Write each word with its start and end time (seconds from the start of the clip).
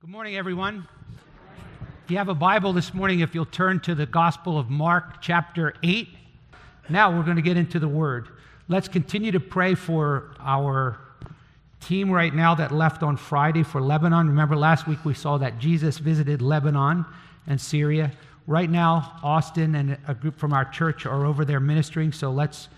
Good 0.00 0.10
morning, 0.10 0.36
everyone. 0.36 0.86
If 2.04 2.12
you 2.12 2.18
have 2.18 2.28
a 2.28 2.34
Bible 2.34 2.72
this 2.72 2.94
morning, 2.94 3.18
if 3.18 3.34
you'll 3.34 3.44
turn 3.44 3.80
to 3.80 3.96
the 3.96 4.06
Gospel 4.06 4.56
of 4.56 4.70
Mark, 4.70 5.20
chapter 5.20 5.74
8. 5.82 6.08
Now 6.88 7.10
we're 7.10 7.24
going 7.24 7.34
to 7.34 7.42
get 7.42 7.56
into 7.56 7.80
the 7.80 7.88
Word. 7.88 8.28
Let's 8.68 8.86
continue 8.86 9.32
to 9.32 9.40
pray 9.40 9.74
for 9.74 10.36
our 10.38 11.00
team 11.80 12.12
right 12.12 12.32
now 12.32 12.54
that 12.54 12.70
left 12.70 13.02
on 13.02 13.16
Friday 13.16 13.64
for 13.64 13.80
Lebanon. 13.80 14.28
Remember, 14.28 14.54
last 14.54 14.86
week 14.86 15.04
we 15.04 15.14
saw 15.14 15.36
that 15.38 15.58
Jesus 15.58 15.98
visited 15.98 16.42
Lebanon 16.42 17.04
and 17.48 17.60
Syria. 17.60 18.12
Right 18.46 18.70
now, 18.70 19.18
Austin 19.24 19.74
and 19.74 19.98
a 20.06 20.14
group 20.14 20.38
from 20.38 20.52
our 20.52 20.64
church 20.66 21.06
are 21.06 21.26
over 21.26 21.44
there 21.44 21.58
ministering. 21.58 22.12
So 22.12 22.30
let's 22.30 22.68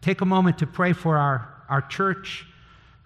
take 0.00 0.22
a 0.22 0.26
moment 0.26 0.58
to 0.58 0.66
pray 0.66 0.92
for 0.92 1.18
our, 1.18 1.54
our 1.68 1.82
church 1.82 2.48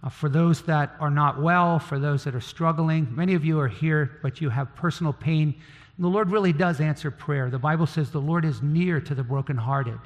uh, 0.02 0.08
for 0.08 0.28
those 0.28 0.62
that 0.62 0.94
are 1.00 1.10
not 1.10 1.40
well, 1.40 1.78
for 1.78 1.98
those 1.98 2.24
that 2.24 2.34
are 2.34 2.40
struggling. 2.40 3.08
Many 3.14 3.34
of 3.34 3.44
you 3.44 3.58
are 3.58 3.68
here, 3.68 4.18
but 4.22 4.40
you 4.40 4.48
have 4.50 4.74
personal 4.76 5.12
pain. 5.12 5.54
And 5.96 6.04
the 6.04 6.08
Lord 6.08 6.30
really 6.30 6.52
does 6.52 6.80
answer 6.80 7.10
prayer. 7.10 7.50
The 7.50 7.58
Bible 7.58 7.86
says 7.86 8.10
the 8.10 8.20
Lord 8.20 8.44
is 8.44 8.62
near 8.62 9.00
to 9.00 9.14
the 9.14 9.24
brokenhearted. 9.24 9.98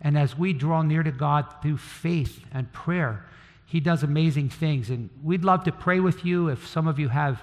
And 0.00 0.16
as 0.16 0.38
we 0.38 0.52
draw 0.52 0.82
near 0.82 1.02
to 1.02 1.10
God 1.10 1.46
through 1.62 1.78
faith 1.78 2.44
and 2.52 2.72
prayer, 2.72 3.24
He 3.66 3.80
does 3.80 4.02
amazing 4.02 4.50
things. 4.50 4.90
And 4.90 5.10
we'd 5.22 5.44
love 5.44 5.64
to 5.64 5.72
pray 5.72 6.00
with 6.00 6.24
you 6.24 6.48
if 6.48 6.66
some 6.66 6.86
of 6.86 6.98
you 6.98 7.08
have 7.08 7.42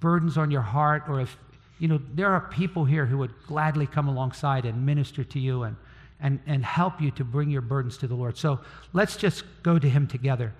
burdens 0.00 0.36
on 0.38 0.50
your 0.50 0.62
heart, 0.62 1.04
or 1.08 1.20
if, 1.20 1.36
you 1.78 1.86
know, 1.86 2.00
there 2.14 2.32
are 2.32 2.40
people 2.40 2.84
here 2.84 3.06
who 3.06 3.18
would 3.18 3.34
gladly 3.46 3.86
come 3.86 4.08
alongside 4.08 4.64
and 4.64 4.86
minister 4.86 5.22
to 5.22 5.38
you 5.38 5.64
and, 5.64 5.76
and, 6.20 6.40
and 6.46 6.64
help 6.64 7.00
you 7.00 7.10
to 7.12 7.24
bring 7.24 7.50
your 7.50 7.60
burdens 7.60 7.98
to 7.98 8.08
the 8.08 8.14
Lord. 8.14 8.36
So 8.36 8.60
let's 8.92 9.16
just 9.16 9.44
go 9.62 9.78
to 9.78 9.88
Him 9.88 10.06
together. 10.08 10.52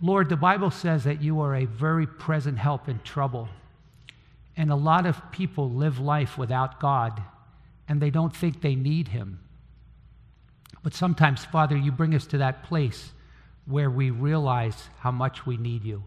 Lord, 0.00 0.28
the 0.28 0.36
Bible 0.36 0.70
says 0.70 1.04
that 1.04 1.22
you 1.22 1.40
are 1.40 1.56
a 1.56 1.64
very 1.64 2.06
present 2.06 2.58
help 2.58 2.88
in 2.88 3.00
trouble. 3.00 3.48
And 4.56 4.70
a 4.70 4.76
lot 4.76 5.06
of 5.06 5.30
people 5.32 5.70
live 5.70 5.98
life 5.98 6.38
without 6.38 6.80
God, 6.80 7.22
and 7.88 8.00
they 8.00 8.10
don't 8.10 8.34
think 8.34 8.60
they 8.60 8.74
need 8.74 9.08
Him. 9.08 9.40
But 10.82 10.94
sometimes, 10.94 11.44
Father, 11.44 11.76
you 11.76 11.92
bring 11.92 12.14
us 12.14 12.26
to 12.26 12.38
that 12.38 12.62
place 12.64 13.12
where 13.66 13.90
we 13.90 14.10
realize 14.10 14.88
how 14.98 15.10
much 15.10 15.46
we 15.46 15.56
need 15.56 15.84
you. 15.84 16.04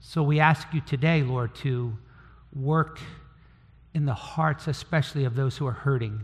So 0.00 0.22
we 0.22 0.40
ask 0.40 0.66
you 0.72 0.80
today, 0.80 1.22
Lord, 1.22 1.54
to 1.56 1.96
work 2.54 2.98
in 3.94 4.06
the 4.06 4.14
hearts, 4.14 4.66
especially 4.66 5.24
of 5.24 5.36
those 5.36 5.56
who 5.56 5.66
are 5.66 5.72
hurting. 5.72 6.22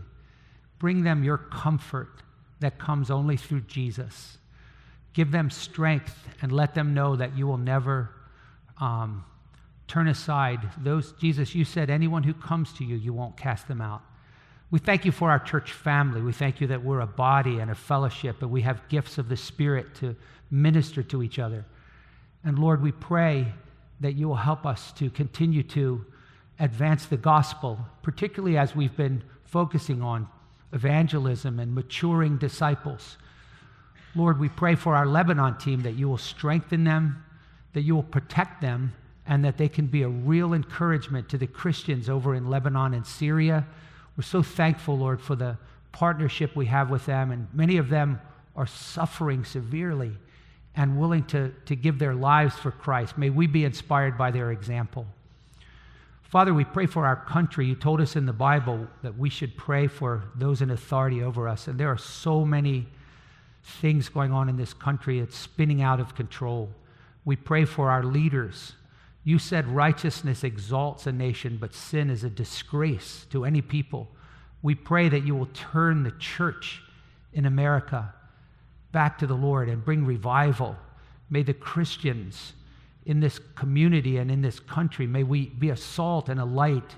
Bring 0.79 1.03
them 1.03 1.23
your 1.23 1.37
comfort 1.37 2.23
that 2.59 2.77
comes 2.77 3.09
only 3.09 3.37
through 3.37 3.61
Jesus. 3.61 4.38
Give 5.13 5.31
them 5.31 5.49
strength 5.49 6.15
and 6.41 6.51
let 6.51 6.75
them 6.75 6.93
know 6.93 7.15
that 7.15 7.37
you 7.37 7.47
will 7.47 7.57
never 7.57 8.09
um, 8.79 9.25
turn 9.87 10.07
aside 10.07 10.59
those. 10.77 11.13
Jesus, 11.13 11.55
you 11.55 11.65
said, 11.65 11.89
anyone 11.89 12.23
who 12.23 12.33
comes 12.33 12.71
to 12.73 12.85
you, 12.85 12.95
you 12.95 13.11
won't 13.11 13.35
cast 13.35 13.67
them 13.67 13.81
out. 13.81 14.01
We 14.71 14.79
thank 14.79 15.03
you 15.03 15.11
for 15.11 15.31
our 15.31 15.39
church 15.39 15.71
family. 15.71 16.21
We 16.21 16.31
thank 16.31 16.61
you 16.61 16.67
that 16.67 16.83
we're 16.83 16.99
a 16.99 17.07
body 17.07 17.59
and 17.59 17.71
a 17.71 17.75
fellowship, 17.75 18.41
and 18.41 18.51
we 18.51 18.61
have 18.61 18.87
gifts 18.87 19.17
of 19.17 19.27
the 19.27 19.37
Spirit 19.37 19.95
to 19.95 20.15
minister 20.51 21.01
to 21.03 21.23
each 21.23 21.39
other. 21.39 21.65
And 22.43 22.59
Lord, 22.59 22.81
we 22.81 22.91
pray 22.91 23.51
that 23.99 24.13
you 24.13 24.27
will 24.27 24.35
help 24.35 24.65
us 24.65 24.91
to 24.93 25.09
continue 25.09 25.63
to 25.63 26.05
advance 26.59 27.07
the 27.07 27.17
gospel, 27.17 27.79
particularly 28.03 28.57
as 28.57 28.75
we've 28.75 28.95
been 28.95 29.23
focusing 29.43 30.03
on 30.03 30.27
evangelism 30.71 31.59
and 31.59 31.73
maturing 31.73 32.37
disciples. 32.37 33.17
Lord, 34.15 34.39
we 34.39 34.49
pray 34.49 34.75
for 34.75 34.95
our 34.95 35.05
Lebanon 35.05 35.57
team 35.57 35.83
that 35.83 35.93
you 35.93 36.09
will 36.09 36.17
strengthen 36.17 36.83
them, 36.83 37.23
that 37.73 37.81
you 37.81 37.95
will 37.95 38.03
protect 38.03 38.61
them, 38.61 38.93
and 39.27 39.45
that 39.45 39.57
they 39.57 39.69
can 39.69 39.85
be 39.85 40.01
a 40.01 40.09
real 40.09 40.53
encouragement 40.53 41.29
to 41.29 41.37
the 41.37 41.45
Christians 41.47 42.09
over 42.09 42.33
in 42.33 42.49
Lebanon 42.49 42.95
and 42.95 43.05
Syria. 43.05 43.67
We're 44.17 44.23
so 44.23 44.41
thankful, 44.41 44.97
Lord, 44.97 45.21
for 45.21 45.35
the 45.35 45.57
partnership 45.91 46.55
we 46.55 46.65
have 46.65 46.89
with 46.89 47.05
them, 47.05 47.31
and 47.31 47.47
many 47.53 47.77
of 47.77 47.89
them 47.89 48.19
are 48.55 48.67
suffering 48.67 49.45
severely 49.45 50.11
and 50.75 50.99
willing 50.99 51.23
to, 51.25 51.53
to 51.65 51.75
give 51.75 51.99
their 51.99 52.15
lives 52.15 52.55
for 52.55 52.71
Christ. 52.71 53.17
May 53.17 53.29
we 53.29 53.47
be 53.47 53.65
inspired 53.65 54.17
by 54.17 54.31
their 54.31 54.51
example. 54.51 55.05
Father, 56.23 56.53
we 56.53 56.63
pray 56.63 56.85
for 56.85 57.05
our 57.05 57.15
country. 57.15 57.65
You 57.65 57.75
told 57.75 58.01
us 58.01 58.15
in 58.15 58.25
the 58.25 58.33
Bible 58.33 58.87
that 59.01 59.17
we 59.17 59.29
should 59.29 59.57
pray 59.57 59.87
for 59.87 60.23
those 60.35 60.61
in 60.61 60.71
authority 60.71 61.23
over 61.23 61.47
us, 61.47 61.67
and 61.67 61.79
there 61.79 61.89
are 61.89 61.97
so 61.97 62.45
many 62.45 62.87
things 63.63 64.09
going 64.09 64.31
on 64.31 64.49
in 64.49 64.57
this 64.57 64.73
country. 64.73 65.19
It's 65.19 65.37
spinning 65.37 65.81
out 65.81 65.99
of 65.99 66.15
control. 66.15 66.69
We 67.25 67.35
pray 67.35 67.65
for 67.65 67.89
our 67.89 68.03
leaders. 68.03 68.73
You 69.23 69.37
said 69.37 69.67
righteousness 69.67 70.43
exalts 70.43 71.05
a 71.05 71.11
nation, 71.11 71.57
but 71.59 71.73
sin 71.73 72.09
is 72.09 72.23
a 72.23 72.29
disgrace 72.29 73.25
to 73.31 73.45
any 73.45 73.61
people. 73.61 74.09
We 74.61 74.75
pray 74.75 75.09
that 75.09 75.25
you 75.25 75.35
will 75.35 75.49
turn 75.53 76.03
the 76.03 76.11
church 76.11 76.81
in 77.33 77.45
America 77.45 78.13
back 78.91 79.17
to 79.19 79.27
the 79.27 79.35
Lord 79.35 79.69
and 79.69 79.83
bring 79.83 80.05
revival. 80.05 80.75
May 81.29 81.43
the 81.43 81.53
Christians 81.53 82.53
in 83.05 83.19
this 83.19 83.39
community 83.55 84.17
and 84.17 84.31
in 84.31 84.41
this 84.41 84.59
country, 84.59 85.07
may 85.07 85.23
we 85.23 85.47
be 85.47 85.69
a 85.69 85.77
salt 85.77 86.29
and 86.29 86.39
a 86.39 86.45
light. 86.45 86.95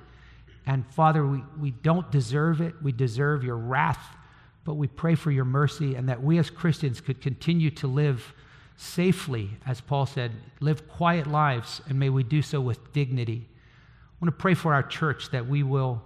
And 0.66 0.86
Father, 0.94 1.26
we, 1.26 1.44
we 1.60 1.72
don't 1.72 2.10
deserve 2.12 2.62
it. 2.62 2.76
We 2.82 2.92
deserve 2.92 3.44
your 3.44 3.58
wrath 3.58 4.16
but 4.64 4.76
we 4.76 4.88
pray 4.88 5.16
for 5.16 5.32
your 5.32 5.46
mercy 5.46 5.96
and 5.96 6.08
that 6.10 6.22
we 6.22 6.38
as 6.38 6.50
Christians 6.50 7.02
could 7.02 7.22
continue 7.22 7.72
to 7.72 7.88
live 7.88 8.34
safely, 8.78 9.52
as 9.66 9.82
Paul 9.82 10.06
said, 10.06 10.32
live 10.60 10.88
quiet 10.88 11.28
lives, 11.28 11.82
and 11.88 12.00
may 12.00 12.10
we 12.10 12.24
do 12.24 12.42
so 12.42 12.60
with 12.62 12.94
dignity. 12.94 13.48
I 13.48 14.26
want 14.26 14.36
to 14.36 14.42
pray 14.42 14.54
for 14.54 14.74
our 14.74 14.84
church 14.84 15.30
that 15.32 15.48
we 15.48 15.64
will 15.64 16.02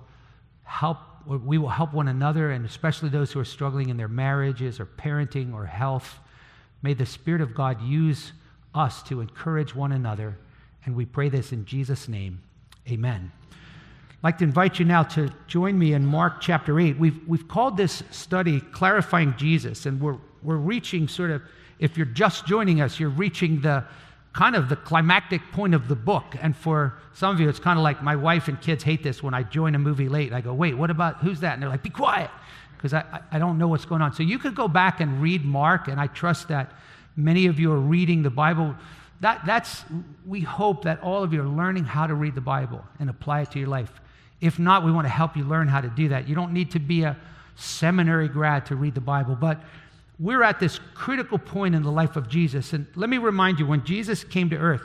help 0.63 0.97
we 1.27 1.57
will 1.57 1.69
help 1.69 1.91
one 1.91 2.07
another 2.07 2.51
and 2.51 2.67
especially 2.67 3.09
those 3.09 3.31
who 3.31 3.39
are 3.39 3.45
struggling 3.45 3.89
in 3.89 3.97
their 3.97 4.07
marriages 4.07 4.79
or 4.79 4.85
parenting 4.85 5.55
or 5.55 5.66
health. 5.66 6.19
May 6.83 6.93
the 6.93 7.07
Spirit 7.07 7.41
of 7.41 7.55
God 7.55 7.81
use 7.81 8.31
us 8.75 9.01
to 9.03 9.22
encourage 9.22 9.73
one 9.73 9.91
another. 9.91 10.37
And 10.85 10.95
we 10.95 11.05
pray 11.05 11.29
this 11.29 11.51
in 11.51 11.66
Jesus' 11.66 12.07
name. 12.07 12.43
Amen. 12.87 13.31
I'd 14.23 14.29
like 14.29 14.37
to 14.39 14.43
invite 14.43 14.79
you 14.79 14.85
now 14.85 15.03
to 15.03 15.31
join 15.47 15.77
me 15.77 15.93
in 15.93 16.05
Mark 16.05 16.41
chapter 16.41 16.79
8. 16.79 16.97
We've, 16.97 17.19
we've 17.27 17.47
called 17.47 17.77
this 17.77 18.01
study 18.11 18.59
Clarifying 18.59 19.35
Jesus, 19.37 19.85
and 19.85 20.01
we're, 20.01 20.17
we're 20.41 20.55
reaching 20.55 21.07
sort 21.07 21.31
of, 21.31 21.41
if 21.79 21.97
you're 21.97 22.07
just 22.07 22.47
joining 22.47 22.81
us, 22.81 22.99
you're 22.99 23.09
reaching 23.09 23.61
the 23.61 23.83
kind 24.33 24.55
of 24.55 24.67
the 24.67 24.75
climactic 24.75 25.41
point 25.51 25.73
of 25.73 25.87
the 25.87 25.95
book. 25.95 26.35
And 26.41 26.55
for 26.55 26.97
some 27.13 27.35
of 27.35 27.39
you, 27.39 27.47
it's 27.49 27.59
kind 27.59 27.77
of 27.77 27.83
like 27.83 28.01
my 28.01 28.15
wife 28.15 28.47
and 28.47 28.59
kids 28.59 28.83
hate 28.83 29.03
this 29.03 29.21
when 29.21 29.33
I 29.33 29.43
join 29.43 29.75
a 29.75 29.79
movie 29.79 30.09
late. 30.09 30.33
I 30.33 30.41
go, 30.41 30.53
wait, 30.53 30.73
what 30.73 30.89
about, 30.89 31.17
who's 31.17 31.41
that? 31.41 31.53
And 31.53 31.61
they're 31.61 31.69
like, 31.69 31.83
be 31.83 31.89
quiet, 31.89 32.31
because 32.77 32.93
I, 32.93 33.21
I 33.31 33.37
don't 33.37 33.57
know 33.57 33.67
what's 33.67 33.85
going 33.85 34.01
on. 34.01 34.13
So 34.13 34.23
you 34.23 34.39
could 34.39 34.55
go 34.55 34.67
back 34.67 35.01
and 35.01 35.21
read 35.21 35.45
Mark, 35.45 35.87
and 35.87 35.99
I 35.99 36.07
trust 36.07 36.47
that 36.47 36.73
many 37.15 37.45
of 37.45 37.59
you 37.59 37.71
are 37.71 37.79
reading 37.79 38.23
the 38.23 38.29
Bible. 38.29 38.75
That, 39.21 39.45
that's, 39.45 39.85
we 40.25 40.41
hope 40.41 40.83
that 40.83 41.01
all 41.01 41.23
of 41.23 41.31
you 41.31 41.41
are 41.41 41.47
learning 41.47 41.85
how 41.85 42.07
to 42.07 42.15
read 42.15 42.35
the 42.35 42.41
Bible 42.41 42.83
and 42.99 43.09
apply 43.09 43.41
it 43.41 43.51
to 43.51 43.59
your 43.59 43.69
life. 43.69 43.91
If 44.45 44.59
not, 44.59 44.85
we 44.85 44.91
want 44.91 45.06
to 45.06 45.11
help 45.11 45.35
you 45.35 45.44
learn 45.44 45.67
how 45.67 45.81
to 45.81 45.89
do 45.89 46.09
that. 46.09 46.28
You 46.28 46.35
don't 46.35 46.53
need 46.53 46.69
to 46.72 46.79
be 46.79 47.01
a 47.01 47.17
seminary 47.56 48.28
grad 48.28 48.67
to 48.67 48.75
read 48.75 48.94
the 48.94 49.01
Bible, 49.01 49.35
but 49.35 49.59
we're 50.19 50.44
at 50.44 50.59
this 50.59 50.79
critical 50.94 51.39
point 51.39 51.73
in 51.73 51.81
the 51.81 51.91
life 51.91 52.16
of 52.16 52.29
Jesus. 52.29 52.72
And 52.72 52.85
let 52.95 53.09
me 53.09 53.17
remind 53.17 53.59
you 53.59 53.66
when 53.66 53.84
Jesus 53.84 54.23
came 54.23 54.51
to 54.51 54.55
earth, 54.55 54.84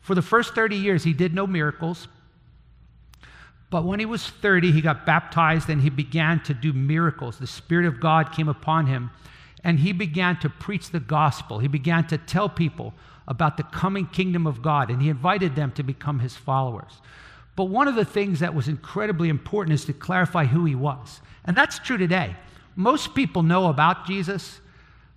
for 0.00 0.14
the 0.14 0.22
first 0.22 0.54
30 0.54 0.76
years, 0.76 1.02
he 1.02 1.12
did 1.12 1.34
no 1.34 1.44
miracles. 1.44 2.06
But 3.68 3.84
when 3.84 3.98
he 3.98 4.06
was 4.06 4.26
30, 4.26 4.70
he 4.70 4.80
got 4.80 5.04
baptized 5.04 5.68
and 5.68 5.82
he 5.82 5.90
began 5.90 6.40
to 6.44 6.54
do 6.54 6.72
miracles. 6.72 7.38
The 7.38 7.48
Spirit 7.48 7.86
of 7.86 7.98
God 7.98 8.32
came 8.32 8.48
upon 8.48 8.86
him 8.86 9.10
and 9.64 9.80
he 9.80 9.92
began 9.92 10.38
to 10.38 10.48
preach 10.48 10.90
the 10.90 11.00
gospel. 11.00 11.58
He 11.58 11.68
began 11.68 12.06
to 12.06 12.16
tell 12.16 12.48
people 12.48 12.94
about 13.26 13.56
the 13.56 13.64
coming 13.64 14.06
kingdom 14.06 14.46
of 14.46 14.62
God 14.62 14.88
and 14.88 15.02
he 15.02 15.08
invited 15.08 15.56
them 15.56 15.72
to 15.72 15.82
become 15.82 16.20
his 16.20 16.36
followers. 16.36 17.02
But 17.58 17.70
one 17.70 17.88
of 17.88 17.96
the 17.96 18.04
things 18.04 18.38
that 18.38 18.54
was 18.54 18.68
incredibly 18.68 19.28
important 19.28 19.74
is 19.74 19.84
to 19.86 19.92
clarify 19.92 20.44
who 20.44 20.64
he 20.64 20.76
was. 20.76 21.20
And 21.44 21.56
that's 21.56 21.80
true 21.80 21.96
today. 21.96 22.36
Most 22.76 23.16
people 23.16 23.42
know 23.42 23.66
about 23.66 24.06
Jesus, 24.06 24.60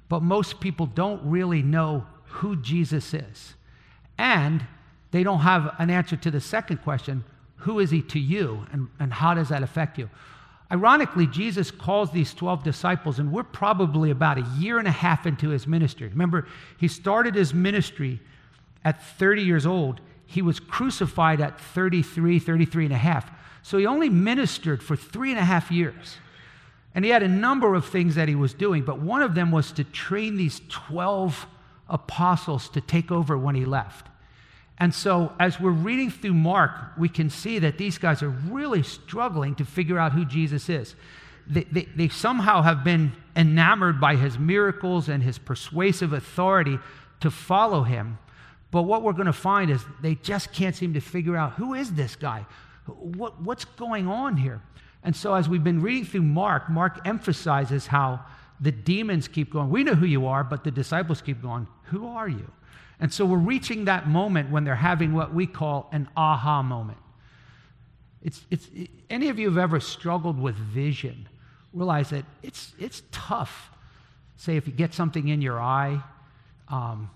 but 0.09 0.23
most 0.23 0.59
people 0.59 0.87
don't 0.87 1.21
really 1.23 1.61
know 1.61 2.07
who 2.23 2.55
Jesus 2.55 3.13
is. 3.13 3.53
And 4.17 4.65
they 5.11 5.21
don't 5.21 5.41
have 5.41 5.75
an 5.77 5.91
answer 5.91 6.15
to 6.15 6.31
the 6.31 6.41
second 6.41 6.77
question 6.77 7.25
who 7.57 7.77
is 7.77 7.91
he 7.91 8.01
to 8.01 8.19
you, 8.19 8.65
and, 8.71 8.87
and 8.99 9.13
how 9.13 9.35
does 9.35 9.49
that 9.49 9.61
affect 9.61 9.99
you? 9.99 10.09
Ironically, 10.71 11.27
Jesus 11.27 11.69
calls 11.69 12.09
these 12.09 12.33
12 12.33 12.63
disciples, 12.63 13.19
and 13.19 13.31
we're 13.31 13.43
probably 13.43 14.09
about 14.09 14.39
a 14.39 14.49
year 14.57 14.79
and 14.79 14.87
a 14.87 14.91
half 14.91 15.27
into 15.27 15.49
his 15.49 15.67
ministry. 15.67 16.07
Remember, 16.07 16.47
he 16.79 16.87
started 16.87 17.35
his 17.35 17.53
ministry 17.53 18.19
at 18.83 19.03
30 19.19 19.43
years 19.43 19.67
old 19.67 20.01
he 20.31 20.41
was 20.41 20.59
crucified 20.59 21.41
at 21.41 21.59
33, 21.59 22.39
33 22.39 22.85
and 22.85 22.93
a 22.93 22.97
half. 22.97 23.29
So 23.63 23.77
he 23.77 23.85
only 23.85 24.09
ministered 24.09 24.81
for 24.81 24.95
three 24.95 25.29
and 25.29 25.39
a 25.39 25.43
half 25.43 25.69
years. 25.69 26.17
And 26.95 27.03
he 27.03 27.11
had 27.11 27.21
a 27.21 27.27
number 27.27 27.75
of 27.75 27.85
things 27.85 28.15
that 28.15 28.29
he 28.29 28.35
was 28.35 28.53
doing, 28.53 28.83
but 28.83 28.99
one 28.99 29.21
of 29.21 29.35
them 29.35 29.51
was 29.51 29.71
to 29.73 29.83
train 29.83 30.37
these 30.37 30.61
12 30.69 31.45
apostles 31.89 32.69
to 32.69 32.81
take 32.81 33.11
over 33.11 33.37
when 33.37 33.55
he 33.55 33.65
left. 33.65 34.07
And 34.77 34.95
so, 34.95 35.33
as 35.39 35.59
we're 35.59 35.69
reading 35.69 36.09
through 36.09 36.33
Mark, 36.33 36.71
we 36.97 37.09
can 37.09 37.29
see 37.29 37.59
that 37.59 37.77
these 37.77 37.97
guys 37.97 38.23
are 38.23 38.29
really 38.29 38.83
struggling 38.83 39.53
to 39.55 39.65
figure 39.65 39.99
out 39.99 40.13
who 40.13 40.25
Jesus 40.25 40.69
is. 40.69 40.95
They, 41.45 41.63
they, 41.65 41.87
they, 41.95 42.07
somehow 42.07 42.61
have 42.61 42.83
been 42.83 43.11
enamored 43.35 43.99
by 43.99 44.15
his 44.15 44.39
miracles 44.39 45.09
and 45.09 45.21
his 45.21 45.37
persuasive 45.37 46.13
authority 46.13 46.79
to 47.19 47.29
follow 47.29 47.83
him. 47.83 48.17
But 48.71 48.83
what 48.83 49.03
we're 49.03 49.13
going 49.13 49.25
to 49.25 49.33
find 49.33 49.69
is 49.69 49.83
they 50.01 50.15
just 50.15 50.53
can't 50.53 50.75
seem 50.75 50.93
to 50.93 51.01
figure 51.01 51.35
out 51.35 51.53
who 51.53 51.73
is 51.73 51.93
this 51.93 52.15
guy? 52.15 52.45
What, 52.85 53.41
what's 53.41 53.65
going 53.65 54.07
on 54.07 54.37
here? 54.37 54.61
And 55.03 55.15
so, 55.15 55.33
as 55.33 55.49
we've 55.49 55.63
been 55.63 55.81
reading 55.81 56.05
through 56.05 56.21
Mark, 56.21 56.69
Mark 56.69 56.99
emphasizes 57.05 57.87
how 57.87 58.21
the 58.59 58.71
demons 58.71 59.27
keep 59.27 59.51
going. 59.51 59.69
We 59.69 59.83
know 59.83 59.95
who 59.95 60.05
you 60.05 60.27
are, 60.27 60.43
but 60.43 60.63
the 60.63 60.71
disciples 60.71 61.21
keep 61.21 61.41
going, 61.41 61.67
Who 61.85 62.07
are 62.07 62.29
you? 62.29 62.49
And 62.99 63.11
so, 63.11 63.25
we're 63.25 63.37
reaching 63.37 63.85
that 63.85 64.07
moment 64.07 64.51
when 64.51 64.63
they're 64.63 64.75
having 64.75 65.13
what 65.13 65.33
we 65.33 65.47
call 65.47 65.89
an 65.91 66.07
aha 66.15 66.61
moment. 66.61 66.99
It's, 68.21 68.45
it's, 68.51 68.69
any 69.09 69.29
of 69.29 69.39
you 69.39 69.49
have 69.49 69.57
ever 69.57 69.79
struggled 69.79 70.39
with 70.39 70.55
vision, 70.55 71.27
realize 71.73 72.11
that 72.11 72.25
it's, 72.43 72.73
it's 72.79 73.01
tough. 73.11 73.71
Say, 74.35 74.57
if 74.57 74.67
you 74.67 74.73
get 74.73 74.93
something 74.93 75.27
in 75.27 75.41
your 75.41 75.59
eye, 75.59 76.03
um, 76.67 77.09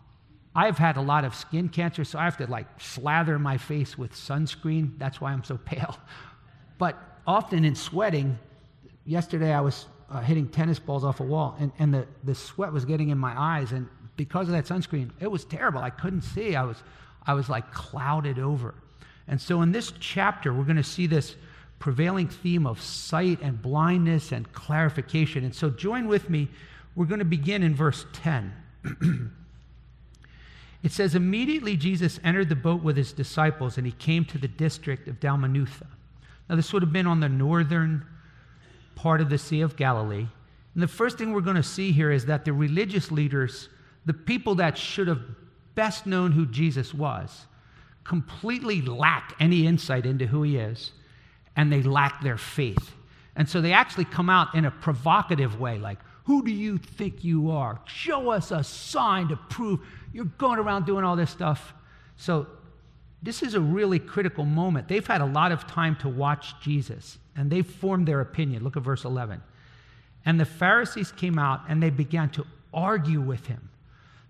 I've 0.56 0.78
had 0.78 0.96
a 0.96 1.02
lot 1.02 1.26
of 1.26 1.36
skin 1.36 1.68
cancer, 1.68 2.06
so 2.06 2.18
I 2.18 2.24
have 2.24 2.38
to 2.38 2.48
like 2.48 2.68
slather 2.80 3.38
my 3.38 3.58
face 3.58 3.98
with 3.98 4.14
sunscreen. 4.14 4.98
That's 4.98 5.20
why 5.20 5.34
I'm 5.34 5.44
so 5.44 5.58
pale. 5.66 5.98
But 6.78 6.98
often 7.28 7.66
in 7.66 7.76
sweating, 7.76 8.40
yesterday 9.06 9.54
I 9.54 9.62
was 9.62 9.88
uh, 10.10 10.22
hitting 10.22 10.48
tennis 10.48 10.80
balls 10.80 11.04
off 11.04 11.20
a 11.20 11.24
wall, 11.24 11.58
and, 11.60 11.72
and 11.80 11.94
the, 11.94 12.08
the 12.24 12.36
sweat 12.36 12.72
was 12.72 12.86
getting 12.86 13.10
in 13.10 13.18
my 13.18 13.38
eyes. 13.38 13.74
And 13.74 13.90
because 14.16 14.48
of 14.48 14.54
that 14.54 14.66
sunscreen, 14.66 15.12
it 15.20 15.30
was 15.30 15.44
terrible. 15.44 15.80
I 15.80 15.90
couldn't 15.90 16.22
see. 16.22 16.56
I 16.56 16.64
was, 16.64 16.82
I 17.26 17.34
was 17.34 17.50
like 17.50 17.74
clouded 17.74 18.40
over. 18.40 18.76
And 19.28 19.42
so 19.42 19.62
in 19.62 19.72
this 19.72 19.92
chapter, 20.00 20.54
we're 20.54 20.64
going 20.64 20.76
to 20.78 20.84
see 20.84 21.08
this 21.08 21.36
prevailing 21.80 22.30
theme 22.30 22.66
of 22.66 22.82
sight 22.82 23.40
and 23.42 23.62
blindness 23.62 24.32
and 24.32 24.52
clarification. 24.54 25.44
And 25.44 25.54
so 25.54 25.70
join 25.70 26.08
with 26.08 26.30
me. 26.30 26.48
We're 26.96 27.08
going 27.08 27.20
to 27.20 27.26
begin 27.26 27.62
in 27.62 27.76
verse 27.76 28.06
10. 28.14 28.54
it 30.86 30.92
says, 30.92 31.16
Immediately 31.16 31.78
Jesus 31.78 32.20
entered 32.24 32.48
the 32.48 32.56
boat 32.56 32.84
with 32.84 32.96
his 32.96 33.12
disciples, 33.12 33.80
and 33.80 33.88
he 33.88 33.94
came 33.94 34.24
to 34.26 34.38
the 34.38 34.48
district 34.48 35.08
of 35.08 35.20
Dalmanutha. 35.20 35.88
Now, 36.48 36.56
this 36.56 36.72
would 36.72 36.84
have 36.84 36.94
been 36.94 37.08
on 37.08 37.20
the 37.20 37.28
northern 37.28 38.06
part 38.94 39.20
of 39.20 39.32
the 39.32 39.40
Sea 39.40 39.62
of 39.62 39.76
Galilee. 39.76 40.28
And 40.76 40.84
the 40.84 40.88
first 40.88 41.18
thing 41.18 41.34
we're 41.34 41.42
going 41.42 41.56
to 41.56 41.64
see 41.64 41.92
here 41.92 42.12
is 42.12 42.28
that 42.28 42.46
the 42.46 42.54
religious 42.54 43.12
leaders, 43.12 43.68
the 44.06 44.14
people 44.14 44.54
that 44.56 44.78
should 44.78 45.08
have 45.08 45.24
best 45.74 46.06
known 46.06 46.32
who 46.32 46.46
Jesus 46.46 46.94
was, 46.94 47.48
completely 48.04 48.84
lack 48.84 49.34
any 49.40 49.66
insight 49.66 50.06
into 50.06 50.28
who 50.28 50.44
he 50.44 50.58
is, 50.58 50.92
and 51.56 51.74
they 51.74 51.82
lack 51.82 52.22
their 52.22 52.38
faith. 52.38 52.92
And 53.36 53.50
so 53.50 53.60
they 53.60 53.74
actually 53.74 54.06
come 54.06 54.30
out 54.30 54.54
in 54.54 54.66
a 54.66 54.72
provocative 54.72 55.60
way, 55.60 55.80
like, 55.80 55.98
Who 56.26 56.44
do 56.44 56.52
you 56.52 56.78
think 56.78 57.24
you 57.24 57.52
are? 57.52 57.80
Show 57.86 58.30
us 58.30 58.52
a 58.52 58.64
sign 58.64 59.28
to 59.30 59.36
prove 59.36 59.80
you're 60.12 60.26
going 60.26 60.60
around 60.60 60.86
doing 60.86 61.04
all 61.04 61.16
this 61.16 61.30
stuff. 61.30 61.74
So 62.18 62.48
this 63.22 63.44
is 63.44 63.54
a 63.54 63.62
really 63.62 64.00
critical 64.00 64.46
moment. 64.46 64.88
They've 64.88 65.06
had 65.06 65.22
a 65.22 65.26
lot 65.26 65.52
of 65.52 65.68
time 65.68 65.96
to 65.98 66.10
watch 66.10 66.60
Jesus, 66.62 67.18
and 67.36 67.52
they've 67.52 67.66
formed 67.66 68.08
their 68.08 68.22
opinion. 68.22 68.64
Look 68.64 68.78
at 68.78 68.84
verse 68.84 69.04
11. 69.04 69.42
And 70.26 70.40
the 70.40 70.46
Pharisees 70.46 71.12
came 71.12 71.38
out 71.38 71.62
and 71.68 71.82
they 71.82 71.92
began 71.92 72.30
to 72.32 72.46
argue 72.74 73.22
with 73.22 73.46
him. 73.46 73.70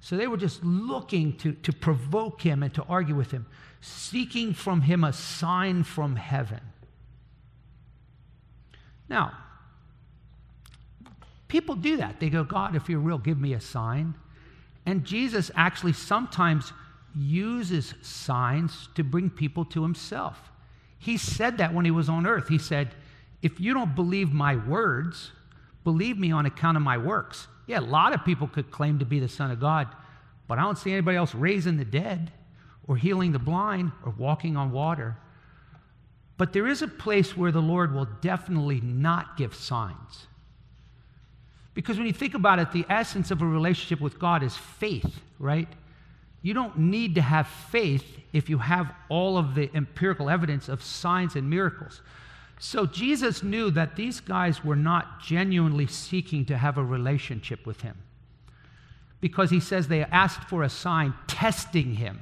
So 0.02 0.18
they 0.18 0.28
were 0.28 0.38
just 0.38 0.64
looking 0.64 1.38
to, 1.38 1.54
to 1.54 1.74
provoke 1.74 2.42
him 2.42 2.62
and 2.62 2.74
to 2.74 2.84
argue 2.84 3.16
with 3.16 3.32
him, 3.32 3.48
seeking 3.80 4.54
from 4.54 4.82
him 4.82 5.04
a 5.04 5.14
sign 5.14 5.84
from 5.84 6.18
heaven. 6.18 6.60
Now, 9.08 9.38
people 11.48 11.76
do 11.76 11.98
that. 11.98 12.20
They 12.20 12.30
go, 12.30 12.44
God, 12.44 12.76
if 12.76 12.90
you're 12.90 13.00
real, 13.00 13.18
give 13.18 13.40
me 13.40 13.54
a 13.54 13.62
sign. 13.62 14.16
And 14.86 15.04
Jesus 15.04 15.52
actually 15.56 15.94
sometimes 15.94 16.72
uses 17.16 17.94
signs 18.02 18.90
to 18.96 19.04
bring 19.04 19.30
people 19.30 19.66
to 19.66 19.82
himself. 19.82 20.52
He 20.98 21.18
said 21.18 21.58
that 21.58 21.74
when 21.74 21.86
he 21.86 21.92
was 21.92 22.10
on 22.10 22.26
earth. 22.26 22.48
He 22.48 22.58
said, 22.58 22.94
If 23.42 23.60
you 23.60 23.74
don't 23.74 23.96
believe 23.96 24.34
my 24.34 24.56
words, 24.56 25.32
believe 25.84 26.18
me 26.18 26.32
on 26.32 26.46
account 26.46 26.78
of 26.78 26.84
my 26.84 26.98
works. 26.98 27.48
Yeah, 27.68 27.80
a 27.80 27.82
lot 27.82 28.14
of 28.14 28.26
people 28.26 28.48
could 28.48 28.72
claim 28.72 29.00
to 29.00 29.06
be 29.06 29.20
the 29.20 29.30
Son 29.30 29.52
of 29.52 29.60
God, 29.60 29.88
but 30.48 30.60
I 30.60 30.64
don't 30.64 30.78
see 30.78 30.92
anybody 30.92 31.18
else 31.18 31.34
raising 31.34 31.78
the 31.78 31.86
dead 31.86 32.32
or 32.88 32.98
healing 32.98 33.32
the 33.32 33.40
blind 33.40 33.92
or 34.04 34.14
walking 34.18 34.56
on 34.56 34.72
water. 34.72 35.18
But 36.38 36.54
there 36.54 36.68
is 36.68 36.82
a 36.82 36.88
place 36.88 37.36
where 37.36 37.52
the 37.52 37.62
Lord 37.62 37.94
will 37.94 38.08
definitely 38.22 38.82
not 38.82 39.38
give 39.38 39.56
signs. 39.56 40.28
Because 41.76 41.98
when 41.98 42.08
you 42.08 42.14
think 42.14 42.34
about 42.34 42.58
it, 42.58 42.72
the 42.72 42.86
essence 42.90 43.30
of 43.30 43.42
a 43.42 43.46
relationship 43.46 44.02
with 44.02 44.18
God 44.18 44.42
is 44.42 44.56
faith, 44.56 45.20
right? 45.38 45.68
You 46.42 46.54
don't 46.54 46.78
need 46.78 47.16
to 47.16 47.22
have 47.22 47.48
faith 47.48 48.06
if 48.32 48.50
you 48.50 48.58
have 48.58 48.92
all 49.10 49.38
of 49.38 49.56
the 49.56 49.70
empirical 49.76 50.30
evidence 50.30 50.70
of 50.70 50.82
signs 50.82 51.36
and 51.36 51.50
miracles. 51.50 52.02
So 52.60 52.86
Jesus 52.86 53.44
knew 53.44 53.70
that 53.72 53.98
these 53.98 54.22
guys 54.22 54.64
were 54.64 54.76
not 54.76 55.22
genuinely 55.22 55.88
seeking 55.88 56.46
to 56.46 56.58
have 56.58 56.78
a 56.78 56.84
relationship 56.84 57.66
with 57.66 57.82
him. 57.82 57.98
Because 59.20 59.50
he 59.50 59.60
says 59.60 59.88
they 59.88 60.04
asked 60.04 60.48
for 60.48 60.64
a 60.64 60.70
sign 60.70 61.14
testing 61.28 61.96
him. 61.96 62.22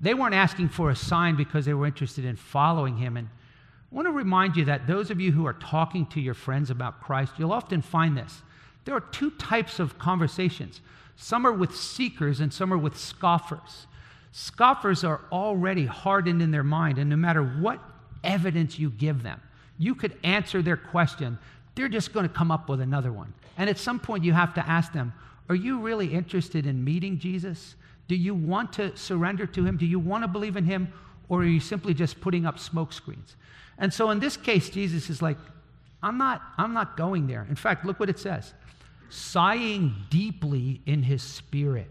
They 0.00 0.12
weren't 0.12 0.34
asking 0.34 0.68
for 0.68 0.90
a 0.90 0.96
sign 0.96 1.36
because 1.36 1.64
they 1.64 1.72
were 1.72 1.86
interested 1.86 2.26
in 2.26 2.36
following 2.36 2.98
him. 2.98 3.16
And 3.16 3.28
I 3.90 3.94
want 3.94 4.06
to 4.06 4.12
remind 4.12 4.56
you 4.56 4.66
that 4.66 4.86
those 4.86 5.10
of 5.10 5.20
you 5.20 5.32
who 5.32 5.46
are 5.46 5.54
talking 5.54 6.04
to 6.06 6.20
your 6.20 6.34
friends 6.34 6.68
about 6.68 7.00
Christ, 7.00 7.32
you'll 7.38 7.52
often 7.52 7.80
find 7.80 8.18
this. 8.18 8.42
There 8.86 8.94
are 8.94 9.00
two 9.00 9.30
types 9.32 9.78
of 9.78 9.98
conversations 9.98 10.80
some 11.16 11.46
are 11.46 11.52
with 11.52 11.74
seekers, 11.74 12.40
and 12.40 12.52
some 12.52 12.72
are 12.72 12.78
with 12.78 12.98
scoffers. 12.98 13.86
Scoffers 14.32 15.02
are 15.02 15.22
already 15.32 15.86
hardened 15.86 16.42
in 16.42 16.50
their 16.50 16.62
mind, 16.62 16.98
and 16.98 17.08
no 17.08 17.16
matter 17.16 17.42
what 17.42 17.80
evidence 18.22 18.78
you 18.78 18.90
give 18.90 19.22
them, 19.22 19.40
you 19.78 19.94
could 19.94 20.14
answer 20.22 20.60
their 20.60 20.76
question, 20.76 21.38
they're 21.74 21.88
just 21.88 22.12
going 22.12 22.28
to 22.28 22.34
come 22.34 22.50
up 22.50 22.68
with 22.68 22.82
another 22.82 23.12
one. 23.12 23.32
And 23.56 23.70
at 23.70 23.78
some 23.78 23.98
point, 23.98 24.24
you 24.24 24.34
have 24.34 24.52
to 24.54 24.68
ask 24.68 24.92
them, 24.92 25.12
Are 25.48 25.54
you 25.54 25.78
really 25.78 26.12
interested 26.12 26.66
in 26.66 26.84
meeting 26.84 27.18
Jesus? 27.18 27.76
Do 28.08 28.14
you 28.14 28.34
want 28.34 28.74
to 28.74 28.94
surrender 28.96 29.46
to 29.46 29.64
him? 29.64 29.78
Do 29.78 29.86
you 29.86 29.98
want 29.98 30.22
to 30.22 30.28
believe 30.28 30.56
in 30.56 30.64
him? 30.64 30.92
Or 31.28 31.40
are 31.40 31.46
you 31.46 31.60
simply 31.60 31.94
just 31.94 32.20
putting 32.20 32.46
up 32.46 32.58
smoke 32.58 32.92
screens? 32.92 33.36
And 33.78 33.92
so 33.92 34.10
in 34.10 34.20
this 34.20 34.36
case, 34.36 34.68
Jesus 34.68 35.10
is 35.10 35.22
like, 35.22 35.38
I'm 36.02 36.18
not, 36.18 36.42
I'm 36.56 36.72
not 36.72 36.96
going 36.96 37.26
there. 37.26 37.46
In 37.48 37.56
fact, 37.56 37.84
look 37.84 37.98
what 37.98 38.10
it 38.10 38.18
says 38.18 38.52
sighing 39.08 39.94
deeply 40.10 40.80
in 40.86 41.02
his 41.02 41.22
spirit. 41.22 41.90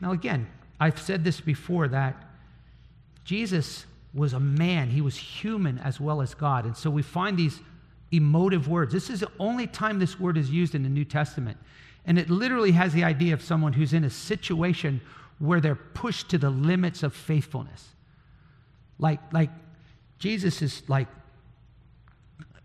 Now, 0.00 0.12
again, 0.12 0.46
I've 0.78 0.98
said 0.98 1.24
this 1.24 1.40
before 1.40 1.88
that 1.88 2.22
Jesus 3.24 3.86
was 4.14 4.32
a 4.32 4.40
man, 4.40 4.88
he 4.88 5.00
was 5.00 5.16
human 5.16 5.78
as 5.78 6.00
well 6.00 6.22
as 6.22 6.34
God. 6.34 6.64
And 6.64 6.76
so 6.76 6.88
we 6.90 7.02
find 7.02 7.36
these 7.36 7.60
emotive 8.12 8.68
words. 8.68 8.92
This 8.92 9.10
is 9.10 9.20
the 9.20 9.30
only 9.38 9.66
time 9.66 9.98
this 9.98 10.18
word 10.18 10.38
is 10.38 10.50
used 10.50 10.74
in 10.74 10.82
the 10.82 10.88
New 10.88 11.04
Testament. 11.04 11.58
And 12.06 12.18
it 12.18 12.30
literally 12.30 12.72
has 12.72 12.92
the 12.92 13.04
idea 13.04 13.34
of 13.34 13.42
someone 13.42 13.72
who's 13.72 13.92
in 13.92 14.04
a 14.04 14.10
situation 14.10 15.00
where 15.38 15.60
they're 15.60 15.74
pushed 15.74 16.30
to 16.30 16.38
the 16.38 16.50
limits 16.50 17.02
of 17.02 17.14
faithfulness. 17.14 17.88
Like, 18.98 19.20
like 19.32 19.50
Jesus 20.18 20.62
is 20.62 20.82
like 20.88 21.08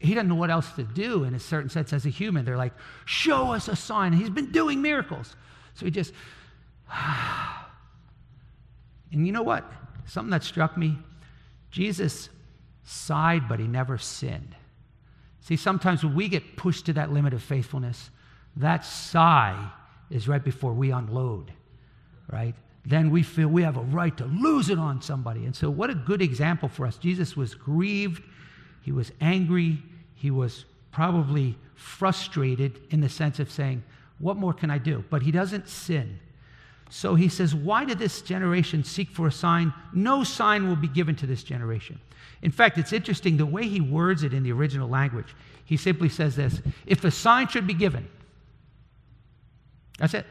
he 0.01 0.13
doesn't 0.13 0.29
know 0.29 0.35
what 0.35 0.49
else 0.49 0.71
to 0.73 0.83
do 0.83 1.23
in 1.23 1.35
a 1.35 1.39
certain 1.39 1.69
sense 1.69 1.93
as 1.93 2.05
a 2.05 2.09
human. 2.09 2.43
They're 2.45 2.57
like, 2.57 2.73
show 3.05 3.51
us 3.51 3.67
a 3.67 3.75
sign. 3.75 4.13
He's 4.13 4.29
been 4.29 4.51
doing 4.51 4.81
miracles. 4.81 5.35
So 5.75 5.85
he 5.85 5.91
just, 5.91 6.13
and 9.11 9.25
you 9.25 9.31
know 9.31 9.43
what? 9.43 9.71
Something 10.05 10.31
that 10.31 10.43
struck 10.43 10.77
me 10.77 10.97
Jesus 11.71 12.29
sighed, 12.83 13.47
but 13.47 13.59
he 13.59 13.67
never 13.67 13.97
sinned. 13.97 14.55
See, 15.39 15.55
sometimes 15.55 16.03
when 16.03 16.13
we 16.13 16.27
get 16.27 16.57
pushed 16.57 16.85
to 16.85 16.93
that 16.93 17.11
limit 17.11 17.33
of 17.33 17.41
faithfulness, 17.41 18.11
that 18.57 18.85
sigh 18.85 19.71
is 20.09 20.27
right 20.27 20.43
before 20.43 20.73
we 20.73 20.91
unload, 20.91 21.51
right? 22.31 22.53
Then 22.85 23.09
we 23.09 23.23
feel 23.23 23.47
we 23.47 23.63
have 23.63 23.77
a 23.77 23.81
right 23.81 24.15
to 24.17 24.25
lose 24.25 24.69
it 24.69 24.77
on 24.77 25.01
somebody. 25.01 25.45
And 25.45 25.55
so, 25.55 25.69
what 25.69 25.89
a 25.89 25.95
good 25.95 26.21
example 26.21 26.67
for 26.67 26.85
us. 26.85 26.97
Jesus 26.97 27.37
was 27.37 27.55
grieved, 27.55 28.21
he 28.81 28.91
was 28.91 29.11
angry, 29.21 29.81
he 30.21 30.29
was 30.29 30.65
probably 30.91 31.57
frustrated 31.73 32.79
in 32.91 33.01
the 33.01 33.09
sense 33.09 33.39
of 33.39 33.49
saying, 33.49 33.83
What 34.19 34.37
more 34.37 34.53
can 34.53 34.69
I 34.69 34.77
do? 34.77 35.03
But 35.09 35.23
he 35.23 35.31
doesn't 35.31 35.67
sin. 35.67 36.19
So 36.91 37.15
he 37.15 37.27
says, 37.27 37.55
Why 37.55 37.85
did 37.85 37.97
this 37.97 38.21
generation 38.21 38.83
seek 38.83 39.09
for 39.09 39.25
a 39.25 39.31
sign? 39.31 39.73
No 39.95 40.23
sign 40.23 40.67
will 40.67 40.75
be 40.75 40.87
given 40.87 41.15
to 41.15 41.25
this 41.25 41.41
generation. 41.41 41.99
In 42.43 42.51
fact, 42.51 42.77
it's 42.77 42.93
interesting 42.93 43.37
the 43.37 43.47
way 43.47 43.67
he 43.67 43.81
words 43.81 44.21
it 44.21 44.31
in 44.31 44.43
the 44.43 44.51
original 44.51 44.87
language. 44.87 45.35
He 45.65 45.75
simply 45.75 46.09
says 46.09 46.35
this 46.35 46.61
If 46.85 47.03
a 47.03 47.09
sign 47.09 47.47
should 47.47 47.65
be 47.65 47.73
given, 47.73 48.07
that's 49.97 50.13
it. 50.13 50.27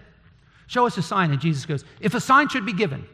Show 0.69 0.87
us 0.87 0.97
a 0.99 1.03
sign. 1.03 1.33
And 1.33 1.41
Jesus 1.41 1.67
goes, 1.67 1.85
If 1.99 2.15
a 2.15 2.21
sign 2.21 2.49
should 2.49 2.65
be 2.65 2.75
given, 2.75 3.09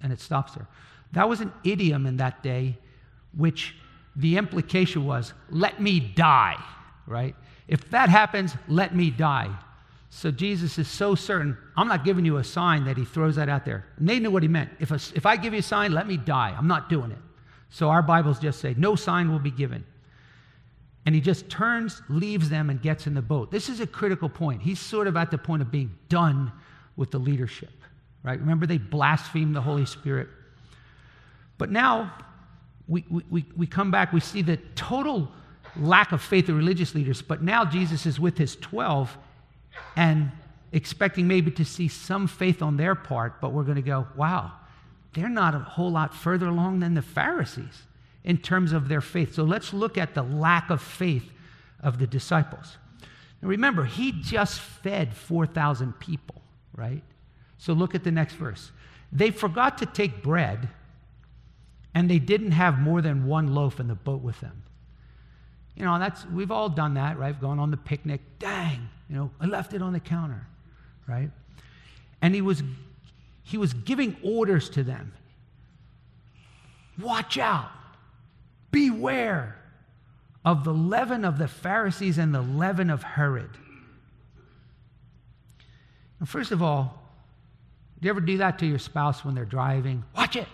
And 0.00 0.12
it 0.12 0.20
stops 0.20 0.54
there. 0.54 0.68
That 1.10 1.28
was 1.28 1.40
an 1.40 1.52
idiom 1.64 2.06
in 2.06 2.18
that 2.18 2.44
day, 2.44 2.78
which 3.36 3.74
the 4.16 4.36
implication 4.36 5.04
was, 5.04 5.32
let 5.50 5.80
me 5.80 6.00
die, 6.00 6.56
right? 7.06 7.36
If 7.68 7.90
that 7.90 8.08
happens, 8.08 8.54
let 8.66 8.94
me 8.94 9.10
die. 9.10 9.54
So 10.08 10.30
Jesus 10.30 10.78
is 10.78 10.88
so 10.88 11.14
certain, 11.14 11.56
I'm 11.76 11.88
not 11.88 12.04
giving 12.04 12.24
you 12.24 12.38
a 12.38 12.44
sign 12.44 12.84
that 12.84 12.96
he 12.96 13.04
throws 13.04 13.36
that 13.36 13.48
out 13.48 13.64
there. 13.64 13.84
And 13.98 14.08
they 14.08 14.18
knew 14.18 14.30
what 14.30 14.42
he 14.42 14.48
meant. 14.48 14.70
If, 14.80 14.90
a, 14.90 14.94
if 15.14 15.26
I 15.26 15.36
give 15.36 15.52
you 15.52 15.58
a 15.58 15.62
sign, 15.62 15.92
let 15.92 16.06
me 16.06 16.16
die. 16.16 16.54
I'm 16.56 16.68
not 16.68 16.88
doing 16.88 17.10
it. 17.10 17.18
So 17.68 17.90
our 17.90 18.02
Bibles 18.02 18.38
just 18.38 18.60
say, 18.60 18.74
no 18.78 18.94
sign 18.94 19.30
will 19.30 19.38
be 19.38 19.50
given. 19.50 19.84
And 21.04 21.14
he 21.14 21.20
just 21.20 21.48
turns, 21.50 22.00
leaves 22.08 22.48
them, 22.48 22.70
and 22.70 22.80
gets 22.80 23.06
in 23.06 23.14
the 23.14 23.22
boat. 23.22 23.50
This 23.50 23.68
is 23.68 23.80
a 23.80 23.86
critical 23.86 24.28
point. 24.28 24.62
He's 24.62 24.80
sort 24.80 25.06
of 25.06 25.16
at 25.16 25.30
the 25.30 25.38
point 25.38 25.62
of 25.62 25.70
being 25.70 25.96
done 26.08 26.50
with 26.96 27.10
the 27.10 27.18
leadership, 27.18 27.70
right? 28.22 28.40
Remember, 28.40 28.66
they 28.66 28.78
blasphemed 28.78 29.54
the 29.54 29.60
Holy 29.60 29.86
Spirit. 29.86 30.28
But 31.58 31.70
now 31.70 32.12
we, 32.88 33.04
we, 33.30 33.44
we 33.56 33.66
come 33.66 33.90
back, 33.90 34.12
we 34.12 34.20
see 34.20 34.42
the 34.42 34.58
total 34.74 35.30
lack 35.76 36.12
of 36.12 36.22
faith 36.22 36.48
of 36.48 36.56
religious 36.56 36.94
leaders, 36.94 37.20
but 37.22 37.42
now 37.42 37.64
Jesus 37.64 38.06
is 38.06 38.20
with 38.20 38.38
his 38.38 38.56
12 38.56 39.16
and 39.96 40.30
expecting 40.72 41.26
maybe 41.26 41.50
to 41.50 41.64
see 41.64 41.88
some 41.88 42.26
faith 42.26 42.62
on 42.62 42.76
their 42.76 42.94
part, 42.94 43.40
but 43.40 43.52
we're 43.52 43.64
going 43.64 43.76
to 43.76 43.82
go, 43.82 44.06
wow, 44.16 44.52
they're 45.14 45.28
not 45.28 45.54
a 45.54 45.58
whole 45.58 45.90
lot 45.90 46.14
further 46.14 46.46
along 46.46 46.80
than 46.80 46.94
the 46.94 47.02
Pharisees 47.02 47.82
in 48.24 48.36
terms 48.36 48.72
of 48.72 48.88
their 48.88 49.00
faith. 49.00 49.34
So 49.34 49.44
let's 49.44 49.72
look 49.72 49.96
at 49.96 50.14
the 50.14 50.22
lack 50.22 50.70
of 50.70 50.82
faith 50.82 51.30
of 51.80 51.98
the 51.98 52.06
disciples. 52.06 52.76
Now 53.40 53.48
remember, 53.48 53.84
he 53.84 54.12
just 54.12 54.60
fed 54.60 55.14
4,000 55.14 55.98
people, 55.98 56.42
right? 56.74 57.02
So 57.58 57.72
look 57.72 57.94
at 57.94 58.04
the 58.04 58.10
next 58.10 58.34
verse. 58.34 58.72
They 59.12 59.30
forgot 59.30 59.78
to 59.78 59.86
take 59.86 60.22
bread, 60.22 60.68
and 61.96 62.10
they 62.10 62.18
didn't 62.18 62.50
have 62.50 62.78
more 62.78 63.00
than 63.00 63.26
one 63.26 63.54
loaf 63.54 63.80
in 63.80 63.88
the 63.88 63.94
boat 63.94 64.20
with 64.20 64.38
them. 64.40 64.62
You 65.74 65.86
know, 65.86 65.98
that's 65.98 66.26
we've 66.26 66.50
all 66.50 66.68
done 66.68 66.92
that, 66.94 67.18
right? 67.18 67.40
Going 67.40 67.58
on 67.58 67.70
the 67.70 67.78
picnic. 67.78 68.20
Dang, 68.38 68.90
you 69.08 69.16
know, 69.16 69.30
I 69.40 69.46
left 69.46 69.72
it 69.72 69.80
on 69.80 69.94
the 69.94 70.00
counter, 70.00 70.46
right? 71.08 71.30
And 72.20 72.34
he 72.34 72.42
was 72.42 72.62
he 73.44 73.56
was 73.56 73.72
giving 73.72 74.14
orders 74.22 74.68
to 74.70 74.84
them. 74.84 75.14
Watch 77.00 77.38
out. 77.38 77.70
Beware 78.70 79.56
of 80.44 80.64
the 80.64 80.74
leaven 80.74 81.24
of 81.24 81.38
the 81.38 81.48
Pharisees 81.48 82.18
and 82.18 82.34
the 82.34 82.42
leaven 82.42 82.90
of 82.90 83.02
Herod. 83.02 83.50
First 86.26 86.52
of 86.52 86.62
all, 86.62 87.02
do 88.00 88.06
you 88.06 88.10
ever 88.10 88.20
do 88.20 88.36
that 88.36 88.58
to 88.58 88.66
your 88.66 88.78
spouse 88.78 89.24
when 89.24 89.34
they're 89.34 89.46
driving? 89.46 90.04
Watch 90.14 90.36
it. 90.36 90.48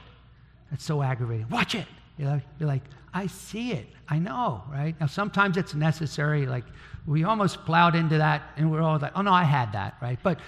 That's 0.72 0.84
so 0.84 1.02
aggravating. 1.02 1.48
Watch 1.50 1.74
it. 1.74 1.86
You're 2.16 2.30
like, 2.30 2.42
you're 2.58 2.68
like, 2.68 2.82
I 3.12 3.26
see 3.26 3.72
it. 3.72 3.86
I 4.08 4.18
know, 4.18 4.62
right? 4.72 4.98
Now, 4.98 5.06
sometimes 5.06 5.58
it's 5.58 5.74
necessary. 5.74 6.46
Like, 6.46 6.64
we 7.06 7.24
almost 7.24 7.64
plowed 7.66 7.94
into 7.94 8.16
that 8.18 8.42
and 8.56 8.72
we're 8.72 8.80
all 8.80 8.98
like, 8.98 9.12
oh, 9.14 9.20
no, 9.20 9.32
I 9.32 9.44
had 9.44 9.72
that, 9.72 9.96
right? 10.00 10.18
But, 10.22 10.40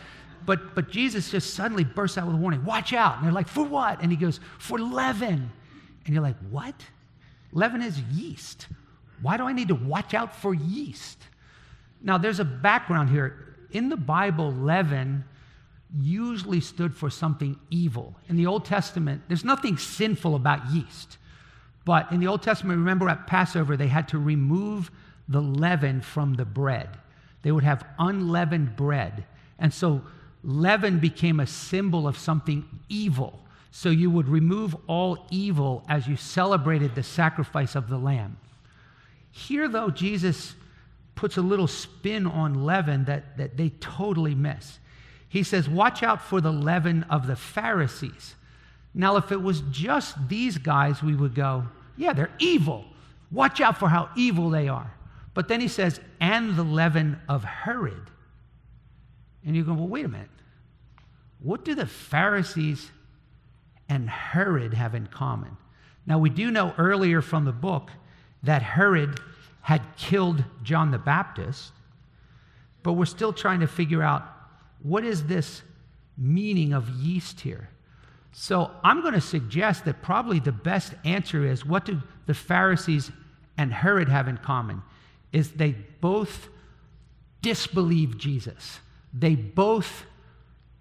but, 0.46 0.74
but 0.74 0.90
Jesus 0.90 1.30
just 1.30 1.52
suddenly 1.52 1.84
bursts 1.84 2.16
out 2.16 2.26
with 2.26 2.36
a 2.36 2.38
warning 2.38 2.64
watch 2.64 2.94
out. 2.94 3.18
And 3.18 3.26
they're 3.26 3.32
like, 3.32 3.48
for 3.48 3.64
what? 3.64 4.00
And 4.00 4.10
he 4.10 4.16
goes, 4.16 4.40
for 4.58 4.78
leaven. 4.78 5.50
And 6.06 6.14
you're 6.14 6.22
like, 6.22 6.38
what? 6.50 6.74
Leaven 7.52 7.82
is 7.82 8.00
yeast. 8.00 8.66
Why 9.20 9.36
do 9.36 9.44
I 9.44 9.52
need 9.52 9.68
to 9.68 9.74
watch 9.74 10.14
out 10.14 10.34
for 10.34 10.54
yeast? 10.54 11.18
Now, 12.02 12.16
there's 12.16 12.40
a 12.40 12.44
background 12.44 13.10
here. 13.10 13.56
In 13.72 13.90
the 13.90 13.96
Bible, 13.96 14.52
leaven 14.52 15.24
usually 15.96 16.60
stood 16.60 16.94
for 16.94 17.10
something 17.10 17.58
evil. 17.70 18.14
In 18.28 18.36
the 18.36 18.46
Old 18.46 18.64
Testament, 18.64 19.22
there's 19.28 19.44
nothing 19.44 19.76
sinful 19.76 20.34
about 20.34 20.70
yeast. 20.70 21.18
But 21.84 22.10
in 22.10 22.20
the 22.20 22.26
Old 22.26 22.42
Testament, 22.42 22.78
remember 22.78 23.08
at 23.08 23.26
Passover, 23.26 23.76
they 23.76 23.88
had 23.88 24.08
to 24.08 24.18
remove 24.18 24.90
the 25.28 25.40
leaven 25.40 26.00
from 26.00 26.34
the 26.34 26.44
bread. 26.44 26.88
They 27.42 27.52
would 27.52 27.64
have 27.64 27.84
unleavened 27.98 28.76
bread. 28.76 29.24
And 29.58 29.72
so 29.72 30.02
leaven 30.42 30.98
became 30.98 31.40
a 31.40 31.46
symbol 31.46 32.08
of 32.08 32.18
something 32.18 32.64
evil. 32.88 33.38
So 33.70 33.90
you 33.90 34.10
would 34.10 34.28
remove 34.28 34.76
all 34.86 35.26
evil 35.30 35.84
as 35.88 36.06
you 36.06 36.16
celebrated 36.16 36.94
the 36.94 37.02
sacrifice 37.02 37.74
of 37.74 37.88
the 37.88 37.98
lamb. 37.98 38.38
Here, 39.30 39.68
though, 39.68 39.90
Jesus 39.90 40.54
puts 41.16 41.36
a 41.36 41.42
little 41.42 41.66
spin 41.66 42.26
on 42.26 42.64
leaven 42.64 43.04
that, 43.06 43.36
that 43.36 43.56
they 43.56 43.70
totally 43.80 44.34
miss. 44.34 44.78
He 45.34 45.42
says, 45.42 45.68
Watch 45.68 46.04
out 46.04 46.22
for 46.22 46.40
the 46.40 46.52
leaven 46.52 47.02
of 47.10 47.26
the 47.26 47.34
Pharisees. 47.34 48.36
Now, 48.94 49.16
if 49.16 49.32
it 49.32 49.42
was 49.42 49.62
just 49.68 50.28
these 50.28 50.58
guys, 50.58 51.02
we 51.02 51.16
would 51.16 51.34
go, 51.34 51.66
yeah, 51.96 52.12
they're 52.12 52.30
evil. 52.38 52.84
Watch 53.32 53.60
out 53.60 53.76
for 53.76 53.88
how 53.88 54.10
evil 54.14 54.48
they 54.48 54.68
are. 54.68 54.94
But 55.34 55.48
then 55.48 55.60
he 55.60 55.66
says, 55.66 55.98
and 56.20 56.54
the 56.54 56.62
leaven 56.62 57.20
of 57.28 57.42
Herod. 57.42 58.12
And 59.44 59.56
you 59.56 59.64
go, 59.64 59.72
well, 59.72 59.88
wait 59.88 60.04
a 60.04 60.08
minute. 60.08 60.30
What 61.40 61.64
do 61.64 61.74
the 61.74 61.86
Pharisees 61.86 62.92
and 63.88 64.08
Herod 64.08 64.72
have 64.72 64.94
in 64.94 65.08
common? 65.08 65.56
Now, 66.06 66.20
we 66.20 66.30
do 66.30 66.52
know 66.52 66.76
earlier 66.78 67.20
from 67.20 67.44
the 67.44 67.50
book 67.50 67.90
that 68.44 68.62
Herod 68.62 69.18
had 69.62 69.82
killed 69.96 70.44
John 70.62 70.92
the 70.92 70.98
Baptist, 70.98 71.72
but 72.84 72.92
we're 72.92 73.04
still 73.04 73.32
trying 73.32 73.58
to 73.58 73.66
figure 73.66 74.00
out 74.00 74.30
what 74.84 75.02
is 75.02 75.24
this 75.24 75.62
meaning 76.16 76.72
of 76.72 76.88
yeast 76.90 77.40
here? 77.40 77.70
So 78.32 78.70
I'm 78.84 79.00
going 79.00 79.14
to 79.14 79.20
suggest 79.20 79.86
that 79.86 80.02
probably 80.02 80.38
the 80.38 80.52
best 80.52 80.94
answer 81.04 81.44
is 81.44 81.64
what 81.64 81.84
do 81.86 82.02
the 82.26 82.34
Pharisees 82.34 83.10
and 83.56 83.72
Herod 83.72 84.08
have 84.08 84.28
in 84.28 84.36
common? 84.36 84.82
Is 85.32 85.52
they 85.52 85.72
both 86.00 86.48
disbelieve 87.40 88.18
Jesus. 88.18 88.80
They 89.12 89.34
both 89.34 90.04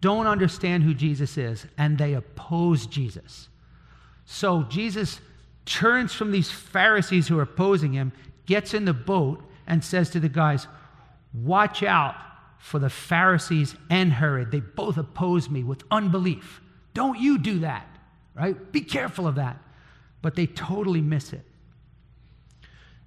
don't 0.01 0.27
understand 0.27 0.83
who 0.83 0.93
Jesus 0.93 1.37
is 1.37 1.65
and 1.77 1.97
they 1.97 2.13
oppose 2.13 2.87
Jesus. 2.87 3.49
So 4.25 4.63
Jesus 4.63 5.19
turns 5.65 6.13
from 6.13 6.31
these 6.31 6.51
Pharisees 6.51 7.27
who 7.27 7.37
are 7.39 7.43
opposing 7.43 7.93
him, 7.93 8.11
gets 8.45 8.73
in 8.73 8.85
the 8.85 8.93
boat, 8.93 9.41
and 9.67 9.83
says 9.83 10.09
to 10.09 10.19
the 10.19 10.29
guys, 10.29 10.67
Watch 11.33 11.83
out 11.83 12.15
for 12.63 12.79
the 12.79 12.89
Pharisees 12.89 13.75
and 13.89 14.13
Herod. 14.13 14.49
They 14.49 14.61
both 14.61 14.95
oppose 14.95 15.49
me 15.49 15.65
with 15.65 15.83
unbelief. 15.91 16.61
Don't 16.93 17.19
you 17.19 17.37
do 17.37 17.59
that, 17.59 17.85
right? 18.33 18.71
Be 18.71 18.79
careful 18.79 19.27
of 19.27 19.35
that. 19.35 19.59
But 20.21 20.35
they 20.35 20.47
totally 20.47 21.01
miss 21.01 21.33
it. 21.33 21.41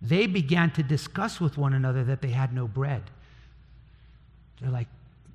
They 0.03 0.27
began 0.27 0.73
to 0.73 0.83
discuss 0.83 1.41
with 1.41 1.57
one 1.57 1.73
another 1.73 2.05
that 2.05 2.21
they 2.21 2.29
had 2.29 2.53
no 2.53 2.69
bread. 2.69 3.05
They're 4.61 4.71
like, 4.71 4.89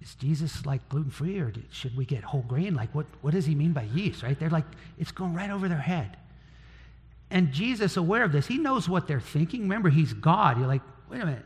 is 0.03 0.13
Jesus 0.13 0.67
like 0.67 0.87
gluten 0.87 1.09
free 1.09 1.39
or 1.39 1.51
should 1.71 1.97
we 1.97 2.05
get 2.05 2.23
whole 2.23 2.43
grain? 2.43 2.75
Like, 2.75 2.93
what, 2.93 3.07
what 3.21 3.33
does 3.33 3.47
he 3.47 3.55
mean 3.55 3.73
by 3.73 3.83
yeast, 3.91 4.21
right? 4.21 4.39
They're 4.39 4.51
like, 4.51 4.65
it's 4.99 5.11
going 5.11 5.33
right 5.33 5.49
over 5.49 5.67
their 5.67 5.79
head. 5.79 6.15
And 7.31 7.51
Jesus, 7.51 7.97
aware 7.97 8.23
of 8.23 8.31
this, 8.31 8.45
he 8.45 8.59
knows 8.59 8.87
what 8.87 9.07
they're 9.07 9.19
thinking. 9.19 9.61
Remember, 9.61 9.89
he's 9.89 10.13
God. 10.13 10.59
You're 10.59 10.67
like, 10.67 10.83
wait 11.09 11.21
a 11.21 11.25
minute. 11.25 11.45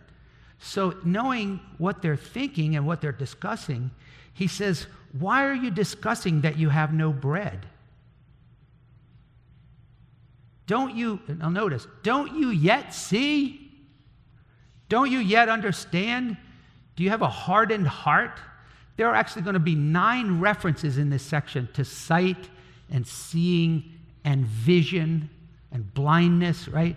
So, 0.60 0.96
knowing 1.04 1.60
what 1.78 2.02
they're 2.02 2.16
thinking 2.16 2.76
and 2.76 2.88
what 2.88 3.02
they're 3.02 3.12
discussing, 3.12 3.92
he 4.34 4.48
says, 4.48 4.88
Why 5.18 5.46
are 5.46 5.54
you 5.54 5.72
discussing 5.72 6.42
that 6.42 6.58
you 6.58 6.70
have 6.70 6.94
no 6.94 7.12
bread? 7.12 7.66
Don't 10.68 10.96
you, 10.96 11.20
notice, 11.28 11.88
don't 12.02 12.36
you 12.36 12.50
yet 12.50 12.94
see? 12.94 13.72
Don't 14.90 15.12
you 15.12 15.20
yet 15.20 15.50
understand? 15.50 16.38
Do 16.96 17.04
you 17.04 17.10
have 17.10 17.22
a 17.22 17.30
hardened 17.30 17.88
heart? 17.88 18.40
There 18.98 19.08
are 19.08 19.16
actually 19.16 19.44
going 19.44 19.56
to 19.56 19.60
be 19.60 19.76
nine 19.76 20.40
references 20.40 20.98
in 20.98 21.10
this 21.10 21.24
section 21.24 21.68
to 21.74 21.84
sight 21.84 22.50
and 22.90 23.06
seeing 23.06 23.92
and 24.24 24.46
vision 24.46 25.30
and 25.72 25.94
blindness, 25.94 26.68
right? 26.68 26.96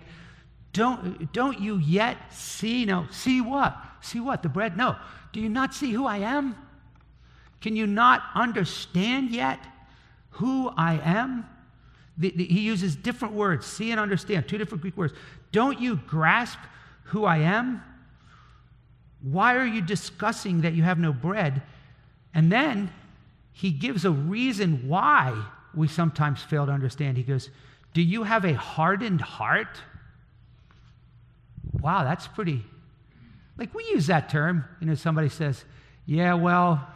Don't, 0.73 1.31
don't 1.33 1.59
you 1.59 1.77
yet 1.77 2.17
see? 2.31 2.85
No, 2.85 3.07
see 3.11 3.41
what? 3.41 3.75
See 4.01 4.19
what? 4.19 4.43
The 4.43 4.49
bread? 4.49 4.77
No. 4.77 4.95
Do 5.31 5.39
you 5.39 5.49
not 5.49 5.73
see 5.73 5.91
who 5.91 6.05
I 6.05 6.17
am? 6.17 6.55
Can 7.61 7.75
you 7.75 7.87
not 7.87 8.23
understand 8.35 9.31
yet 9.31 9.59
who 10.31 10.69
I 10.77 10.99
am? 11.03 11.45
The, 12.17 12.31
the, 12.35 12.45
he 12.45 12.61
uses 12.61 12.95
different 12.95 13.33
words, 13.33 13.65
see 13.65 13.91
and 13.91 13.99
understand, 13.99 14.47
two 14.47 14.57
different 14.57 14.81
Greek 14.81 14.97
words. 14.97 15.13
Don't 15.51 15.79
you 15.79 15.97
grasp 16.07 16.59
who 17.03 17.25
I 17.25 17.37
am? 17.37 17.81
Why 19.21 19.55
are 19.55 19.65
you 19.65 19.81
discussing 19.81 20.61
that 20.61 20.73
you 20.73 20.83
have 20.83 20.99
no 20.99 21.11
bread? 21.11 21.61
And 22.33 22.51
then 22.51 22.91
he 23.51 23.71
gives 23.71 24.05
a 24.05 24.11
reason 24.11 24.87
why 24.87 25.45
we 25.73 25.87
sometimes 25.87 26.41
fail 26.41 26.65
to 26.65 26.71
understand. 26.71 27.17
He 27.17 27.23
goes, 27.23 27.49
Do 27.93 28.01
you 28.01 28.23
have 28.23 28.45
a 28.45 28.53
hardened 28.53 29.21
heart? 29.21 29.81
Wow, 31.81 32.03
that's 32.03 32.27
pretty. 32.27 32.65
Like 33.57 33.73
we 33.73 33.83
use 33.85 34.07
that 34.07 34.29
term. 34.29 34.65
You 34.79 34.87
know, 34.87 34.95
somebody 34.95 35.29
says, 35.29 35.63
Yeah, 36.05 36.33
well, 36.33 36.87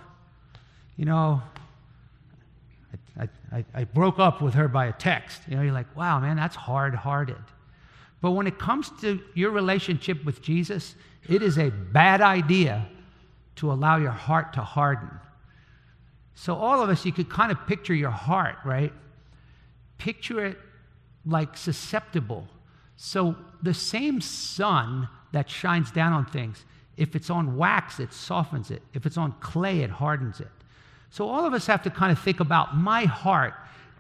you 0.98 1.06
know, 1.06 1.42
I, 3.20 3.28
I, 3.52 3.66
I 3.74 3.84
broke 3.84 4.20
up 4.20 4.42
with 4.42 4.54
her 4.56 4.68
by 4.68 4.88
a 4.88 4.94
text. 4.94 5.42
You 5.48 5.58
know, 5.58 5.62
you're 5.62 5.74
like, 5.74 5.96
wow, 5.96 6.20
man, 6.20 6.36
that's 6.36 6.56
hard 6.56 6.96
hearted. 6.96 7.44
But 8.22 8.32
when 8.32 8.48
it 8.48 8.58
comes 8.58 8.90
to 9.02 9.20
your 9.34 9.52
relationship 9.52 10.24
with 10.24 10.42
Jesus, 10.42 10.96
it 11.28 11.42
is 11.42 11.58
a 11.58 11.70
bad 11.70 12.22
idea 12.22 12.88
to 13.58 13.72
allow 13.72 13.98
your 13.98 14.12
heart 14.12 14.54
to 14.54 14.62
harden. 14.62 15.10
So, 16.36 16.56
all 16.56 16.82
of 16.82 16.90
us, 16.90 17.06
you 17.06 17.12
could 17.12 17.30
kind 17.30 17.52
of 17.52 17.68
picture 17.68 17.94
your 17.94 18.10
heart, 18.10 18.56
right? 18.66 18.92
Picture 19.98 20.44
it 20.46 20.58
like 21.26 21.56
susceptible. 21.56 22.48
So, 22.96 23.36
the 23.64 23.74
same 23.74 24.22
sun 24.22 25.08
that 25.32 25.50
shines 25.50 25.90
down 25.90 26.14
on 26.14 26.26
things, 26.26 26.64
if 26.98 27.16
it's 27.16 27.30
on 27.30 27.58
wax, 27.58 28.00
it 28.00 28.14
softens 28.14 28.70
it. 28.70 28.84
If 28.94 29.06
it's 29.06 29.18
on 29.18 29.34
clay, 29.40 29.80
it 29.80 29.90
hardens 29.90 30.40
it. 30.40 30.52
So, 31.10 31.28
all 31.28 31.46
of 31.46 31.54
us 31.54 31.66
have 31.68 31.84
to 31.84 31.90
kind 31.90 32.12
of 32.12 32.20
think 32.20 32.40
about 32.40 32.78
my 32.78 33.06
heart 33.06 33.54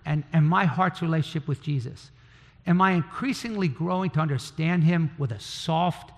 and, 0.05 0.23
and 0.33 0.47
my 0.47 0.65
heart's 0.65 1.01
relationship 1.01 1.47
with 1.47 1.61
Jesus. 1.61 2.11
Am 2.67 2.81
I 2.81 2.91
increasingly 2.91 3.67
growing 3.67 4.09
to 4.11 4.19
understand 4.19 4.83
Him 4.83 5.11
with 5.17 5.31
a 5.31 5.39
soft, 5.39 6.11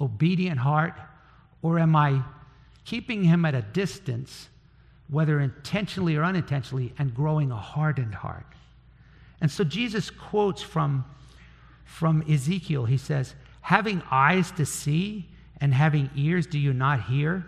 obedient 0.00 0.60
heart? 0.60 0.94
Or 1.62 1.78
am 1.78 1.96
I 1.96 2.22
keeping 2.84 3.24
Him 3.24 3.44
at 3.44 3.54
a 3.54 3.62
distance, 3.62 4.48
whether 5.08 5.40
intentionally 5.40 6.16
or 6.16 6.24
unintentionally, 6.24 6.94
and 6.98 7.14
growing 7.14 7.50
a 7.50 7.56
hardened 7.56 8.14
heart? 8.14 8.46
And 9.40 9.50
so 9.50 9.64
Jesus 9.64 10.10
quotes 10.10 10.62
from, 10.62 11.04
from 11.84 12.22
Ezekiel. 12.28 12.84
He 12.86 12.96
says, 12.96 13.34
Having 13.60 14.02
eyes 14.10 14.50
to 14.52 14.66
see 14.66 15.28
and 15.60 15.72
having 15.72 16.10
ears, 16.16 16.46
do 16.46 16.58
you 16.58 16.72
not 16.72 17.04
hear? 17.04 17.46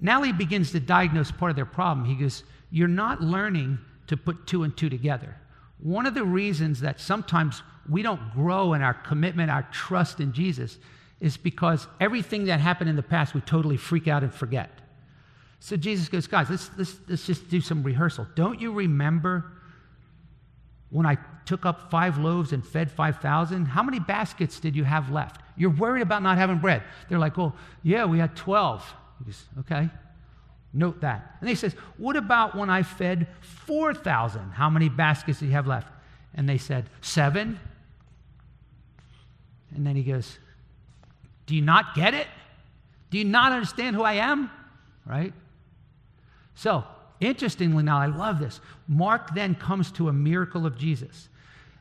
Now 0.00 0.22
he 0.22 0.32
begins 0.32 0.72
to 0.72 0.80
diagnose 0.80 1.30
part 1.30 1.50
of 1.50 1.56
their 1.56 1.64
problem. 1.64 2.06
He 2.06 2.14
goes, 2.14 2.44
You're 2.70 2.88
not 2.88 3.20
learning 3.20 3.78
to 4.06 4.16
put 4.16 4.46
two 4.46 4.62
and 4.62 4.76
two 4.76 4.88
together. 4.88 5.36
One 5.78 6.06
of 6.06 6.14
the 6.14 6.24
reasons 6.24 6.80
that 6.80 7.00
sometimes 7.00 7.62
we 7.88 8.02
don't 8.02 8.32
grow 8.32 8.74
in 8.74 8.82
our 8.82 8.94
commitment, 8.94 9.50
our 9.50 9.66
trust 9.72 10.20
in 10.20 10.32
Jesus, 10.32 10.78
is 11.20 11.36
because 11.36 11.86
everything 12.00 12.46
that 12.46 12.60
happened 12.60 12.90
in 12.90 12.96
the 12.96 13.02
past 13.02 13.34
we 13.34 13.40
totally 13.40 13.76
freak 13.76 14.08
out 14.08 14.22
and 14.22 14.32
forget. 14.32 14.70
So 15.60 15.76
Jesus 15.76 16.08
goes, 16.08 16.26
guys, 16.26 16.50
let's, 16.50 16.70
let's, 16.76 16.96
let's 17.08 17.26
just 17.26 17.48
do 17.48 17.60
some 17.60 17.82
rehearsal. 17.82 18.26
Don't 18.34 18.60
you 18.60 18.72
remember 18.72 19.52
when 20.94 21.06
I 21.06 21.18
took 21.44 21.66
up 21.66 21.90
five 21.90 22.18
loaves 22.18 22.52
and 22.52 22.64
fed 22.64 22.88
5,000? 22.88 23.66
How 23.66 23.82
many 23.82 23.98
baskets 23.98 24.60
did 24.60 24.76
you 24.76 24.84
have 24.84 25.10
left? 25.10 25.40
You're 25.56 25.70
worried 25.70 26.02
about 26.02 26.22
not 26.22 26.38
having 26.38 26.58
bread. 26.58 26.84
They're 27.08 27.18
like, 27.18 27.36
well, 27.36 27.56
yeah, 27.82 28.04
we 28.04 28.20
had 28.20 28.36
12. 28.36 28.94
He 29.18 29.24
goes, 29.24 29.44
okay. 29.58 29.90
Note 30.72 31.00
that. 31.00 31.36
And 31.40 31.48
he 31.48 31.56
says, 31.56 31.72
What 31.98 32.16
about 32.16 32.56
when 32.56 32.70
I 32.70 32.82
fed 32.82 33.26
4,000? 33.40 34.50
How 34.50 34.70
many 34.70 34.88
baskets 34.88 35.40
did 35.40 35.46
you 35.46 35.52
have 35.52 35.66
left? 35.66 35.86
And 36.34 36.48
they 36.48 36.58
said, 36.58 36.86
Seven. 37.00 37.58
And 39.74 39.84
then 39.86 39.96
he 39.96 40.02
goes, 40.02 40.38
Do 41.46 41.54
you 41.56 41.62
not 41.62 41.94
get 41.94 42.14
it? 42.14 42.26
Do 43.10 43.18
you 43.18 43.24
not 43.24 43.52
understand 43.52 43.94
who 43.94 44.02
I 44.02 44.14
am? 44.14 44.50
Right? 45.06 45.32
So, 46.54 46.84
interestingly, 47.20 47.82
now 47.82 47.98
I 47.98 48.06
love 48.06 48.38
this. 48.38 48.60
Mark 48.88 49.34
then 49.34 49.54
comes 49.54 49.90
to 49.92 50.08
a 50.08 50.12
miracle 50.12 50.66
of 50.66 50.78
Jesus. 50.78 51.28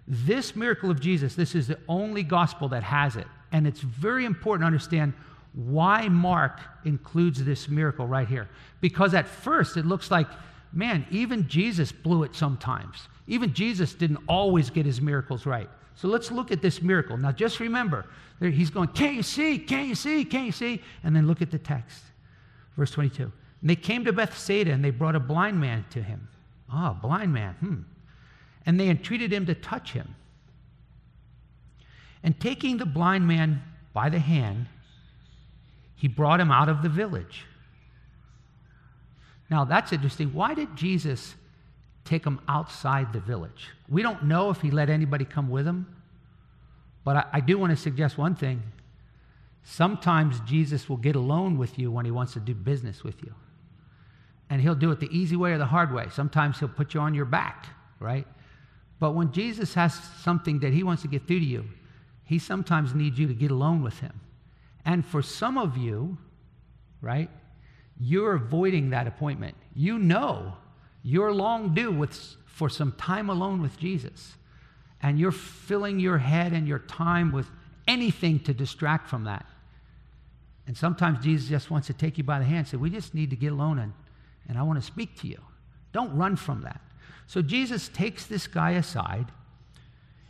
This 0.08 0.56
miracle 0.56 0.92
of 0.92 1.00
Jesus, 1.00 1.36
this 1.36 1.56
is 1.56 1.68
the 1.68 1.80
only 1.88 2.24
gospel 2.24 2.68
that 2.70 2.84
has 2.84 3.16
it. 3.16 3.28
And 3.52 3.66
it's 3.68 3.82
very 3.82 4.26
important 4.26 4.64
to 4.64 4.68
understand 4.68 5.14
why 5.54 6.10
Mark 6.10 6.60
includes 6.84 7.44
this 7.44 7.70
miracle 7.70 8.08
right 8.08 8.28
here. 8.28 8.50
Because 8.82 9.14
at 9.14 9.28
first 9.28 9.78
it 9.78 9.86
looks 9.86 10.12
like, 10.12 10.28
man, 10.74 11.06
even 11.12 11.48
Jesus 11.48 11.92
blew 11.92 12.24
it 12.24 12.36
sometimes. 12.36 13.08
Even 13.28 13.54
Jesus 13.54 13.94
didn't 13.94 14.20
always 14.28 14.70
get 14.70 14.86
his 14.86 15.00
miracles 15.00 15.46
right. 15.46 15.70
So 15.96 16.08
let's 16.08 16.32
look 16.32 16.52
at 16.52 16.62
this 16.62 16.82
miracle. 16.82 17.18
Now 17.18 17.32
just 17.32 17.60
remember, 17.60 18.06
he's 18.40 18.72
going, 18.72 18.90
Can't 18.90 19.16
you 19.16 19.24
see? 19.24 19.60
Can't 19.60 19.88
you 19.88 19.96
see? 19.96 20.26
Can't 20.26 20.48
you 20.48 20.52
see? 20.52 20.82
And 21.04 21.16
then 21.16 21.28
look 21.28 21.42
at 21.42 21.52
the 21.52 21.60
text. 21.60 22.04
Verse 22.76 22.92
22. 22.92 23.32
And 23.64 23.70
they 23.70 23.78
came 23.78 24.04
to 24.04 24.12
Bethsaida 24.12 24.74
and 24.74 24.84
they 24.84 24.90
brought 24.90 25.16
a 25.16 25.22
blind 25.22 25.58
man 25.58 25.86
to 25.92 26.04
him. 26.04 26.28
Ah, 26.70 26.92
oh, 26.92 27.02
blind 27.02 27.32
man. 27.32 27.54
Hmm. 27.54 27.76
And 28.66 28.78
they 28.78 28.90
entreated 28.90 29.32
him 29.32 29.46
to 29.46 29.56
touch 29.56 29.94
him. 29.94 30.16
And 32.24 32.38
taking 32.42 32.76
the 32.76 32.86
blind 32.86 33.26
man 33.26 33.64
by 33.94 34.10
the 34.10 34.20
hand, 34.20 34.68
he 35.96 36.10
brought 36.10 36.42
him 36.42 36.52
out 36.52 36.68
of 36.68 36.82
the 36.82 36.90
village. 36.90 37.46
Now, 39.50 39.64
that's 39.64 39.94
interesting. 39.94 40.34
Why 40.34 40.54
did 40.54 40.76
Jesus 40.76 41.34
take 42.04 42.26
him 42.26 42.42
outside 42.50 43.14
the 43.14 43.22
village? 43.22 43.70
We 43.88 44.02
don't 44.02 44.26
know 44.26 44.50
if 44.50 44.60
he 44.60 44.72
let 44.72 44.90
anybody 44.90 45.24
come 45.24 45.50
with 45.50 45.66
him, 45.66 45.88
but 47.06 47.16
I, 47.16 47.26
I 47.34 47.40
do 47.40 47.58
want 47.58 47.72
to 47.72 47.78
suggest 47.78 48.18
one 48.18 48.36
thing. 48.36 48.62
Sometimes 49.64 50.42
Jesus 50.42 50.90
will 50.90 50.98
get 50.98 51.16
alone 51.16 51.58
with 51.58 51.80
you 51.80 51.92
when 51.92 52.04
he 52.04 52.12
wants 52.12 52.34
to 52.34 52.42
do 52.42 52.54
business 52.54 53.06
with 53.06 53.24
you. 53.24 53.34
And 54.50 54.62
he'll 54.62 54.76
do 54.76 54.92
it 54.92 55.00
the 55.00 55.10
easy 55.16 55.36
way 55.36 55.54
or 55.54 55.58
the 55.58 55.66
hard 55.66 55.94
way. 55.94 56.08
Sometimes 56.12 56.60
he'll 56.60 56.68
put 56.68 56.94
you 56.94 57.00
on 57.00 57.14
your 57.14 57.26
back, 57.26 57.68
right? 58.00 58.28
But 59.00 59.12
when 59.12 59.32
Jesus 59.32 59.74
has 59.74 59.94
something 60.22 60.60
that 60.60 60.74
he 60.74 60.84
wants 60.84 61.02
to 61.02 61.08
get 61.08 61.28
through 61.28 61.40
to 61.40 61.46
you, 61.46 61.66
he 62.24 62.40
sometimes 62.40 62.94
needs 62.94 63.18
you 63.18 63.28
to 63.28 63.34
get 63.34 63.52
alone 63.52 63.82
with 63.82 64.00
him. 64.00 64.20
And 64.86 65.06
for 65.06 65.22
some 65.22 65.58
of 65.58 65.78
you, 65.78 66.18
right, 67.02 67.30
you're 68.00 68.34
avoiding 68.34 68.92
that 68.92 69.08
appointment. 69.08 69.56
You 69.76 69.98
know 69.98 70.54
you're 71.04 71.34
long 71.34 71.74
due 71.74 71.92
with, 71.92 72.18
for 72.46 72.70
some 72.70 72.94
time 72.94 73.30
alone 73.30 73.62
with 73.62 73.78
Jesus. 73.78 74.36
And 75.02 75.20
you're 75.20 75.34
filling 75.34 76.00
your 76.00 76.18
head 76.18 76.54
and 76.54 76.66
your 76.66 76.80
time 76.80 77.34
with 77.34 77.48
anything 77.88 78.40
to 78.40 78.54
distract 78.54 79.10
from 79.10 79.26
that. 79.26 79.46
And 80.66 80.78
sometimes 80.78 81.22
Jesus 81.22 81.50
just 81.50 81.70
wants 81.70 81.88
to 81.88 81.94
take 81.94 82.18
you 82.18 82.24
by 82.24 82.40
the 82.40 82.46
hand 82.46 82.60
and 82.60 82.68
say, 82.70 82.78
We 82.78 82.90
just 82.90 83.14
need 83.14 83.30
to 83.32 83.36
get 83.36 83.52
alone 83.52 83.80
and, 83.80 83.94
and 84.48 84.58
I 84.58 84.64
want 84.64 84.80
to 84.80 84.86
speak 84.86 85.20
to 85.22 85.28
you. 85.28 85.40
Don't 85.92 86.16
run 86.16 86.36
from 86.36 86.62
that. 86.62 86.82
So 87.28 87.42
Jesus 87.42 87.90
takes 87.90 88.26
this 88.26 88.48
guy 88.48 88.72
aside, 88.72 89.28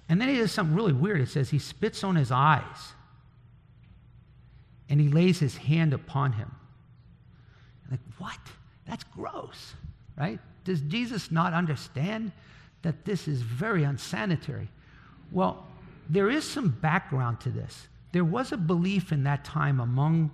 and 0.10 0.21
then 0.21 0.30
he 0.30 0.38
does 0.38 0.52
something 0.52 0.76
really 0.76 0.93
weird. 0.93 1.21
It 1.21 1.30
says 1.30 1.49
he 1.49 1.60
spits 1.60 2.04
on 2.04 2.15
his 2.15 2.32
eyes 2.32 2.93
and 4.89 4.99
he 4.99 5.08
lays 5.08 5.39
his 5.39 5.58
hand 5.58 5.93
upon 5.93 6.34
him. 6.34 6.52
Like, 7.89 8.02
what? 8.17 8.38
That's 8.88 9.04
gross, 9.06 9.73
right? 10.17 10.39
Does 10.65 10.82
Jesus 10.82 11.32
not 11.32 11.54
understand 11.54 12.32
that 12.82 13.06
this 13.06 13.28
is 13.28 13.41
very 13.41 13.84
unsanitary? 13.84 14.69
Well, 15.32 15.65
there 16.10 16.30
is 16.30 16.47
some 16.47 16.69
background 16.69 17.39
to 17.41 17.49
this. 17.49 17.88
There 18.12 18.26
was 18.26 18.52
a 18.52 18.58
belief 18.58 19.12
in 19.12 19.23
that 19.23 19.45
time 19.45 19.80
among 19.80 20.32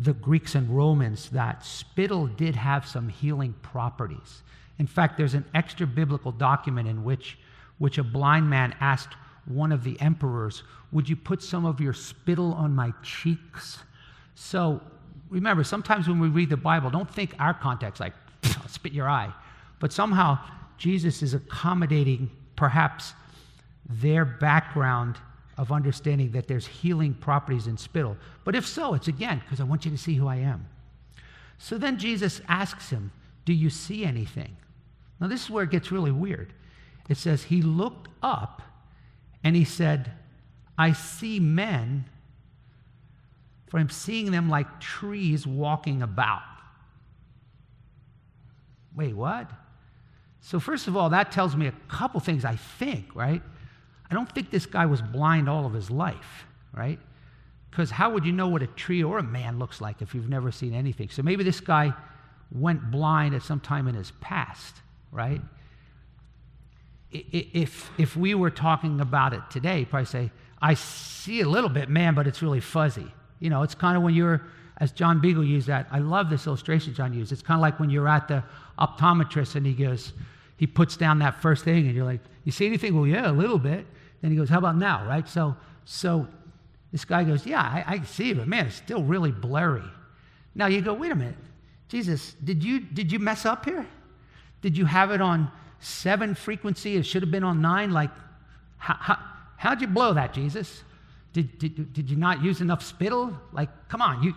the 0.00 0.12
Greeks 0.12 0.54
and 0.54 0.68
Romans 0.76 1.28
that 1.30 1.64
spittle 1.64 2.26
did 2.26 2.54
have 2.54 2.86
some 2.86 3.08
healing 3.08 3.54
properties. 3.62 4.42
In 4.78 4.86
fact, 4.86 5.16
there's 5.16 5.34
an 5.34 5.44
extra 5.54 5.86
biblical 5.86 6.30
document 6.30 6.88
in 6.88 7.02
which, 7.02 7.38
which 7.78 7.98
a 7.98 8.04
blind 8.04 8.48
man 8.48 8.74
asked 8.80 9.14
one 9.46 9.72
of 9.72 9.82
the 9.82 10.00
emperors, 10.00 10.62
Would 10.92 11.08
you 11.08 11.16
put 11.16 11.42
some 11.42 11.64
of 11.64 11.80
your 11.80 11.92
spittle 11.92 12.52
on 12.54 12.74
my 12.74 12.92
cheeks? 13.02 13.78
So 14.34 14.80
remember, 15.30 15.64
sometimes 15.64 16.06
when 16.06 16.20
we 16.20 16.28
read 16.28 16.50
the 16.50 16.56
Bible, 16.56 16.90
don't 16.90 17.10
think 17.10 17.34
our 17.40 17.54
context 17.54 18.00
like, 18.00 18.14
spit 18.68 18.92
your 18.92 19.08
eye. 19.08 19.32
But 19.80 19.92
somehow, 19.92 20.38
Jesus 20.76 21.22
is 21.22 21.34
accommodating 21.34 22.30
perhaps 22.54 23.14
their 23.88 24.24
background 24.24 25.16
of 25.58 25.72
understanding 25.72 26.30
that 26.30 26.46
there's 26.46 26.66
healing 26.66 27.12
properties 27.12 27.66
in 27.66 27.76
spittle. 27.76 28.16
But 28.44 28.54
if 28.54 28.64
so, 28.64 28.94
it's 28.94 29.08
again 29.08 29.42
because 29.44 29.60
I 29.60 29.64
want 29.64 29.84
you 29.84 29.90
to 29.90 29.98
see 29.98 30.14
who 30.14 30.28
I 30.28 30.36
am. 30.36 30.66
So 31.58 31.76
then 31.76 31.98
Jesus 31.98 32.40
asks 32.48 32.90
him, 32.90 33.10
Do 33.44 33.52
you 33.52 33.68
see 33.68 34.04
anything? 34.04 34.56
Now, 35.20 35.26
this 35.26 35.42
is 35.42 35.50
where 35.50 35.64
it 35.64 35.70
gets 35.70 35.90
really 35.90 36.12
weird. 36.12 36.52
It 37.08 37.16
says, 37.16 37.42
He 37.42 37.60
looked 37.60 38.08
up 38.22 38.62
and 39.42 39.56
he 39.56 39.64
said, 39.64 40.12
I 40.78 40.92
see 40.92 41.40
men, 41.40 42.04
for 43.66 43.78
I'm 43.78 43.90
seeing 43.90 44.30
them 44.30 44.48
like 44.48 44.80
trees 44.80 45.44
walking 45.44 46.02
about. 46.02 46.42
Wait, 48.94 49.14
what? 49.14 49.50
So, 50.40 50.60
first 50.60 50.86
of 50.86 50.96
all, 50.96 51.10
that 51.10 51.32
tells 51.32 51.56
me 51.56 51.66
a 51.66 51.74
couple 51.88 52.20
things, 52.20 52.44
I 52.44 52.54
think, 52.54 53.14
right? 53.16 53.42
I 54.10 54.14
don't 54.14 54.30
think 54.32 54.50
this 54.50 54.66
guy 54.66 54.86
was 54.86 55.02
blind 55.02 55.48
all 55.48 55.66
of 55.66 55.72
his 55.72 55.90
life, 55.90 56.46
right? 56.72 56.98
Because 57.70 57.90
how 57.90 58.10
would 58.10 58.24
you 58.24 58.32
know 58.32 58.48
what 58.48 58.62
a 58.62 58.66
tree 58.66 59.04
or 59.04 59.18
a 59.18 59.22
man 59.22 59.58
looks 59.58 59.80
like 59.80 60.00
if 60.00 60.14
you've 60.14 60.28
never 60.28 60.50
seen 60.50 60.74
anything? 60.74 61.10
So 61.10 61.22
maybe 61.22 61.44
this 61.44 61.60
guy 61.60 61.92
went 62.50 62.90
blind 62.90 63.34
at 63.34 63.42
some 63.42 63.60
time 63.60 63.86
in 63.88 63.94
his 63.94 64.12
past, 64.20 64.76
right? 65.12 65.40
if, 67.10 67.90
if 67.98 68.16
we 68.16 68.34
were 68.34 68.50
talking 68.50 69.00
about 69.00 69.32
it 69.32 69.40
today, 69.50 69.84
probably 69.84 70.06
say, 70.06 70.30
I 70.60 70.74
see 70.74 71.40
a 71.40 71.48
little 71.48 71.70
bit, 71.70 71.88
man, 71.88 72.14
but 72.14 72.26
it's 72.26 72.42
really 72.42 72.60
fuzzy. 72.60 73.06
You 73.40 73.50
know, 73.50 73.62
it's 73.62 73.74
kind 73.74 73.96
of 73.96 74.02
when 74.02 74.14
you're, 74.14 74.42
as 74.78 74.92
John 74.92 75.20
Beagle 75.20 75.44
used 75.44 75.68
that, 75.68 75.86
I 75.90 76.00
love 76.00 76.28
this 76.28 76.46
illustration 76.46 76.94
John 76.94 77.14
used. 77.14 77.32
It's 77.32 77.42
kind 77.42 77.56
of 77.58 77.62
like 77.62 77.80
when 77.80 77.90
you're 77.90 78.08
at 78.08 78.28
the 78.28 78.44
optometrist 78.78 79.54
and 79.54 79.64
he 79.64 79.72
goes, 79.72 80.12
he 80.56 80.66
puts 80.66 80.96
down 80.96 81.20
that 81.20 81.40
first 81.40 81.64
thing 81.64 81.86
and 81.86 81.94
you're 81.94 82.04
like, 82.04 82.20
you 82.44 82.52
see 82.52 82.66
anything? 82.66 82.94
Well, 82.94 83.06
yeah, 83.06 83.30
a 83.30 83.32
little 83.32 83.58
bit. 83.58 83.86
Then 84.20 84.30
he 84.30 84.36
goes, 84.36 84.48
how 84.48 84.58
about 84.58 84.76
now, 84.76 85.06
right? 85.06 85.28
So, 85.28 85.56
so 85.84 86.26
this 86.92 87.04
guy 87.04 87.24
goes, 87.24 87.46
yeah, 87.46 87.60
I, 87.60 87.84
I 87.86 88.02
see, 88.02 88.32
but 88.32 88.48
man, 88.48 88.66
it's 88.66 88.76
still 88.76 89.02
really 89.02 89.32
blurry. 89.32 89.84
Now 90.54 90.66
you 90.66 90.80
go, 90.80 90.94
wait 90.94 91.12
a 91.12 91.14
minute, 91.14 91.36
Jesus, 91.88 92.34
did 92.44 92.62
you 92.62 92.80
did 92.80 93.10
you 93.10 93.18
mess 93.18 93.46
up 93.46 93.64
here? 93.64 93.86
Did 94.60 94.76
you 94.76 94.84
have 94.84 95.10
it 95.10 95.20
on 95.20 95.50
seven 95.80 96.34
frequency? 96.34 96.96
It 96.96 97.04
should 97.04 97.22
have 97.22 97.30
been 97.30 97.44
on 97.44 97.62
nine. 97.62 97.92
Like, 97.92 98.10
how, 98.76 98.94
how, 98.94 99.18
how'd 99.56 99.80
you 99.80 99.86
blow 99.86 100.14
that, 100.14 100.34
Jesus? 100.34 100.82
Did, 101.32 101.58
did, 101.58 101.92
did 101.92 102.10
you 102.10 102.16
not 102.16 102.42
use 102.42 102.60
enough 102.60 102.82
spittle? 102.82 103.38
Like, 103.52 103.68
come 103.88 104.02
on, 104.02 104.22
you 104.22 104.34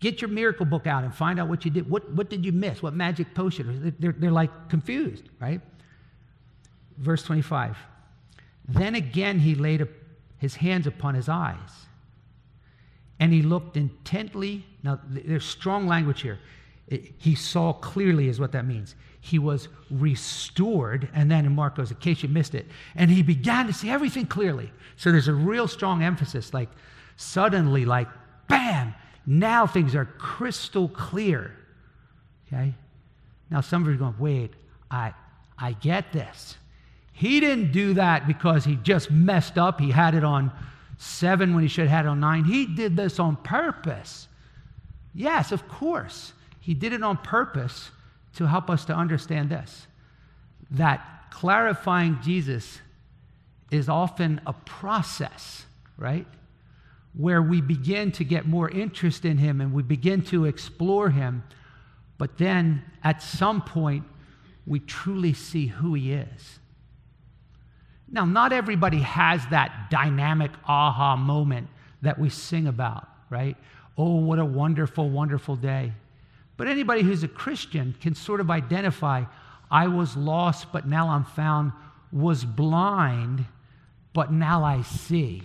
get 0.00 0.20
your 0.20 0.28
miracle 0.28 0.66
book 0.66 0.86
out 0.86 1.04
and 1.04 1.14
find 1.14 1.38
out 1.38 1.48
what 1.48 1.64
you 1.64 1.70
did. 1.70 1.88
What, 1.88 2.10
what 2.12 2.28
did 2.28 2.44
you 2.44 2.52
miss? 2.52 2.82
What 2.82 2.94
magic 2.94 3.34
potion? 3.34 3.94
They're, 3.98 4.12
they're 4.12 4.30
like 4.30 4.68
confused, 4.68 5.28
right? 5.40 5.60
Verse 6.98 7.22
25. 7.22 7.76
Then 8.68 8.94
again 8.94 9.38
he 9.40 9.54
laid 9.54 9.82
a, 9.82 9.88
his 10.38 10.56
hands 10.56 10.86
upon 10.86 11.14
his 11.14 11.28
eyes, 11.28 11.86
and 13.20 13.32
he 13.32 13.42
looked 13.42 13.76
intently. 13.76 14.64
Now, 14.82 15.00
there's 15.08 15.44
strong 15.44 15.86
language 15.86 16.22
here. 16.22 16.38
It, 16.88 17.12
he 17.18 17.34
saw 17.34 17.72
clearly, 17.72 18.28
is 18.28 18.40
what 18.40 18.52
that 18.52 18.66
means. 18.66 18.94
He 19.20 19.38
was 19.38 19.68
restored, 19.90 21.08
and 21.14 21.30
then 21.30 21.46
in 21.46 21.54
Marcos, 21.54 21.90
in 21.90 21.96
case 21.96 22.22
you 22.22 22.28
missed 22.28 22.54
it, 22.54 22.66
and 22.94 23.10
he 23.10 23.22
began 23.22 23.66
to 23.66 23.72
see 23.72 23.88
everything 23.88 24.26
clearly. 24.26 24.70
So 24.96 25.10
there's 25.10 25.28
a 25.28 25.34
real 25.34 25.66
strong 25.66 26.02
emphasis, 26.02 26.52
like 26.52 26.68
suddenly, 27.16 27.84
like 27.84 28.08
bam, 28.48 28.94
now 29.26 29.66
things 29.66 29.94
are 29.94 30.04
crystal 30.04 30.88
clear. 30.88 31.56
Okay? 32.46 32.74
Now 33.50 33.60
some 33.60 33.82
of 33.82 33.88
you 33.88 33.94
are 33.94 33.98
going, 33.98 34.16
wait, 34.18 34.52
I, 34.90 35.14
I 35.58 35.72
get 35.72 36.12
this. 36.12 36.56
He 37.16 37.38
didn't 37.38 37.70
do 37.70 37.94
that 37.94 38.26
because 38.26 38.64
he 38.64 38.74
just 38.74 39.10
messed 39.10 39.56
up. 39.56 39.80
He 39.80 39.92
had 39.92 40.16
it 40.16 40.24
on 40.24 40.50
seven 40.98 41.54
when 41.54 41.62
he 41.62 41.68
should 41.68 41.86
have 41.86 41.98
had 41.98 42.06
it 42.06 42.08
on 42.08 42.20
nine. 42.20 42.44
He 42.44 42.66
did 42.66 42.96
this 42.96 43.20
on 43.20 43.36
purpose. 43.36 44.26
Yes, 45.14 45.52
of 45.52 45.68
course. 45.68 46.32
He 46.58 46.74
did 46.74 46.92
it 46.92 47.04
on 47.04 47.16
purpose 47.18 47.92
to 48.34 48.46
help 48.46 48.68
us 48.68 48.84
to 48.86 48.94
understand 48.94 49.48
this 49.48 49.86
that 50.72 51.26
clarifying 51.30 52.18
Jesus 52.20 52.80
is 53.70 53.88
often 53.88 54.40
a 54.44 54.52
process, 54.52 55.66
right? 55.96 56.26
Where 57.12 57.42
we 57.42 57.60
begin 57.60 58.10
to 58.12 58.24
get 58.24 58.46
more 58.46 58.68
interest 58.68 59.24
in 59.24 59.38
him 59.38 59.60
and 59.60 59.72
we 59.72 59.84
begin 59.84 60.22
to 60.22 60.46
explore 60.46 61.10
him, 61.10 61.44
but 62.18 62.38
then 62.38 62.82
at 63.04 63.22
some 63.22 63.62
point 63.62 64.04
we 64.66 64.80
truly 64.80 65.32
see 65.32 65.68
who 65.68 65.94
he 65.94 66.12
is. 66.12 66.58
Now, 68.14 68.24
not 68.24 68.52
everybody 68.52 68.98
has 68.98 69.44
that 69.48 69.90
dynamic 69.90 70.52
aha 70.68 71.16
moment 71.16 71.66
that 72.02 72.16
we 72.16 72.28
sing 72.28 72.68
about, 72.68 73.08
right? 73.28 73.56
Oh, 73.98 74.20
what 74.20 74.38
a 74.38 74.44
wonderful, 74.44 75.10
wonderful 75.10 75.56
day. 75.56 75.92
But 76.56 76.68
anybody 76.68 77.02
who's 77.02 77.24
a 77.24 77.28
Christian 77.28 77.92
can 78.00 78.14
sort 78.14 78.40
of 78.40 78.52
identify 78.52 79.24
I 79.68 79.88
was 79.88 80.16
lost, 80.16 80.70
but 80.72 80.86
now 80.86 81.08
I'm 81.08 81.24
found, 81.24 81.72
was 82.12 82.44
blind, 82.44 83.46
but 84.12 84.32
now 84.32 84.62
I 84.62 84.82
see. 84.82 85.42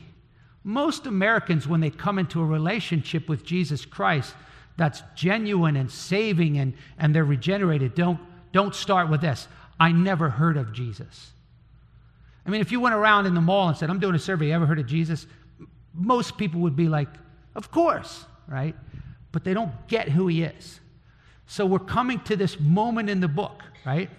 Most 0.63 1.07
Americans, 1.07 1.67
when 1.67 1.79
they 1.79 1.89
come 1.89 2.19
into 2.19 2.39
a 2.39 2.45
relationship 2.45 3.27
with 3.27 3.43
Jesus 3.43 3.83
Christ 3.83 4.35
that's 4.77 5.01
genuine 5.15 5.75
and 5.75 5.89
saving 5.89 6.59
and, 6.59 6.75
and 6.99 7.15
they're 7.15 7.25
regenerated, 7.25 7.95
don't, 7.95 8.19
don't 8.51 8.75
start 8.75 9.09
with 9.09 9.21
this 9.21 9.47
I 9.79 9.91
never 9.91 10.29
heard 10.29 10.55
of 10.55 10.71
Jesus. 10.71 11.31
I 12.45 12.49
mean, 12.49 12.61
if 12.61 12.71
you 12.71 12.79
went 12.79 12.95
around 12.95 13.25
in 13.25 13.33
the 13.33 13.41
mall 13.41 13.67
and 13.67 13.77
said, 13.77 13.89
I'm 13.89 13.99
doing 13.99 14.15
a 14.15 14.19
survey, 14.19 14.47
you 14.47 14.53
ever 14.53 14.65
heard 14.65 14.79
of 14.79 14.87
Jesus? 14.87 15.27
Most 15.93 16.37
people 16.37 16.61
would 16.61 16.75
be 16.75 16.87
like, 16.87 17.09
Of 17.55 17.71
course, 17.71 18.25
right? 18.47 18.75
But 19.31 19.43
they 19.43 19.53
don't 19.53 19.71
get 19.87 20.09
who 20.09 20.27
he 20.27 20.43
is. 20.43 20.79
So 21.45 21.65
we're 21.65 21.79
coming 21.79 22.19
to 22.21 22.35
this 22.35 22.59
moment 22.59 23.09
in 23.09 23.19
the 23.19 23.27
book, 23.27 23.61
right? 23.85 24.09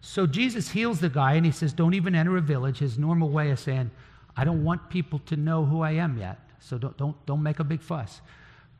So 0.00 0.26
Jesus 0.26 0.70
heals 0.70 1.00
the 1.00 1.08
guy 1.08 1.34
and 1.34 1.46
he 1.46 1.52
says, 1.52 1.72
Don't 1.72 1.94
even 1.94 2.14
enter 2.14 2.36
a 2.36 2.40
village. 2.40 2.78
His 2.78 2.98
normal 2.98 3.30
way 3.30 3.50
of 3.50 3.58
saying, 3.58 3.90
I 4.36 4.44
don't 4.44 4.64
want 4.64 4.90
people 4.90 5.20
to 5.26 5.36
know 5.36 5.64
who 5.64 5.80
I 5.80 5.92
am 5.92 6.18
yet. 6.18 6.38
So 6.60 6.78
don't, 6.78 6.96
don't, 6.96 7.26
don't 7.26 7.42
make 7.42 7.58
a 7.58 7.64
big 7.64 7.80
fuss. 7.80 8.20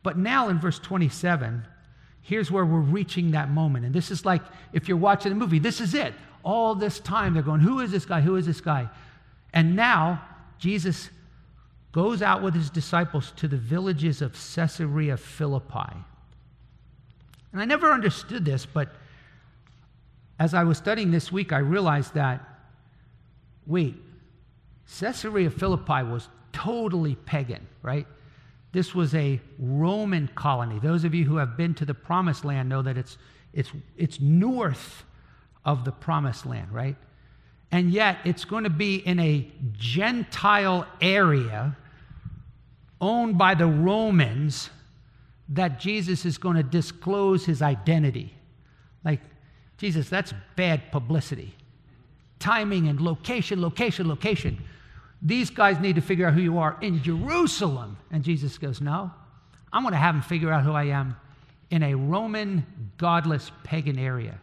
But 0.03 0.19
now 0.19 0.49
in 0.49 0.59
verse 0.59 0.79
27, 0.79 1.67
here's 2.23 2.51
where 2.51 2.65
we're 2.65 2.81
reaching 2.81 3.31
that 3.33 3.51
moment. 3.51 3.85
And 3.85 3.95
this 3.95 4.11
is 4.11 4.25
like 4.25 4.43
if 4.73 4.89
you're 4.89 4.97
watching 4.97 5.33
a 5.33 5.35
movie, 5.35 5.59
this 5.59 5.81
is 5.81 5.95
it. 5.95 6.15
All 6.45 6.75
this 6.77 7.01
time 7.01 7.35
they're 7.35 7.43
going, 7.43 7.61
Who 7.61 7.81
is 7.81 7.91
this 7.91 8.05
guy? 8.05 8.21
Who 8.21 8.37
is 8.37 8.47
this 8.47 8.61
guy? 8.61 8.89
And 9.53 9.75
now 9.75 10.23
Jesus 10.59 11.11
goes 11.93 12.23
out 12.23 12.43
with 12.43 12.55
his 12.55 12.71
disciples 12.71 13.33
to 13.37 13.49
the 13.49 13.57
villages 13.57 14.23
of 14.23 14.33
Caesarea 14.33 15.17
Philippi. 15.17 15.93
And 17.53 17.61
I 17.63 17.65
never 17.65 17.91
understood 17.93 18.45
this, 18.45 18.67
but 18.67 18.95
as 20.39 20.55
I 20.55 20.65
was 20.65 20.77
studying 20.77 21.13
this 21.13 21.31
week, 21.31 21.53
I 21.53 21.59
realized 21.59 22.15
that 22.15 22.41
wait, 23.67 23.95
Caesarea 24.99 25.51
Philippi 25.51 26.03
was 26.03 26.29
totally 26.53 27.15
pagan, 27.15 27.67
right? 27.83 28.07
This 28.73 28.95
was 28.95 29.15
a 29.15 29.41
Roman 29.59 30.29
colony. 30.35 30.79
Those 30.79 31.05
of 31.05 31.15
you 31.15 31.25
who 31.25 31.37
have 31.37 31.57
been 31.57 31.75
to 31.75 31.85
the 31.85 31.95
promised 31.95 32.45
land 32.45 32.69
know 32.69 32.83
that 32.83 32.99
it's, 32.99 33.17
it's, 33.53 33.71
it's 33.97 34.21
north 34.21 35.05
of 35.65 35.85
the 35.85 35.93
promised 35.93 36.47
land, 36.47 36.73
right? 36.73 36.97
And 37.71 37.91
yet 37.91 38.19
it's 38.25 38.45
going 38.45 38.65
to 38.65 38.71
be 38.71 38.97
in 38.97 39.19
a 39.19 39.51
Gentile 39.73 40.87
area 41.01 41.77
owned 43.01 43.37
by 43.37 43.55
the 43.55 43.67
Romans 43.67 44.71
that 45.49 45.81
Jesus 45.81 46.25
is 46.25 46.39
going 46.39 46.57
to 46.57 46.63
disclose 46.63 47.45
his 47.45 47.63
identity. 47.63 48.33
Like, 49.05 49.21
Jesus, 49.77 50.09
that's 50.09 50.33
bad 50.57 50.91
publicity. 50.93 51.55
Timing 52.39 52.89
and 52.89 53.01
location, 53.01 53.61
location, 53.61 54.09
location. 54.09 54.63
These 55.21 55.51
guys 55.51 55.81
need 55.81 55.97
to 55.97 56.03
figure 56.03 56.27
out 56.27 56.35
who 56.35 56.41
you 56.41 56.59
are 56.59 56.79
in 56.81 57.03
Jerusalem. 57.03 57.97
And 58.11 58.23
Jesus 58.23 58.57
goes, 58.59 58.81
No, 58.81 59.11
I'm 59.73 59.83
going 59.83 59.93
to 59.93 59.99
have 59.99 60.15
them 60.15 60.23
figure 60.23 60.53
out 60.53 60.63
who 60.63 60.73
I 60.73 60.85
am 60.85 61.17
in 61.71 61.83
a 61.83 61.95
Roman, 61.95 62.65
godless, 62.99 63.51
pagan 63.65 63.99
area. 63.99 64.39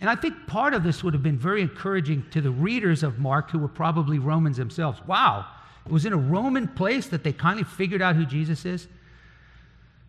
And 0.00 0.10
I 0.10 0.16
think 0.16 0.46
part 0.46 0.74
of 0.74 0.82
this 0.82 1.02
would 1.02 1.14
have 1.14 1.22
been 1.22 1.38
very 1.38 1.62
encouraging 1.62 2.26
to 2.32 2.40
the 2.40 2.50
readers 2.50 3.02
of 3.02 3.18
Mark, 3.18 3.50
who 3.50 3.58
were 3.58 3.68
probably 3.68 4.18
Romans 4.18 4.56
themselves. 4.56 5.00
Wow, 5.06 5.46
it 5.86 5.92
was 5.92 6.04
in 6.04 6.12
a 6.12 6.18
Roman 6.18 6.68
place 6.68 7.06
that 7.08 7.24
they 7.24 7.32
kind 7.32 7.60
of 7.60 7.68
figured 7.68 8.02
out 8.02 8.16
who 8.16 8.26
Jesus 8.26 8.64
is. 8.64 8.88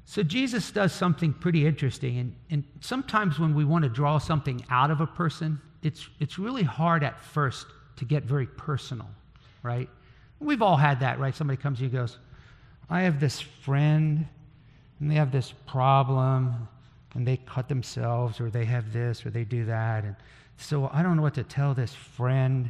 So 0.06 0.22
Jesus 0.22 0.72
does 0.72 0.94
something 0.94 1.34
pretty 1.34 1.66
interesting. 1.66 2.20
And, 2.20 2.36
and 2.52 2.64
sometimes 2.80 3.40
when 3.40 3.56
we 3.56 3.66
want 3.66 3.84
to 3.84 3.90
draw 3.90 4.20
something 4.20 4.64
out 4.70 4.92
of 4.92 5.02
a 5.02 5.08
person, 5.08 5.60
it's, 5.82 6.08
it's 6.20 6.38
really 6.38 6.64
hard 6.64 7.04
at 7.04 7.20
first 7.20 7.66
to 7.98 8.06
get 8.06 8.24
very 8.24 8.46
personal, 8.46 9.08
right? 9.64 9.90
We've 10.40 10.62
all 10.62 10.78
had 10.78 11.00
that, 11.00 11.20
right? 11.20 11.34
Somebody 11.34 11.62
comes 11.62 11.80
to 11.80 11.86
you 11.86 11.90
and 11.90 12.00
goes, 12.00 12.18
I 12.90 13.02
have 13.02 13.20
this 13.20 13.42
friend, 13.42 14.28
and 15.00 15.12
they 15.12 15.16
have 15.16 15.32
this 15.32 15.54
problem, 15.66 16.68
and 17.16 17.26
they 17.26 17.38
cut 17.38 17.68
themselves, 17.70 18.40
or 18.40 18.50
they 18.50 18.66
have 18.66 18.92
this, 18.94 19.26
or 19.26 19.30
they 19.30 19.46
do 19.46 19.66
that. 19.66 20.04
And 20.04 20.16
so 20.58 20.90
I 20.92 21.02
don't 21.02 21.16
know 21.16 21.22
what 21.22 21.34
to 21.36 21.44
tell 21.44 21.74
this 21.74 21.94
friend. 21.94 22.70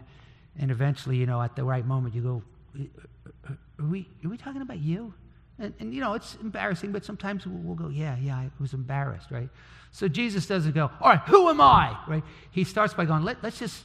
And 0.58 0.72
eventually, 0.72 1.18
you 1.18 1.26
know, 1.26 1.42
at 1.42 1.56
the 1.56 1.64
right 1.64 1.86
moment, 1.86 2.16
you 2.16 2.22
go, 2.22 2.44
uh, 2.80 2.84
uh, 3.28 3.30
uh, 3.50 3.84
Are 3.84 3.88
we, 3.88 4.08
are 4.24 4.30
we 4.30 4.38
talking 4.38 4.62
about 4.62 4.80
you? 4.80 5.14
And, 5.58 5.74
and, 5.80 5.94
you 5.94 6.02
know, 6.02 6.14
it's 6.14 6.36
embarrassing, 6.36 6.92
but 6.92 7.04
sometimes 7.04 7.48
we'll, 7.48 7.58
we'll, 7.58 7.76
go, 7.76 7.90
yeah, 7.90 8.18
yeah, 8.18 8.36
I 8.36 8.50
was 8.60 8.74
embarrassed, 8.74 9.32
right? 9.32 9.50
So 9.92 10.08
Jesus 10.08 10.46
doesn't 10.46 10.74
go, 10.74 10.92
all 11.00 11.10
right, 11.12 11.22
who 11.22 11.50
am 11.50 11.62
I, 11.62 11.98
right? 12.08 12.24
He 12.52 12.66
starts 12.66 12.94
by 12.94 13.06
going, 13.06 13.24
Let, 13.24 13.42
let's, 13.42 13.60
just, 13.60 13.84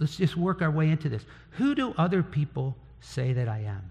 let's 0.00 0.16
just 0.16 0.36
work 0.36 0.60
our 0.60 0.70
way 0.70 0.90
into 0.90 1.08
this. 1.08 1.24
Who 1.52 1.74
do 1.74 1.94
other 1.96 2.22
people 2.22 2.76
say 3.00 3.32
that 3.32 3.48
I 3.48 3.60
am? 3.60 3.90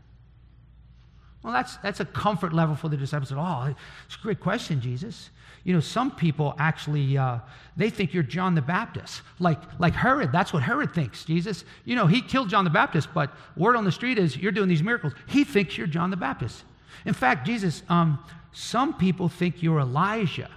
Well, 1.45 1.53
that's, 1.53 1.77
that's 1.77 1.99
a 1.99 2.05
comfort 2.05 2.53
level 2.53 2.75
for 2.75 2.89
the 2.89 2.97
disciples. 2.97 3.31
Oh, 3.31 3.75
it's 4.07 4.15
a 4.15 4.19
great 4.23 4.39
question, 4.39 4.81
Jesus. 4.81 5.29
You 5.63 5.73
know, 5.73 5.79
some 5.79 6.09
people 6.09 6.55
actually, 6.57 7.19
uh, 7.19 7.37
they 7.77 7.91
think 7.91 8.15
you're 8.15 8.23
John 8.23 8.55
the 8.55 8.63
Baptist. 8.63 9.21
Like, 9.37 9.59
like 9.79 9.93
Herod, 9.93 10.31
that's 10.31 10.53
what 10.53 10.63
Herod 10.63 10.95
thinks, 10.95 11.23
Jesus. 11.23 11.63
You 11.83 11.97
know, 11.97 12.07
he 12.07 12.19
killed 12.23 12.49
John 12.49 12.63
the 12.63 12.71
Baptist, 12.71 13.09
but 13.13 13.31
word 13.55 13.75
on 13.75 13.85
the 13.85 13.91
street 13.91 14.17
is 14.17 14.35
you're 14.35 14.51
doing 14.51 14.67
these 14.67 14.81
miracles. 14.81 15.13
He 15.27 15.43
thinks 15.43 15.77
you're 15.77 15.85
John 15.85 16.09
the 16.09 16.17
Baptist. 16.17 16.63
In 17.05 17.13
fact, 17.13 17.45
Jesus, 17.45 17.83
um, 17.89 18.17
some 18.51 18.95
people 18.97 19.29
think 19.29 19.61
you're 19.61 19.81
Elijah. 19.81 20.49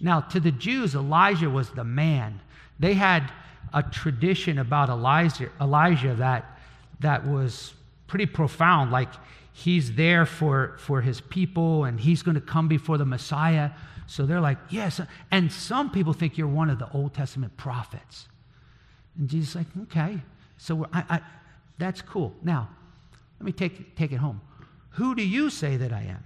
Now, 0.00 0.20
to 0.20 0.40
the 0.40 0.50
Jews, 0.52 0.94
Elijah 0.94 1.50
was 1.50 1.68
the 1.68 1.84
man. 1.84 2.40
They 2.78 2.94
had 2.94 3.30
a 3.74 3.82
tradition 3.82 4.60
about 4.60 4.88
Elijah, 4.88 5.50
Elijah 5.60 6.14
that, 6.14 6.58
that 7.00 7.26
was 7.26 7.74
pretty 8.06 8.24
profound. 8.24 8.90
Like, 8.90 9.10
he's 9.52 9.94
there 9.94 10.26
for, 10.26 10.76
for 10.78 11.00
his 11.00 11.20
people 11.20 11.84
and 11.84 12.00
he's 12.00 12.22
going 12.22 12.34
to 12.34 12.40
come 12.40 12.68
before 12.68 12.98
the 12.98 13.04
Messiah. 13.04 13.70
So 14.06 14.26
they're 14.26 14.40
like, 14.40 14.58
yes. 14.70 15.00
And 15.30 15.52
some 15.52 15.90
people 15.90 16.12
think 16.12 16.38
you're 16.38 16.48
one 16.48 16.70
of 16.70 16.78
the 16.78 16.90
Old 16.90 17.14
Testament 17.14 17.56
prophets. 17.56 18.28
And 19.18 19.28
Jesus 19.28 19.50
is 19.50 19.56
like, 19.56 19.66
okay. 19.82 20.20
So 20.58 20.86
I, 20.92 21.04
I, 21.08 21.20
that's 21.78 22.02
cool. 22.02 22.34
Now, 22.42 22.68
let 23.38 23.46
me 23.46 23.52
take, 23.52 23.96
take 23.96 24.12
it 24.12 24.18
home. 24.18 24.40
Who 24.90 25.14
do 25.14 25.22
you 25.22 25.50
say 25.50 25.76
that 25.76 25.92
I 25.92 26.02
am? 26.02 26.24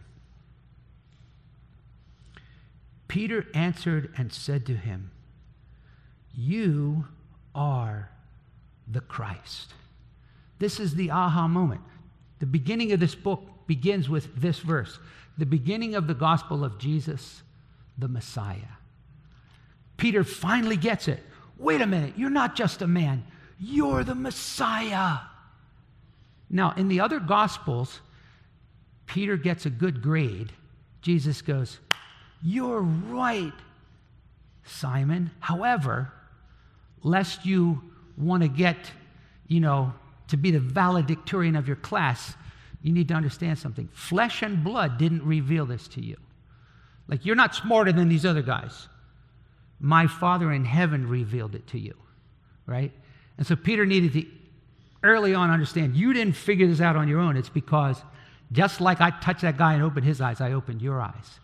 Peter 3.07 3.47
answered 3.55 4.13
and 4.17 4.33
said 4.33 4.67
to 4.67 4.75
him, 4.75 5.11
You 6.35 7.07
are 7.55 8.11
the 8.91 9.01
Christ. 9.01 9.75
This 10.59 10.81
is 10.81 10.95
the 10.95 11.11
aha 11.11 11.47
moment. 11.47 11.83
The 12.45 12.51
beginning 12.51 12.93
of 12.93 13.01
this 13.01 13.15
book 13.15 13.43
begins 13.67 14.07
with 14.07 14.39
this 14.39 14.59
verse 14.59 14.99
the 15.39 15.47
beginning 15.47 15.95
of 15.95 16.07
the 16.07 16.13
gospel 16.13 16.63
of 16.63 16.77
Jesus, 16.77 17.43
the 17.97 18.07
Messiah. 18.07 18.77
Peter 19.97 20.23
finally 20.23 20.77
gets 20.77 21.09
it. 21.09 21.23
Wait 21.57 21.81
a 21.81 21.87
minute, 21.87 22.13
you're 22.19 22.29
not 22.29 22.55
just 22.55 22.83
a 22.83 22.87
man, 22.87 23.25
you're 23.59 24.05
the 24.05 24.15
Messiah. 24.15 25.21
Now, 26.51 26.75
in 26.77 26.89
the 26.89 27.01
other 27.01 27.19
gospels, 27.19 28.01
Peter 29.07 29.39
gets 29.39 29.65
a 29.65 29.71
good 29.71 30.03
grade. 30.03 30.53
Jesus 31.01 31.41
goes, 31.41 31.79
You're 32.43 32.83
right, 32.83 33.55
Simon. 34.67 35.31
However, 35.41 36.13
lest 37.03 37.47
you 37.47 37.81
want 38.19 38.43
to 38.43 38.51
get, 38.51 38.77
you 39.49 39.61
know, 39.61 39.95
to 40.29 40.37
be 40.37 40.51
the 40.51 40.61
valedictorian 40.61 41.57
of 41.57 41.67
your 41.67 41.77
class, 41.77 42.35
you 42.83 42.93
need 42.93 43.09
to 43.09 43.15
understand 43.15 43.59
something. 43.59 43.89
Flesh 43.93 44.43
and 44.43 44.63
blood 44.63 44.99
didn't 44.99 45.25
reveal 45.25 45.67
this 45.67 45.89
to 45.89 46.05
you. 46.05 46.17
Like, 47.09 47.25
you're 47.25 47.37
not 47.37 47.55
smarter 47.55 47.93
than 47.93 48.09
these 48.09 48.25
other 48.25 48.43
guys. 48.43 48.89
My 49.81 50.07
Father 50.07 50.53
in 50.53 50.65
heaven 50.65 51.09
revealed 51.09 51.55
it 51.55 51.67
to 51.69 51.79
you, 51.79 51.95
right? 52.67 52.93
And 53.37 53.47
so 53.47 53.57
Peter 53.57 53.85
needed 53.85 54.13
to 54.15 54.27
early 55.03 55.35
on 55.35 55.51
understand 55.51 55.97
you 55.97 56.13
didn't 56.13 56.35
figure 56.35 56.67
this 56.67 56.81
out 56.81 56.97
on 56.97 57.09
your 57.09 57.21
own. 57.21 57.37
It's 57.37 57.49
because 57.49 58.01
just 58.53 58.81
like 58.81 59.01
I 59.01 59.11
touched 59.11 59.43
that 59.43 59.59
guy 59.59 59.75
and 59.75 59.83
opened 59.83 60.07
his 60.07 60.21
eyes, 60.21 60.41
I 60.41 60.53
opened 60.53 60.81
your 60.81 61.01
eyes. 61.01 61.41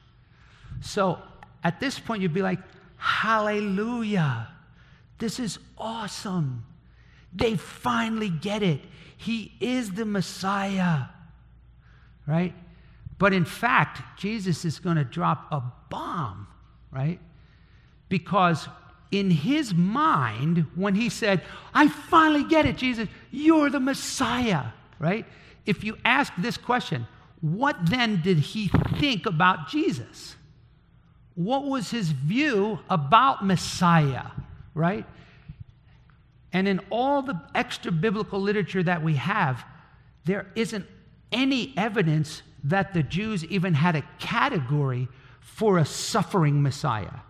So 0.80 1.18
at 1.62 1.80
this 1.80 1.98
point, 1.98 2.22
you'd 2.22 2.34
be 2.34 2.42
like, 2.42 2.60
Hallelujah. 2.96 4.48
This 5.18 5.40
is 5.40 5.58
awesome. 5.78 6.64
They 7.32 7.56
finally 7.56 8.30
get 8.30 8.62
it. 8.62 8.80
He 9.16 9.52
is 9.60 9.92
the 9.92 10.04
Messiah, 10.04 11.04
right? 12.26 12.54
But 13.18 13.32
in 13.32 13.44
fact, 13.44 14.18
Jesus 14.18 14.64
is 14.64 14.78
going 14.78 14.96
to 14.96 15.04
drop 15.04 15.46
a 15.52 15.62
bomb, 15.90 16.46
right? 16.90 17.20
Because 18.08 18.66
in 19.10 19.30
his 19.30 19.74
mind, 19.74 20.66
when 20.74 20.94
he 20.94 21.08
said, 21.08 21.42
I 21.74 21.88
finally 21.88 22.44
get 22.44 22.66
it, 22.66 22.76
Jesus, 22.76 23.08
you're 23.30 23.70
the 23.70 23.80
Messiah, 23.80 24.66
right? 24.98 25.26
If 25.66 25.84
you 25.84 25.98
ask 26.04 26.32
this 26.38 26.56
question, 26.56 27.06
what 27.40 27.76
then 27.86 28.22
did 28.22 28.38
he 28.38 28.68
think 28.98 29.26
about 29.26 29.68
Jesus? 29.68 30.36
What 31.34 31.64
was 31.64 31.90
his 31.90 32.10
view 32.10 32.78
about 32.88 33.44
Messiah, 33.44 34.26
right? 34.74 35.06
And 36.52 36.66
in 36.66 36.80
all 36.90 37.22
the 37.22 37.40
extra 37.54 37.92
biblical 37.92 38.40
literature 38.40 38.82
that 38.82 39.02
we 39.02 39.14
have, 39.16 39.64
there 40.24 40.46
isn't 40.54 40.86
any 41.32 41.72
evidence 41.76 42.42
that 42.64 42.92
the 42.92 43.02
Jews 43.02 43.44
even 43.46 43.74
had 43.74 43.96
a 43.96 44.02
category 44.18 45.08
for 45.40 45.78
a 45.78 45.84
suffering 45.84 46.62
Messiah. 46.62 47.20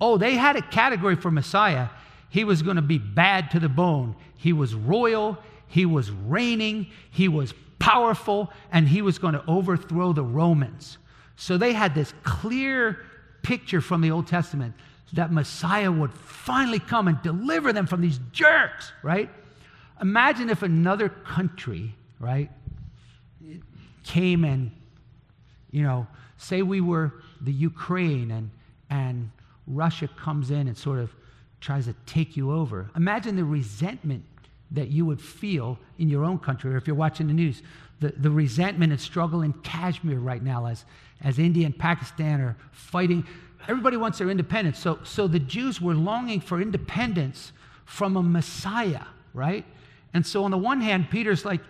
Oh, 0.00 0.16
they 0.16 0.36
had 0.36 0.56
a 0.56 0.62
category 0.62 1.16
for 1.16 1.30
Messiah. 1.30 1.88
He 2.30 2.44
was 2.44 2.62
going 2.62 2.76
to 2.76 2.82
be 2.82 2.98
bad 2.98 3.50
to 3.52 3.60
the 3.60 3.68
bone. 3.68 4.14
He 4.36 4.52
was 4.52 4.74
royal, 4.74 5.38
he 5.66 5.86
was 5.86 6.10
reigning, 6.10 6.86
he 7.10 7.28
was 7.28 7.52
powerful, 7.78 8.52
and 8.70 8.88
he 8.88 9.02
was 9.02 9.18
going 9.18 9.34
to 9.34 9.44
overthrow 9.46 10.12
the 10.12 10.22
Romans. 10.22 10.98
So 11.36 11.56
they 11.58 11.72
had 11.72 11.94
this 11.94 12.12
clear 12.22 13.00
picture 13.42 13.80
from 13.80 14.00
the 14.00 14.10
Old 14.10 14.26
Testament 14.26 14.74
that 15.12 15.32
Messiah 15.32 15.90
would 15.90 16.12
finally 16.12 16.78
come 16.78 17.08
and 17.08 17.20
deliver 17.22 17.72
them 17.72 17.86
from 17.86 18.00
these 18.00 18.20
jerks, 18.32 18.92
right? 19.02 19.30
Imagine 20.00 20.50
if 20.50 20.62
another 20.62 21.08
country, 21.08 21.94
right, 22.20 22.50
came 24.04 24.44
and, 24.44 24.70
you 25.70 25.82
know, 25.82 26.06
say 26.36 26.62
we 26.62 26.80
were 26.80 27.14
the 27.40 27.52
Ukraine 27.52 28.30
and, 28.30 28.50
and 28.90 29.30
Russia 29.66 30.08
comes 30.08 30.50
in 30.50 30.68
and 30.68 30.76
sort 30.76 30.98
of 30.98 31.10
tries 31.60 31.86
to 31.86 31.94
take 32.06 32.36
you 32.36 32.52
over. 32.52 32.90
Imagine 32.96 33.36
the 33.36 33.44
resentment 33.44 34.24
that 34.70 34.88
you 34.88 35.04
would 35.04 35.20
feel 35.20 35.78
in 35.98 36.08
your 36.08 36.24
own 36.24 36.38
country, 36.38 36.72
or 36.72 36.76
if 36.76 36.86
you're 36.86 36.96
watching 36.96 37.26
the 37.26 37.32
news, 37.32 37.62
the, 38.00 38.12
the 38.16 38.30
resentment 38.30 38.92
and 38.92 39.00
struggle 39.00 39.42
in 39.42 39.52
Kashmir 39.54 40.18
right 40.18 40.42
now 40.42 40.66
as, 40.66 40.84
as 41.22 41.38
India 41.38 41.66
and 41.66 41.76
Pakistan 41.76 42.40
are 42.40 42.56
fighting. 42.70 43.26
Everybody 43.66 43.96
wants 43.96 44.18
their 44.18 44.30
independence. 44.30 44.78
So, 44.78 44.98
so 45.04 45.26
the 45.26 45.38
Jews 45.38 45.80
were 45.80 45.94
longing 45.94 46.40
for 46.40 46.60
independence 46.60 47.52
from 47.84 48.16
a 48.16 48.22
Messiah, 48.22 49.04
right? 49.34 49.64
And 50.14 50.26
so, 50.26 50.44
on 50.44 50.50
the 50.50 50.58
one 50.58 50.80
hand, 50.80 51.10
Peter's 51.10 51.44
like, 51.44 51.60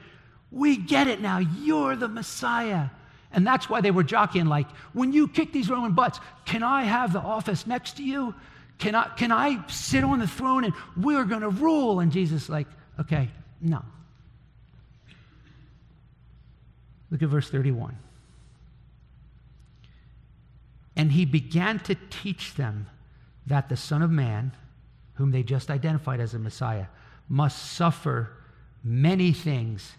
We 0.51 0.77
get 0.77 1.07
it 1.07 1.21
now. 1.21 1.39
You're 1.39 1.97
the 1.97 2.09
Messiah. 2.09 2.89
And 3.33 3.47
that's 3.47 3.69
why 3.69 3.81
they 3.81 3.91
were 3.91 4.03
jockeying, 4.03 4.47
like, 4.47 4.71
when 4.95 5.13
you 5.13 5.29
kick 5.29 5.53
these 5.53 5.69
Roman 5.69 5.93
butts, 5.93 6.19
can 6.47 6.63
I 6.63 6.85
have 6.85 7.13
the 7.13 7.21
office 7.21 7.67
next 7.67 7.99
to 7.99 8.03
you? 8.03 8.35
Can 8.79 8.95
I, 8.95 9.09
can 9.17 9.33
I 9.33 9.63
sit 9.69 10.03
on 10.03 10.19
the 10.21 10.27
throne 10.27 10.65
and 10.65 10.73
we're 10.97 11.25
going 11.25 11.43
to 11.43 11.51
rule? 11.51 12.01
And 12.01 12.11
Jesus, 12.11 12.49
like, 12.49 12.69
okay, 12.99 13.29
no. 13.61 13.83
Look 17.11 17.23
at 17.23 17.29
verse 17.29 17.51
31. 17.51 17.97
And 20.99 21.13
he 21.13 21.25
began 21.25 21.79
to 21.81 21.97
teach 22.11 22.55
them 22.55 22.89
that 23.47 23.69
the 23.69 23.77
Son 23.77 24.03
of 24.03 24.11
Man, 24.11 24.53
whom 25.15 25.31
they 25.31 25.45
just 25.45 25.71
identified 25.71 26.21
as 26.21 26.35
a 26.35 26.39
Messiah, 26.39 26.87
must 27.29 27.73
suffer 27.73 28.31
many 28.83 29.33
things 29.33 29.93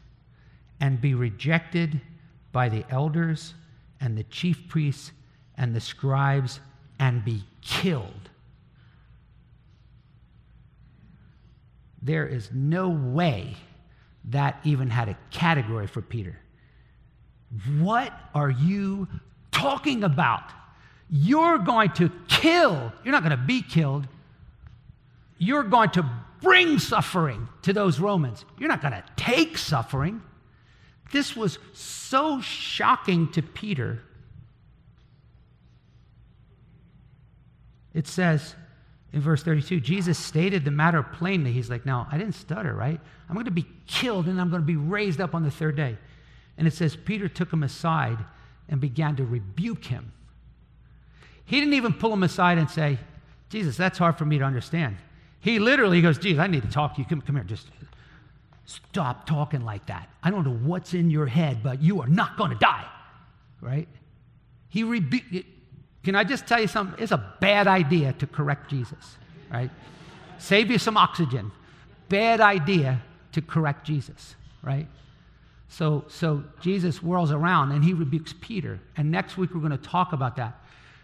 and 0.81 0.99
be 0.99 1.13
rejected 1.13 2.01
by 2.51 2.67
the 2.67 2.83
elders 2.89 3.53
and 4.01 4.17
the 4.17 4.23
chief 4.23 4.67
priests 4.67 5.11
and 5.57 5.73
the 5.73 5.79
scribes 5.79 6.59
and 6.99 7.23
be 7.23 7.43
killed. 7.61 8.29
There 12.01 12.27
is 12.27 12.49
no 12.53 12.89
way 12.89 13.55
that 14.25 14.59
even 14.63 14.89
had 14.89 15.09
a 15.09 15.17
category 15.31 15.87
for 15.87 16.01
Peter. 16.01 16.37
What 17.77 18.13
are 18.33 18.49
you 18.49 19.07
talking 19.51 20.03
about? 20.03 20.43
You're 21.09 21.57
going 21.57 21.91
to 21.93 22.11
kill. 22.27 22.93
You're 23.03 23.11
not 23.11 23.23
going 23.23 23.31
to 23.31 23.45
be 23.45 23.61
killed. 23.61 24.07
You're 25.37 25.63
going 25.63 25.89
to 25.91 26.07
bring 26.41 26.79
suffering 26.79 27.47
to 27.63 27.73
those 27.73 27.99
Romans. 27.99 28.45
You're 28.57 28.69
not 28.69 28.81
going 28.81 28.93
to 28.93 29.03
take 29.15 29.57
suffering. 29.57 30.21
This 31.11 31.35
was 31.35 31.57
so 31.73 32.41
shocking 32.41 33.31
to 33.31 33.41
Peter. 33.41 34.03
It 37.93 38.07
says 38.07 38.55
in 39.11 39.21
verse 39.21 39.41
32 39.41 39.79
Jesus 39.79 40.19
stated 40.19 40.63
the 40.63 40.71
matter 40.71 41.01
plainly. 41.01 41.51
He's 41.51 41.69
like, 41.69 41.85
No, 41.85 42.05
I 42.11 42.17
didn't 42.17 42.35
stutter, 42.35 42.73
right? 42.73 42.99
I'm 43.27 43.33
going 43.33 43.45
to 43.45 43.51
be 43.51 43.65
killed 43.87 44.27
and 44.27 44.39
I'm 44.39 44.49
going 44.49 44.61
to 44.61 44.65
be 44.65 44.75
raised 44.75 45.19
up 45.19 45.33
on 45.33 45.43
the 45.43 45.51
third 45.51 45.75
day. 45.75 45.97
And 46.57 46.67
it 46.67 46.73
says 46.73 46.95
Peter 46.95 47.27
took 47.27 47.51
him 47.51 47.63
aside 47.63 48.19
and 48.67 48.79
began 48.79 49.15
to 49.15 49.25
rebuke 49.25 49.85
him. 49.85 50.11
He 51.49 51.59
didn't 51.59 51.73
even 51.73 51.93
pull 51.93 52.13
him 52.13 52.21
aside 52.21 52.59
and 52.59 52.69
say, 52.69 52.99
Jesus, 53.49 53.75
that's 53.75 53.97
hard 53.97 54.17
for 54.19 54.25
me 54.25 54.37
to 54.37 54.43
understand. 54.45 54.97
He 55.39 55.57
literally 55.57 55.99
goes, 55.99 56.19
Jesus, 56.19 56.39
I 56.39 56.45
need 56.45 56.61
to 56.61 56.69
talk 56.69 56.93
to 56.95 57.01
you. 57.01 57.07
Come, 57.07 57.21
come 57.21 57.35
here, 57.35 57.43
just 57.43 57.67
Stop 58.69 59.25
talking 59.25 59.65
like 59.65 59.87
that. 59.87 60.07
I 60.21 60.29
don't 60.29 60.45
know 60.45 60.53
what's 60.53 60.93
in 60.93 61.09
your 61.09 61.25
head, 61.25 61.63
but 61.63 61.81
you 61.81 62.01
are 62.01 62.07
not 62.07 62.37
going 62.37 62.51
to 62.51 62.57
die. 62.57 62.85
Right? 63.61 63.87
He 64.69 64.83
rebuked. 64.83 65.43
Can 66.03 66.13
I 66.13 66.23
just 66.23 66.45
tell 66.45 66.61
you 66.61 66.67
something? 66.67 67.01
It's 67.01 67.11
a 67.11 67.33
bad 67.41 67.65
idea 67.65 68.13
to 68.13 68.27
correct 68.27 68.69
Jesus. 68.69 69.17
Right? 69.51 69.71
Save 70.37 70.69
you 70.69 70.77
some 70.77 70.97
oxygen. 70.97 71.51
Bad 72.09 72.41
idea 72.41 73.01
to 73.31 73.41
correct 73.41 73.87
Jesus. 73.87 74.35
Right? 74.61 74.87
So, 75.69 76.05
so 76.07 76.43
Jesus 76.61 76.97
whirls 76.97 77.31
around 77.31 77.71
and 77.71 77.83
he 77.83 77.93
rebukes 77.93 78.35
Peter. 78.39 78.79
And 78.97 79.09
next 79.09 79.35
week 79.35 79.55
we're 79.55 79.61
going 79.61 79.71
to 79.71 79.77
talk 79.79 80.13
about 80.13 80.35
that 80.35 80.61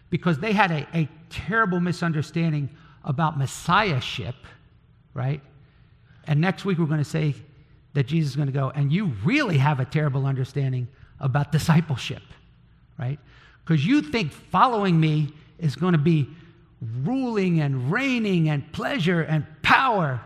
because 0.09 0.39
they 0.39 0.53
had 0.53 0.71
a, 0.71 0.87
a 0.97 1.09
terrible 1.29 1.79
misunderstanding 1.79 2.69
about 3.03 3.37
messiahship, 3.37 4.35
right? 5.13 5.41
And 6.27 6.41
next 6.41 6.65
week 6.65 6.77
we're 6.77 6.85
going 6.85 6.99
to 6.99 7.03
say 7.03 7.35
that 7.93 8.07
Jesus 8.07 8.31
is 8.31 8.35
going 8.35 8.47
to 8.47 8.53
go, 8.53 8.71
and 8.71 8.91
you 8.91 9.13
really 9.23 9.57
have 9.57 9.79
a 9.79 9.85
terrible 9.85 10.25
understanding 10.25 10.87
about 11.19 11.51
discipleship, 11.51 12.23
right? 12.99 13.19
Because 13.63 13.85
you 13.85 14.01
think 14.01 14.31
following 14.31 14.99
me 14.99 15.33
is 15.59 15.75
going 15.75 15.93
to 15.93 15.97
be 15.97 16.29
ruling 17.03 17.61
and 17.61 17.91
reigning 17.91 18.49
and 18.49 18.71
pleasure 18.73 19.21
and 19.21 19.45
power. 19.61 20.21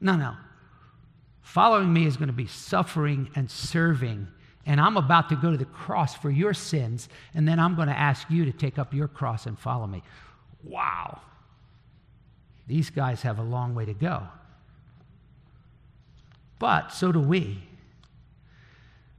No, 0.00 0.16
no. 0.16 0.34
Following 1.42 1.92
me 1.92 2.06
is 2.06 2.16
going 2.16 2.28
to 2.28 2.32
be 2.32 2.46
suffering 2.46 3.28
and 3.34 3.50
serving. 3.50 4.28
And 4.66 4.80
I'm 4.80 4.96
about 4.96 5.28
to 5.30 5.36
go 5.36 5.50
to 5.50 5.56
the 5.56 5.64
cross 5.64 6.14
for 6.14 6.30
your 6.30 6.52
sins, 6.52 7.08
and 7.34 7.48
then 7.48 7.58
I'm 7.58 7.74
going 7.76 7.88
to 7.88 7.98
ask 7.98 8.28
you 8.30 8.44
to 8.44 8.52
take 8.52 8.78
up 8.78 8.92
your 8.92 9.08
cross 9.08 9.46
and 9.46 9.58
follow 9.58 9.86
me. 9.86 10.02
Wow. 10.62 11.20
These 12.66 12.90
guys 12.90 13.22
have 13.22 13.38
a 13.38 13.42
long 13.42 13.74
way 13.74 13.84
to 13.86 13.94
go. 13.94 14.22
But 16.58 16.92
so 16.92 17.10
do 17.10 17.20
we. 17.20 17.62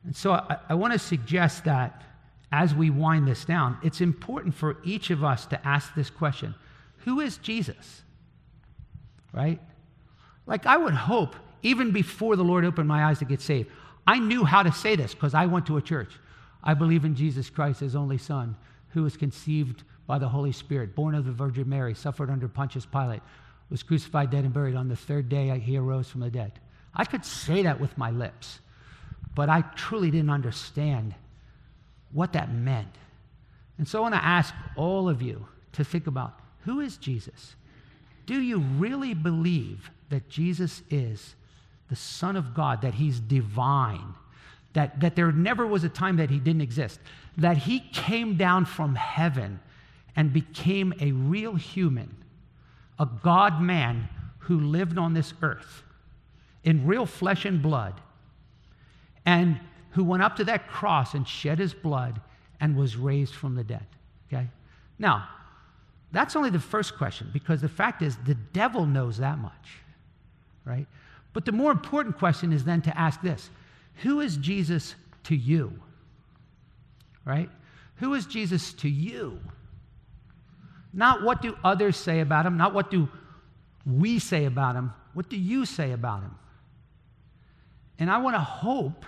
And 0.05 0.15
so 0.15 0.33
I, 0.33 0.57
I 0.69 0.73
want 0.75 0.93
to 0.93 0.99
suggest 0.99 1.65
that 1.65 2.03
as 2.51 2.75
we 2.75 2.89
wind 2.89 3.27
this 3.27 3.45
down, 3.45 3.77
it's 3.83 4.01
important 4.01 4.53
for 4.53 4.77
each 4.83 5.09
of 5.09 5.23
us 5.23 5.45
to 5.47 5.67
ask 5.67 5.93
this 5.95 6.09
question 6.09 6.55
Who 6.99 7.19
is 7.19 7.37
Jesus? 7.37 8.03
Right? 9.33 9.59
Like, 10.45 10.65
I 10.65 10.77
would 10.77 10.93
hope, 10.93 11.35
even 11.61 11.91
before 11.91 12.35
the 12.35 12.43
Lord 12.43 12.65
opened 12.65 12.87
my 12.87 13.05
eyes 13.05 13.19
to 13.19 13.25
get 13.25 13.41
saved, 13.41 13.69
I 14.05 14.19
knew 14.19 14.43
how 14.43 14.63
to 14.63 14.71
say 14.71 14.95
this 14.95 15.13
because 15.13 15.33
I 15.33 15.45
went 15.45 15.65
to 15.67 15.77
a 15.77 15.81
church. 15.81 16.11
I 16.63 16.73
believe 16.73 17.05
in 17.05 17.15
Jesus 17.15 17.49
Christ, 17.49 17.79
his 17.79 17.95
only 17.95 18.17
Son, 18.17 18.55
who 18.89 19.03
was 19.03 19.17
conceived 19.17 19.83
by 20.07 20.19
the 20.19 20.29
Holy 20.29 20.51
Spirit, 20.51 20.95
born 20.95 21.15
of 21.15 21.25
the 21.25 21.31
Virgin 21.31 21.69
Mary, 21.69 21.93
suffered 21.93 22.29
under 22.29 22.47
Pontius 22.47 22.85
Pilate, 22.85 23.21
was 23.69 23.83
crucified, 23.83 24.29
dead, 24.29 24.43
and 24.43 24.53
buried. 24.53 24.75
On 24.75 24.89
the 24.89 24.95
third 24.95 25.29
day, 25.29 25.57
he 25.59 25.77
arose 25.77 26.09
from 26.09 26.21
the 26.21 26.29
dead. 26.29 26.51
I 26.93 27.05
could 27.05 27.23
say 27.23 27.63
that 27.63 27.79
with 27.79 27.97
my 27.97 28.11
lips, 28.11 28.59
but 29.33 29.49
I 29.49 29.61
truly 29.75 30.11
didn't 30.11 30.29
understand 30.29 31.15
what 32.11 32.33
that 32.33 32.53
meant. 32.53 32.95
And 33.77 33.87
so 33.87 33.99
I 33.99 34.01
want 34.01 34.15
to 34.15 34.23
ask 34.23 34.53
all 34.75 35.07
of 35.07 35.21
you 35.21 35.47
to 35.73 35.83
think 35.83 36.07
about 36.07 36.37
who 36.65 36.81
is 36.81 36.97
Jesus? 36.97 37.55
Do 38.25 38.41
you 38.41 38.59
really 38.59 39.13
believe 39.13 39.89
that 40.09 40.29
Jesus 40.29 40.83
is 40.89 41.35
the 41.91 41.95
Son 41.97 42.37
of 42.37 42.53
God, 42.53 42.83
that 42.83 42.93
he's 42.93 43.19
divine, 43.19 44.13
that, 44.71 45.01
that 45.01 45.17
there 45.17 45.33
never 45.33 45.67
was 45.67 45.83
a 45.83 45.89
time 45.89 46.15
that 46.15 46.29
he 46.29 46.39
didn't 46.39 46.61
exist, 46.61 47.01
that 47.37 47.57
he 47.57 47.81
came 47.91 48.37
down 48.37 48.63
from 48.63 48.95
heaven 48.95 49.59
and 50.15 50.31
became 50.31 50.93
a 51.01 51.11
real 51.11 51.55
human, 51.55 52.15
a 52.97 53.05
God 53.21 53.61
man 53.61 54.07
who 54.39 54.61
lived 54.61 54.97
on 54.97 55.13
this 55.13 55.33
earth 55.41 55.83
in 56.63 56.87
real 56.87 57.05
flesh 57.05 57.43
and 57.43 57.61
blood, 57.61 57.99
and 59.25 59.59
who 59.89 60.05
went 60.05 60.23
up 60.23 60.37
to 60.37 60.45
that 60.45 60.69
cross 60.69 61.13
and 61.13 61.27
shed 61.27 61.59
his 61.59 61.73
blood 61.73 62.21
and 62.61 62.77
was 62.77 62.95
raised 62.95 63.35
from 63.35 63.55
the 63.55 63.65
dead. 63.65 63.85
Okay? 64.31 64.47
Now, 64.97 65.27
that's 66.13 66.37
only 66.37 66.51
the 66.51 66.59
first 66.59 66.97
question 66.97 67.29
because 67.33 67.59
the 67.59 67.67
fact 67.67 68.01
is 68.01 68.15
the 68.25 68.35
devil 68.35 68.85
knows 68.85 69.17
that 69.17 69.37
much, 69.37 69.79
right? 70.63 70.87
But 71.33 71.45
the 71.45 71.51
more 71.51 71.71
important 71.71 72.17
question 72.17 72.51
is 72.51 72.63
then 72.63 72.81
to 72.83 72.97
ask 72.97 73.21
this 73.21 73.49
Who 73.97 74.19
is 74.19 74.37
Jesus 74.37 74.95
to 75.25 75.35
you? 75.35 75.73
Right? 77.25 77.49
Who 77.97 78.13
is 78.13 78.25
Jesus 78.25 78.73
to 78.73 78.89
you? 78.89 79.39
Not 80.93 81.21
what 81.21 81.41
do 81.41 81.55
others 81.63 81.95
say 81.95 82.19
about 82.19 82.45
him, 82.45 82.57
not 82.57 82.73
what 82.73 82.91
do 82.91 83.07
we 83.85 84.19
say 84.19 84.45
about 84.45 84.75
him, 84.75 84.93
what 85.13 85.29
do 85.29 85.37
you 85.37 85.65
say 85.65 85.91
about 85.91 86.21
him? 86.23 86.35
And 87.99 88.09
I 88.09 88.17
want 88.17 88.35
to 88.35 88.41
hope 88.41 89.05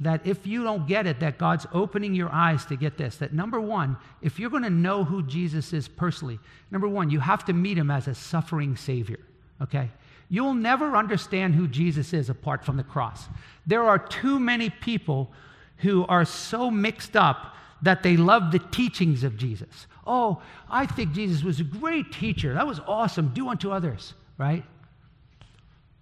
that 0.00 0.26
if 0.26 0.46
you 0.46 0.62
don't 0.62 0.86
get 0.86 1.06
it, 1.06 1.20
that 1.20 1.38
God's 1.38 1.66
opening 1.72 2.14
your 2.14 2.30
eyes 2.30 2.64
to 2.66 2.76
get 2.76 2.96
this. 2.96 3.16
That 3.16 3.32
number 3.32 3.60
one, 3.60 3.96
if 4.22 4.38
you're 4.38 4.50
going 4.50 4.62
to 4.62 4.70
know 4.70 5.02
who 5.02 5.22
Jesus 5.24 5.72
is 5.72 5.88
personally, 5.88 6.38
number 6.70 6.86
one, 6.86 7.10
you 7.10 7.18
have 7.20 7.44
to 7.46 7.52
meet 7.52 7.76
him 7.76 7.90
as 7.90 8.06
a 8.06 8.14
suffering 8.14 8.76
Savior, 8.76 9.18
okay? 9.60 9.90
You'll 10.28 10.54
never 10.54 10.96
understand 10.96 11.54
who 11.54 11.66
Jesus 11.66 12.12
is 12.12 12.28
apart 12.28 12.64
from 12.64 12.76
the 12.76 12.82
cross. 12.82 13.28
There 13.66 13.84
are 13.84 13.98
too 13.98 14.38
many 14.38 14.70
people 14.70 15.32
who 15.78 16.04
are 16.06 16.24
so 16.24 16.70
mixed 16.70 17.16
up 17.16 17.54
that 17.82 18.02
they 18.02 18.16
love 18.16 18.50
the 18.50 18.58
teachings 18.58 19.24
of 19.24 19.36
Jesus. 19.36 19.86
Oh, 20.06 20.42
I 20.68 20.86
think 20.86 21.12
Jesus 21.12 21.42
was 21.42 21.60
a 21.60 21.64
great 21.64 22.12
teacher. 22.12 22.54
That 22.54 22.66
was 22.66 22.80
awesome. 22.80 23.32
Do 23.34 23.48
unto 23.48 23.70
others, 23.70 24.14
right? 24.36 24.64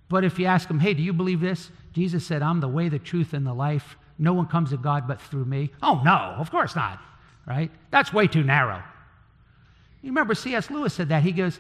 But 0.08 0.24
if 0.24 0.38
you 0.38 0.46
ask 0.46 0.68
them, 0.68 0.80
hey, 0.80 0.94
do 0.94 1.02
you 1.02 1.12
believe 1.12 1.40
this? 1.40 1.70
Jesus 1.92 2.24
said, 2.24 2.42
I'm 2.42 2.60
the 2.60 2.68
way, 2.68 2.88
the 2.88 2.98
truth, 2.98 3.32
and 3.32 3.46
the 3.46 3.52
life. 3.52 3.96
No 4.18 4.32
one 4.32 4.46
comes 4.46 4.70
to 4.70 4.76
God 4.76 5.06
but 5.06 5.20
through 5.20 5.44
me. 5.44 5.70
Oh, 5.82 6.00
no, 6.04 6.34
of 6.38 6.50
course 6.50 6.74
not, 6.74 7.00
right? 7.46 7.70
That's 7.90 8.12
way 8.12 8.26
too 8.26 8.42
narrow. 8.42 8.82
You 10.02 10.10
remember 10.10 10.34
C.S. 10.34 10.70
Lewis 10.70 10.94
said 10.94 11.08
that. 11.08 11.22
He 11.22 11.32
goes, 11.32 11.58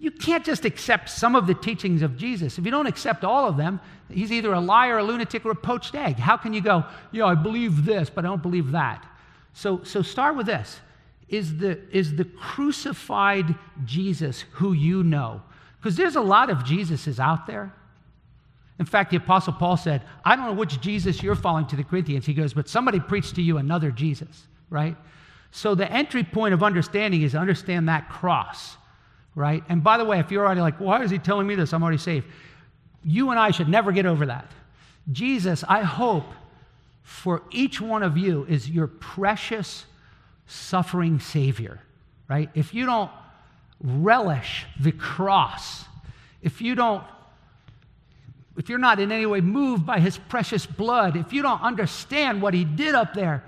You 0.00 0.10
can't 0.10 0.44
just 0.44 0.64
accept 0.64 1.10
some 1.10 1.34
of 1.34 1.46
the 1.46 1.54
teachings 1.54 2.02
of 2.02 2.16
Jesus. 2.16 2.56
If 2.56 2.64
you 2.64 2.70
don't 2.70 2.86
accept 2.86 3.24
all 3.24 3.48
of 3.48 3.56
them, 3.56 3.80
he's 4.08 4.30
either 4.30 4.52
a 4.52 4.60
liar, 4.60 4.98
a 4.98 5.02
lunatic, 5.02 5.44
or 5.44 5.50
a 5.50 5.56
poached 5.56 5.94
egg. 5.94 6.16
How 6.16 6.36
can 6.36 6.52
you 6.52 6.60
go, 6.60 6.84
Yeah, 7.10 7.26
I 7.26 7.34
believe 7.34 7.84
this, 7.84 8.08
but 8.08 8.24
I 8.24 8.28
don't 8.28 8.42
believe 8.42 8.70
that? 8.72 9.04
So, 9.54 9.82
so 9.82 10.02
start 10.02 10.36
with 10.36 10.46
this. 10.46 10.80
Is 11.28 11.58
the, 11.58 11.80
is 11.90 12.14
the 12.14 12.24
crucified 12.24 13.54
Jesus 13.84 14.44
who 14.52 14.72
you 14.72 15.02
know? 15.02 15.42
Because 15.80 15.96
there's 15.96 16.16
a 16.16 16.22
lot 16.22 16.48
of 16.48 16.58
Jesuses 16.58 17.18
out 17.18 17.46
there. 17.46 17.72
In 18.78 18.86
fact, 18.86 19.10
the 19.10 19.16
Apostle 19.16 19.52
Paul 19.54 19.76
said, 19.76 20.02
I 20.24 20.36
don't 20.36 20.46
know 20.46 20.52
which 20.52 20.80
Jesus 20.80 21.22
you're 21.22 21.34
following 21.34 21.66
to 21.66 21.76
the 21.76 21.84
Corinthians. 21.84 22.24
He 22.24 22.34
goes, 22.34 22.54
but 22.54 22.68
somebody 22.68 23.00
preached 23.00 23.34
to 23.34 23.42
you 23.42 23.58
another 23.58 23.90
Jesus, 23.90 24.46
right? 24.70 24.96
So 25.50 25.74
the 25.74 25.90
entry 25.90 26.22
point 26.22 26.54
of 26.54 26.62
understanding 26.62 27.22
is 27.22 27.34
understand 27.34 27.88
that 27.88 28.08
cross, 28.08 28.76
right? 29.38 29.62
And 29.68 29.84
by 29.84 29.98
the 29.98 30.04
way, 30.04 30.18
if 30.18 30.32
you're 30.32 30.44
already 30.44 30.60
like, 30.60 30.80
why 30.80 31.00
is 31.04 31.12
he 31.12 31.18
telling 31.18 31.46
me 31.46 31.54
this? 31.54 31.72
I'm 31.72 31.80
already 31.80 31.98
saved. 31.98 32.26
You 33.04 33.30
and 33.30 33.38
I 33.38 33.52
should 33.52 33.68
never 33.68 33.92
get 33.92 34.04
over 34.04 34.26
that. 34.26 34.50
Jesus, 35.12 35.62
I 35.68 35.82
hope 35.82 36.26
for 37.04 37.42
each 37.52 37.80
one 37.80 38.02
of 38.02 38.18
you 38.18 38.44
is 38.48 38.68
your 38.68 38.88
precious 38.88 39.86
suffering 40.48 41.20
Savior, 41.20 41.80
right? 42.28 42.50
If 42.54 42.74
you 42.74 42.84
don't 42.84 43.12
relish 43.80 44.66
the 44.80 44.90
cross, 44.90 45.84
if 46.42 46.60
you 46.60 46.74
don't 46.74 47.04
if 48.56 48.68
you're 48.68 48.76
not 48.76 48.98
in 48.98 49.12
any 49.12 49.24
way 49.24 49.40
moved 49.40 49.86
by 49.86 50.00
his 50.00 50.18
precious 50.18 50.66
blood, 50.66 51.14
if 51.14 51.32
you 51.32 51.42
don't 51.42 51.62
understand 51.62 52.42
what 52.42 52.54
he 52.54 52.64
did 52.64 52.92
up 52.92 53.14
there, 53.14 53.44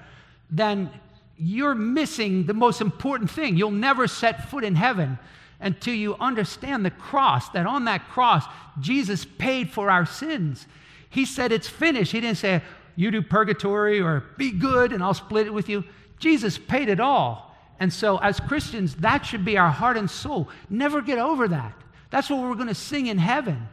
then 0.53 0.89
you're 1.37 1.75
missing 1.75 2.47
the 2.47 2.55
most 2.55 2.81
important 2.81 3.29
thing. 3.29 3.57
You'll 3.57 3.73
never 3.73 4.07
set 4.07 4.49
foot 4.49 4.63
in 4.63 4.77
heaven 4.77 5.19
until 5.61 5.95
you 5.95 6.17
understand 6.17 6.85
the 6.85 6.91
cross, 6.91 7.49
that 7.51 7.67
on 7.67 7.85
that 7.85 8.09
cross, 8.09 8.45
Jesus 8.81 9.25
paid 9.25 9.71
for 9.71 9.91
our 9.91 10.07
sins. 10.07 10.67
He 11.11 11.25
said, 11.25 11.53
It's 11.53 11.69
finished. 11.69 12.13
He 12.13 12.21
didn't 12.21 12.39
say, 12.39 12.63
You 12.97 13.11
do 13.11 13.23
purgatory 13.23 14.01
or 14.01 14.25
be 14.39 14.51
good 14.51 14.93
and 14.93 15.03
I'll 15.03 15.15
split 15.15 15.47
it 15.47 15.53
with 15.53 15.69
you. 15.69 15.85
Jesus 16.19 16.59
paid 16.59 16.89
it 16.89 17.01
all. 17.01 17.57
And 17.79 17.93
so, 17.93 18.19
as 18.19 18.39
Christians, 18.41 18.95
that 18.97 19.25
should 19.25 19.45
be 19.45 19.57
our 19.57 19.71
heart 19.71 19.97
and 19.97 20.11
soul. 20.11 20.49
Never 20.69 21.01
get 21.01 21.19
over 21.19 21.49
that. 21.49 21.73
That's 22.11 22.29
what 22.29 22.41
we're 22.41 22.55
going 22.55 22.69
to 22.69 22.75
sing 22.75 23.07
in 23.07 23.19
heaven. 23.19 23.69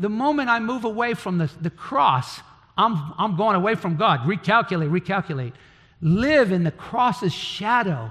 The 0.00 0.08
moment 0.08 0.48
I 0.48 0.58
move 0.58 0.84
away 0.84 1.14
from 1.14 1.38
the, 1.38 1.50
the 1.60 1.70
cross, 1.70 2.40
I'm, 2.76 3.12
I'm 3.18 3.36
going 3.36 3.54
away 3.54 3.76
from 3.76 3.96
God. 3.96 4.20
Recalculate, 4.20 4.90
recalculate. 4.90 5.52
Live 6.00 6.50
in 6.50 6.64
the 6.64 6.70
cross's 6.70 7.32
shadow. 7.32 8.10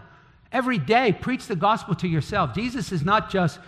Every 0.51 0.77
day, 0.77 1.13
preach 1.13 1.45
the 1.47 1.55
gospel 1.55 1.95
to 1.95 2.07
yourself. 2.07 2.55
Jesus 2.55 2.91
is 2.91 3.03
not 3.03 3.29
just 3.29 3.59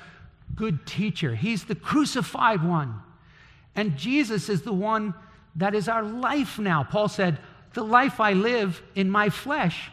good 0.56 0.86
teacher, 0.86 1.36
he's 1.36 1.65
the 1.65 1.76
crucified 1.76 2.67
one. 2.67 3.02
And 3.76 3.98
Jesus 3.98 4.50
is 4.50 4.63
the 4.63 4.74
one 4.74 5.13
that 5.56 5.76
is 5.76 5.88
our 5.88 6.04
life 6.04 6.60
now. 6.60 6.84
Paul 6.84 7.08
said, 7.08 7.38
The 7.74 7.84
life 7.84 8.20
I 8.20 8.34
live 8.34 8.82
in 8.96 9.10
my 9.10 9.30
flesh, 9.30 9.90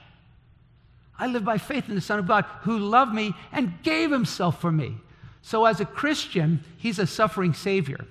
I 1.18 1.26
live 1.26 1.44
by 1.44 1.58
faith 1.58 1.88
in 1.88 1.94
the 1.94 2.00
Son 2.00 2.18
of 2.18 2.26
God 2.26 2.44
who 2.62 2.78
loved 2.78 3.12
me 3.12 3.34
and 3.52 3.82
gave 3.82 4.10
himself 4.10 4.60
for 4.60 4.72
me. 4.72 4.96
So, 5.42 5.64
as 5.64 5.80
a 5.80 5.84
Christian, 5.84 6.64
he's 6.76 6.98
a 6.98 7.06
suffering 7.06 7.54
Savior. 7.54 8.04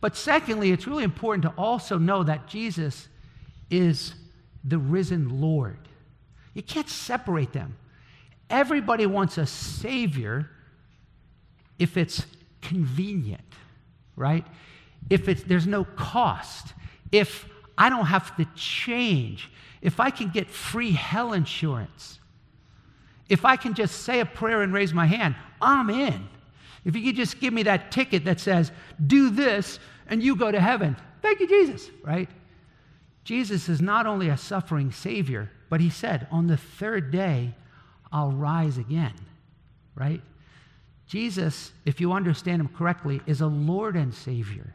But 0.00 0.16
secondly, 0.16 0.72
it's 0.72 0.86
really 0.86 1.04
important 1.04 1.42
to 1.42 1.52
also 1.56 1.98
know 1.98 2.22
that 2.22 2.46
Jesus 2.46 3.08
is 3.70 4.14
the 4.64 4.78
risen 4.78 5.40
Lord. 5.40 5.78
You 6.54 6.62
can't 6.62 6.88
separate 6.88 7.52
them. 7.52 7.76
Everybody 8.50 9.06
wants 9.06 9.38
a 9.38 9.46
Savior 9.46 10.50
if 11.78 11.96
it's 11.96 12.26
convenient, 12.60 13.40
right? 14.16 14.44
If 15.08 15.28
it's, 15.28 15.42
there's 15.44 15.66
no 15.66 15.84
cost, 15.84 16.74
if 17.10 17.48
I 17.78 17.88
don't 17.88 18.06
have 18.06 18.36
to 18.36 18.46
change, 18.54 19.50
if 19.80 20.00
I 20.00 20.10
can 20.10 20.28
get 20.28 20.50
free 20.50 20.90
hell 20.90 21.32
insurance, 21.32 22.18
if 23.28 23.44
I 23.44 23.56
can 23.56 23.74
just 23.74 24.02
say 24.02 24.20
a 24.20 24.26
prayer 24.26 24.62
and 24.62 24.72
raise 24.72 24.92
my 24.92 25.06
hand, 25.06 25.36
I'm 25.62 25.88
in. 25.88 26.28
If 26.84 26.96
you 26.96 27.02
could 27.04 27.16
just 27.16 27.40
give 27.40 27.54
me 27.54 27.62
that 27.62 27.92
ticket 27.92 28.24
that 28.24 28.40
says, 28.40 28.72
do 29.06 29.30
this 29.30 29.78
and 30.08 30.22
you 30.22 30.34
go 30.34 30.50
to 30.50 30.60
heaven. 30.60 30.96
Thank 31.22 31.40
you, 31.40 31.46
Jesus, 31.46 31.88
right? 32.02 32.28
Jesus 33.24 33.68
is 33.68 33.80
not 33.80 34.06
only 34.06 34.28
a 34.28 34.36
suffering 34.36 34.90
Savior, 34.90 35.50
but 35.68 35.80
he 35.80 35.90
said, 35.90 36.26
on 36.30 36.48
the 36.48 36.56
third 36.56 37.10
day, 37.10 37.54
I'll 38.12 38.32
rise 38.32 38.78
again, 38.78 39.14
right? 39.94 40.20
Jesus, 41.06 41.72
if 41.84 42.00
you 42.00 42.12
understand 42.12 42.60
him 42.60 42.68
correctly, 42.68 43.20
is 43.26 43.40
a 43.40 43.46
Lord 43.46 43.96
and 43.96 44.14
Savior. 44.14 44.74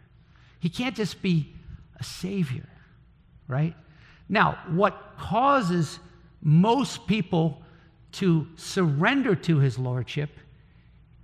He 0.60 0.70
can't 0.70 0.96
just 0.96 1.22
be 1.22 1.54
a 2.00 2.04
Savior, 2.04 2.68
right? 3.48 3.76
Now, 4.28 4.58
what 4.70 5.18
causes 5.18 6.00
most 6.42 7.08
people 7.08 7.62
to 8.14 8.48
surrender 8.56 9.36
to 9.36 9.60
his 9.60 9.78
Lordship 9.78 10.30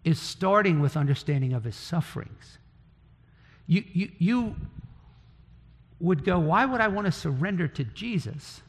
is 0.04 0.20
starting 0.20 0.80
with 0.80 0.98
understanding 0.98 1.54
of 1.54 1.64
his 1.64 1.76
sufferings. 1.76 2.58
You, 3.68 3.84
you, 3.94 4.12
you 4.18 4.56
would 6.00 6.26
go, 6.26 6.40
Why 6.40 6.66
would 6.66 6.82
I 6.82 6.88
want 6.88 7.06
to 7.06 7.12
surrender 7.12 7.68
to 7.70 7.84
Jesus? 7.84 8.62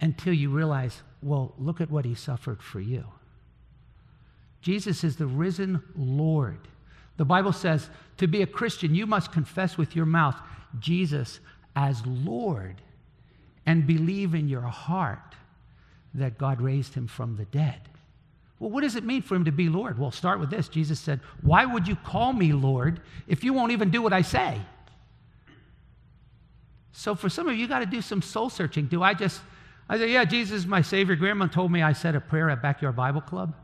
Until 0.00 0.32
you 0.32 0.50
realize, 0.50 1.02
well, 1.22 1.54
look 1.58 1.80
at 1.80 1.90
what 1.90 2.04
he 2.04 2.14
suffered 2.14 2.62
for 2.62 2.80
you. 2.80 3.04
Jesus 4.62 5.04
is 5.04 5.16
the 5.16 5.26
risen 5.26 5.82
Lord. 5.96 6.58
The 7.16 7.24
Bible 7.24 7.52
says 7.52 7.90
to 8.18 8.26
be 8.26 8.42
a 8.42 8.46
Christian, 8.46 8.94
you 8.94 9.06
must 9.06 9.32
confess 9.32 9.76
with 9.76 9.94
your 9.94 10.06
mouth 10.06 10.36
Jesus 10.78 11.40
as 11.76 12.04
Lord 12.06 12.76
and 13.66 13.86
believe 13.86 14.34
in 14.34 14.48
your 14.48 14.62
heart 14.62 15.34
that 16.14 16.38
God 16.38 16.60
raised 16.60 16.94
him 16.94 17.06
from 17.06 17.36
the 17.36 17.44
dead. 17.46 17.80
Well, 18.58 18.70
what 18.70 18.82
does 18.82 18.96
it 18.96 19.04
mean 19.04 19.22
for 19.22 19.34
him 19.34 19.46
to 19.46 19.52
be 19.52 19.68
Lord? 19.68 19.98
Well, 19.98 20.10
start 20.10 20.38
with 20.38 20.50
this. 20.50 20.68
Jesus 20.68 21.00
said, 21.00 21.20
Why 21.40 21.64
would 21.64 21.88
you 21.88 21.96
call 21.96 22.32
me 22.32 22.52
Lord 22.52 23.00
if 23.26 23.42
you 23.42 23.54
won't 23.54 23.72
even 23.72 23.90
do 23.90 24.02
what 24.02 24.12
I 24.12 24.22
say? 24.22 24.60
So, 26.92 27.14
for 27.14 27.30
some 27.30 27.48
of 27.48 27.54
you, 27.54 27.60
you 27.60 27.68
got 27.68 27.78
to 27.78 27.86
do 27.86 28.02
some 28.02 28.20
soul 28.20 28.50
searching. 28.50 28.86
Do 28.86 29.02
I 29.02 29.14
just, 29.14 29.40
I 29.90 29.98
said, 29.98 30.08
Yeah, 30.08 30.24
Jesus 30.24 30.60
is 30.60 30.66
my 30.68 30.82
Savior. 30.82 31.16
Grandma 31.16 31.48
told 31.48 31.72
me 31.72 31.82
I 31.82 31.92
said 31.92 32.14
a 32.14 32.20
prayer 32.20 32.48
at 32.48 32.62
Backyard 32.62 32.94
Bible 32.94 33.20
Club. 33.20 33.56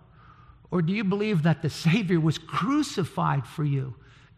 Or 0.73 0.83
do 0.83 0.93
you 0.93 1.05
believe 1.05 1.45
that 1.45 1.63
the 1.63 1.71
Savior 1.71 2.19
was 2.19 2.37
crucified 2.37 3.47
for 3.47 3.63
you, 3.63 3.95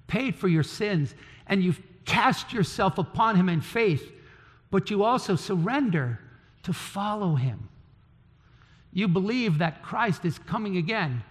paid 0.06 0.36
for 0.36 0.48
your 0.48 0.62
sins, 0.62 1.14
and 1.46 1.64
you've 1.64 1.80
cast 2.04 2.52
yourself 2.52 2.98
upon 2.98 3.36
him 3.36 3.48
in 3.48 3.62
faith, 3.62 4.12
but 4.70 4.90
you 4.90 5.02
also 5.02 5.34
surrender 5.34 6.20
to 6.64 6.74
follow 6.74 7.36
him? 7.36 7.70
You 8.92 9.08
believe 9.08 9.58
that 9.58 9.82
Christ 9.82 10.26
is 10.26 10.38
coming 10.38 10.76
again. 10.76 11.22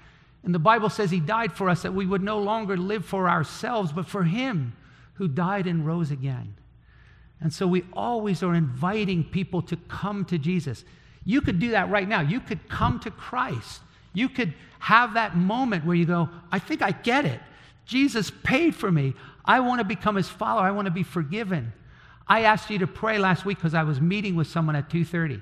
And 0.43 0.55
the 0.55 0.59
Bible 0.59 0.89
says 0.89 1.11
he 1.11 1.19
died 1.19 1.53
for 1.53 1.69
us 1.69 1.83
that 1.83 1.93
we 1.93 2.07
would 2.07 2.23
no 2.23 2.39
longer 2.39 2.77
live 2.77 3.05
for 3.05 3.29
ourselves, 3.29 3.91
but 3.91 4.07
for 4.07 4.23
him 4.23 4.75
who 5.15 5.27
died 5.27 5.67
and 5.67 5.85
rose 5.85 6.09
again. 6.09 6.55
And 7.41 7.53
so 7.53 7.67
we 7.67 7.83
always 7.93 8.41
are 8.43 8.55
inviting 8.55 9.23
people 9.23 9.61
to 9.63 9.75
come 9.87 10.25
to 10.25 10.37
Jesus. 10.37 10.83
You 11.23 11.41
could 11.41 11.59
do 11.59 11.71
that 11.71 11.89
right 11.89 12.07
now. 12.07 12.21
You 12.21 12.39
could 12.39 12.67
come 12.67 12.99
to 13.01 13.11
Christ. 13.11 13.81
You 14.13 14.29
could 14.29 14.53
have 14.79 15.13
that 15.13 15.35
moment 15.35 15.85
where 15.85 15.95
you 15.95 16.05
go, 16.05 16.29
I 16.51 16.59
think 16.59 16.81
I 16.81 16.91
get 16.91 17.25
it. 17.25 17.39
Jesus 17.85 18.31
paid 18.43 18.75
for 18.75 18.91
me. 18.91 19.13
I 19.45 19.59
want 19.59 19.79
to 19.79 19.85
become 19.85 20.15
his 20.15 20.27
follower. 20.27 20.63
I 20.63 20.71
want 20.71 20.87
to 20.87 20.91
be 20.91 21.03
forgiven. 21.03 21.73
I 22.27 22.41
asked 22.41 22.69
you 22.69 22.79
to 22.79 22.87
pray 22.87 23.17
last 23.17 23.45
week 23.45 23.57
because 23.57 23.73
I 23.73 23.83
was 23.83 24.01
meeting 24.01 24.35
with 24.35 24.47
someone 24.47 24.75
at 24.75 24.89
2:30. 24.89 25.41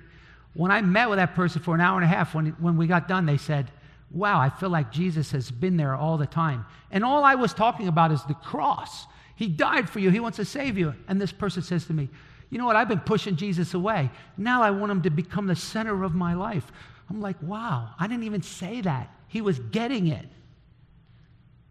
When 0.54 0.72
I 0.72 0.82
met 0.82 1.10
with 1.10 1.18
that 1.18 1.36
person 1.36 1.62
for 1.62 1.76
an 1.76 1.82
hour 1.82 1.98
and 1.98 2.06
a 2.06 2.08
half, 2.08 2.34
when, 2.36 2.48
when 2.60 2.78
we 2.78 2.88
got 2.88 3.08
done, 3.08 3.26
they 3.26 3.38
said, 3.38 3.72
Wow, 4.12 4.40
I 4.40 4.50
feel 4.50 4.70
like 4.70 4.92
Jesus 4.92 5.32
has 5.32 5.52
been 5.52 5.76
there 5.76 5.96
all 5.96 6.18
the 6.18 6.28
time. 6.28 6.66
And 6.92 7.04
all 7.04 7.24
I 7.24 7.36
was 7.36 7.54
talking 7.54 7.88
about 7.88 8.12
is 8.12 8.24
the 8.24 8.36
cross. 8.36 9.08
He 9.36 9.48
died 9.48 9.90
for 9.90 10.00
you, 10.00 10.10
He 10.10 10.20
wants 10.20 10.38
to 10.38 10.46
save 10.46 10.78
you. 10.78 10.94
And 11.08 11.20
this 11.20 11.32
person 11.32 11.62
says 11.62 11.86
to 11.88 11.94
me, 11.94 12.10
You 12.50 12.58
know 12.58 12.66
what? 12.66 12.76
I've 12.76 12.88
been 12.88 13.00
pushing 13.00 13.36
Jesus 13.36 13.74
away. 13.74 14.10
Now 14.38 14.64
I 14.64 14.72
want 14.72 14.92
Him 14.92 15.02
to 15.04 15.10
become 15.10 15.48
the 15.48 15.56
center 15.56 16.04
of 16.04 16.16
my 16.16 16.34
life. 16.34 16.72
I'm 17.10 17.22
like, 17.22 17.42
Wow, 17.42 17.90
I 18.00 18.08
didn't 18.08 18.24
even 18.24 18.42
say 18.42 18.82
that. 18.82 19.10
He 19.28 19.42
was 19.42 19.60
getting 19.60 20.08
it. 20.08 20.28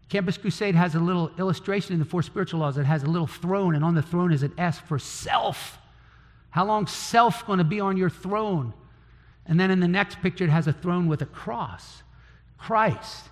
Campus 0.07 0.37
Crusade 0.37 0.75
has 0.75 0.93
a 0.93 0.99
little 0.99 1.31
illustration 1.39 1.93
in 1.93 1.99
the 1.99 2.05
four 2.05 2.21
spiritual 2.21 2.59
laws 2.59 2.75
that 2.75 2.85
has 2.85 3.03
a 3.03 3.07
little 3.07 3.27
throne, 3.27 3.75
and 3.75 3.83
on 3.83 3.95
the 3.95 4.03
throne 4.03 4.31
is 4.31 4.43
an 4.43 4.53
S 4.57 4.79
for 4.79 4.99
self. 4.99 5.79
How 6.51 6.63
long 6.65 6.87
self 6.87 7.45
going 7.45 7.57
to 7.57 7.65
be 7.65 7.79
on 7.79 7.97
your 7.97 8.09
throne? 8.09 8.73
And 9.47 9.59
then 9.59 9.71
in 9.71 9.79
the 9.79 9.87
next 9.87 10.21
picture, 10.21 10.43
it 10.43 10.49
has 10.49 10.67
a 10.67 10.73
throne 10.73 11.07
with 11.07 11.21
a 11.21 11.25
cross. 11.25 12.03
Christ 12.57 13.25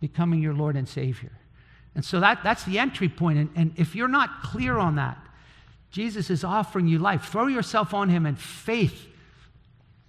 becoming 0.00 0.42
your 0.42 0.54
Lord 0.54 0.76
and 0.76 0.88
Savior. 0.88 1.32
And 1.94 2.04
so 2.04 2.20
that, 2.20 2.42
that's 2.42 2.64
the 2.64 2.78
entry 2.78 3.08
point. 3.08 3.38
And, 3.38 3.50
and 3.54 3.72
if 3.76 3.94
you're 3.94 4.08
not 4.08 4.42
clear 4.42 4.78
on 4.78 4.96
that, 4.96 5.18
Jesus 5.90 6.28
is 6.28 6.42
offering 6.42 6.88
you 6.88 6.98
life. 6.98 7.26
Throw 7.26 7.46
yourself 7.46 7.94
on 7.94 8.08
Him 8.08 8.26
in 8.26 8.34
faith, 8.34 9.06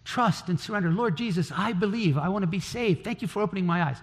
trust, 0.03 0.49
and 0.49 0.59
surrender. 0.59 0.89
Lord 0.89 1.15
Jesus, 1.15 1.51
I 1.55 1.73
believe. 1.73 2.17
I 2.17 2.29
want 2.29 2.43
to 2.43 2.47
be 2.47 2.59
saved. 2.59 3.03
Thank 3.03 3.21
you 3.21 3.27
for 3.27 3.41
opening 3.41 3.65
my 3.65 3.83
eyes. 3.83 3.97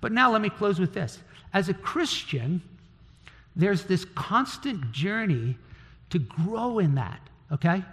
But 0.00 0.12
now 0.12 0.32
let 0.32 0.40
me 0.40 0.50
close 0.50 0.80
with 0.80 0.94
this. 0.94 1.18
As 1.52 1.68
a 1.68 1.74
Christian, 1.74 2.60
there's 3.54 3.84
this 3.84 4.04
constant 4.04 4.90
journey 4.92 5.56
to 6.10 6.18
grow 6.18 6.78
in 6.78 6.96
that, 6.96 7.20
okay? 7.52 7.84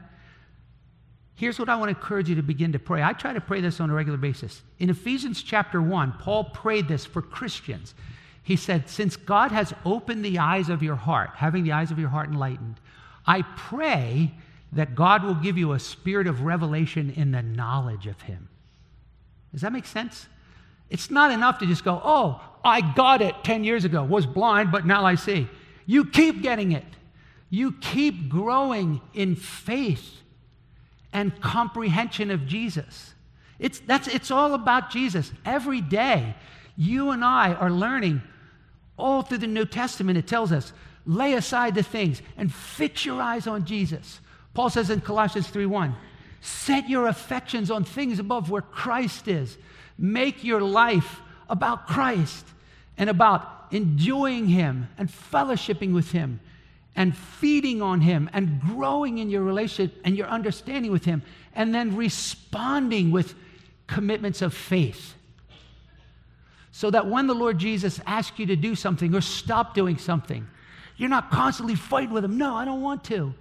Here's 1.36 1.60
what 1.60 1.70
I 1.70 1.76
want 1.76 1.92
to 1.92 1.98
encourage 1.98 2.30
you 2.30 2.36
to 2.36 2.44
begin 2.44 2.72
to 2.72 2.80
pray. 2.80 3.04
I 3.04 3.14
try 3.14 3.34
to 3.34 3.42
pray 3.42 3.62
this 3.62 3.80
on 3.80 3.90
a 3.90 3.94
regular 3.94 4.18
basis. 4.18 4.62
In 4.80 4.90
Ephesians 4.90 5.44
chapter 5.44 5.82
1, 5.82 6.14
Paul 6.20 6.46
prayed 6.46 6.88
this 6.88 7.06
for 7.06 7.22
Christians. 7.22 7.94
He 8.46 8.56
said, 8.56 8.88
Since 8.88 9.18
God 9.18 9.52
has 9.52 9.74
opened 9.84 10.24
the 10.24 10.38
eyes 10.38 10.70
of 10.70 10.84
your 10.84 10.96
heart, 10.96 11.32
having 11.34 11.64
the 11.64 11.72
eyes 11.72 11.90
of 11.90 11.98
your 11.98 12.10
heart 12.10 12.30
enlightened, 12.30 12.80
I 13.26 13.42
pray 13.42 14.32
that 14.72 14.94
God 14.94 15.24
will 15.24 15.34
give 15.34 15.58
you 15.58 15.74
a 15.74 15.80
spirit 15.80 16.28
of 16.28 16.44
revelation 16.44 17.12
in 17.16 17.32
the 17.32 17.42
knowledge 17.42 18.06
of 18.06 18.22
Him. 18.22 18.48
Does 19.52 19.62
that 19.62 19.74
make 19.74 19.88
sense? 19.88 20.28
It's 20.92 21.10
not 21.10 21.32
enough 21.32 21.58
to 21.60 21.66
just 21.66 21.84
go, 21.84 22.00
Oh, 22.04 22.40
I 22.64 22.82
got 22.94 23.24
it 23.24 23.34
10 23.44 23.64
years 23.64 23.84
ago, 23.84 24.04
was 24.04 24.28
blind, 24.28 24.72
but 24.72 24.86
now 24.86 25.04
I 25.06 25.16
see. 25.16 25.50
You 25.88 26.06
keep 26.06 26.44
getting 26.44 26.72
it. 26.72 26.86
You 27.50 27.72
keep 27.82 28.30
growing 28.30 29.02
in 29.16 29.36
faith 29.36 30.22
and 31.12 31.42
comprehension 31.42 32.30
of 32.30 32.46
Jesus. 32.46 33.16
It's, 33.58 33.80
that's, 33.80 34.08
it's 34.08 34.30
all 34.30 34.54
about 34.54 34.92
Jesus. 34.92 35.32
Every 35.46 35.82
day, 35.82 36.36
you 36.78 37.10
and 37.10 37.24
I 37.24 37.54
are 37.54 37.72
learning 37.72 38.22
all 38.98 39.22
through 39.22 39.40
the 39.40 39.48
New 39.48 39.66
Testament. 39.66 40.18
It 40.18 40.28
tells 40.28 40.52
us, 40.52 40.74
lay 41.06 41.34
aside 41.34 41.76
the 41.76 41.84
things 41.84 42.22
and 42.38 42.54
fix 42.54 43.06
your 43.06 43.22
eyes 43.22 43.48
on 43.48 43.66
Jesus. 43.66 44.20
Paul 44.54 44.70
says 44.70 44.90
in 44.90 45.02
Colossians 45.02 45.48
3:1, 45.48 45.96
set 46.42 46.90
your 46.90 47.08
affections 47.08 47.72
on 47.72 47.84
things 47.84 48.20
above 48.20 48.50
where 48.50 48.62
Christ 48.62 49.28
is. 49.28 49.58
Make 49.98 50.44
your 50.44 50.62
life 50.62 51.22
about 51.50 51.88
Christ 51.88 52.46
and 52.98 53.10
about 53.10 53.68
enjoying 53.72 54.48
Him 54.48 54.88
and 54.98 55.10
fellowshipping 55.10 55.94
with 55.94 56.12
Him 56.12 56.40
and 56.96 57.16
feeding 57.16 57.82
on 57.82 58.02
Him 58.02 58.30
and 58.32 58.62
growing 58.62 59.18
in 59.18 59.30
your 59.30 59.44
relationship 59.44 60.00
and 60.06 60.16
your 60.16 60.28
understanding 60.28 60.92
with 60.92 61.04
Him, 61.04 61.24
and 61.54 61.76
then 61.76 61.96
responding 61.96 63.12
with 63.12 63.36
commitments 63.88 64.42
of 64.42 64.54
faith. 64.54 65.15
So 66.76 66.92
that 66.92 67.08
when 67.08 67.26
the 67.26 67.34
Lord 67.34 67.58
Jesus 67.58 68.02
asks 68.06 68.38
you 68.38 68.48
to 68.48 68.58
do 68.58 68.76
something 68.76 69.16
or 69.16 69.22
stop 69.22 69.74
doing 69.74 69.98
something, 69.98 70.46
you're 70.98 71.08
not 71.08 71.32
constantly 71.32 71.74
fighting 71.74 72.14
with 72.14 72.26
Him. 72.26 72.38
No, 72.38 72.54
I 72.54 72.66
don't 72.66 72.82
want 72.82 73.06
to, 73.06 73.34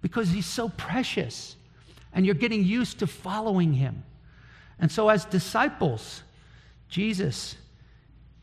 because 0.00 0.30
He's 0.30 0.46
so 0.46 0.70
precious, 0.70 1.56
and 2.14 2.24
you're 2.24 2.34
getting 2.34 2.64
used 2.64 3.00
to 3.00 3.06
following 3.06 3.74
Him. 3.74 4.02
And 4.78 4.90
so, 4.90 5.10
as 5.10 5.26
disciples, 5.26 6.22
Jesus 6.88 7.54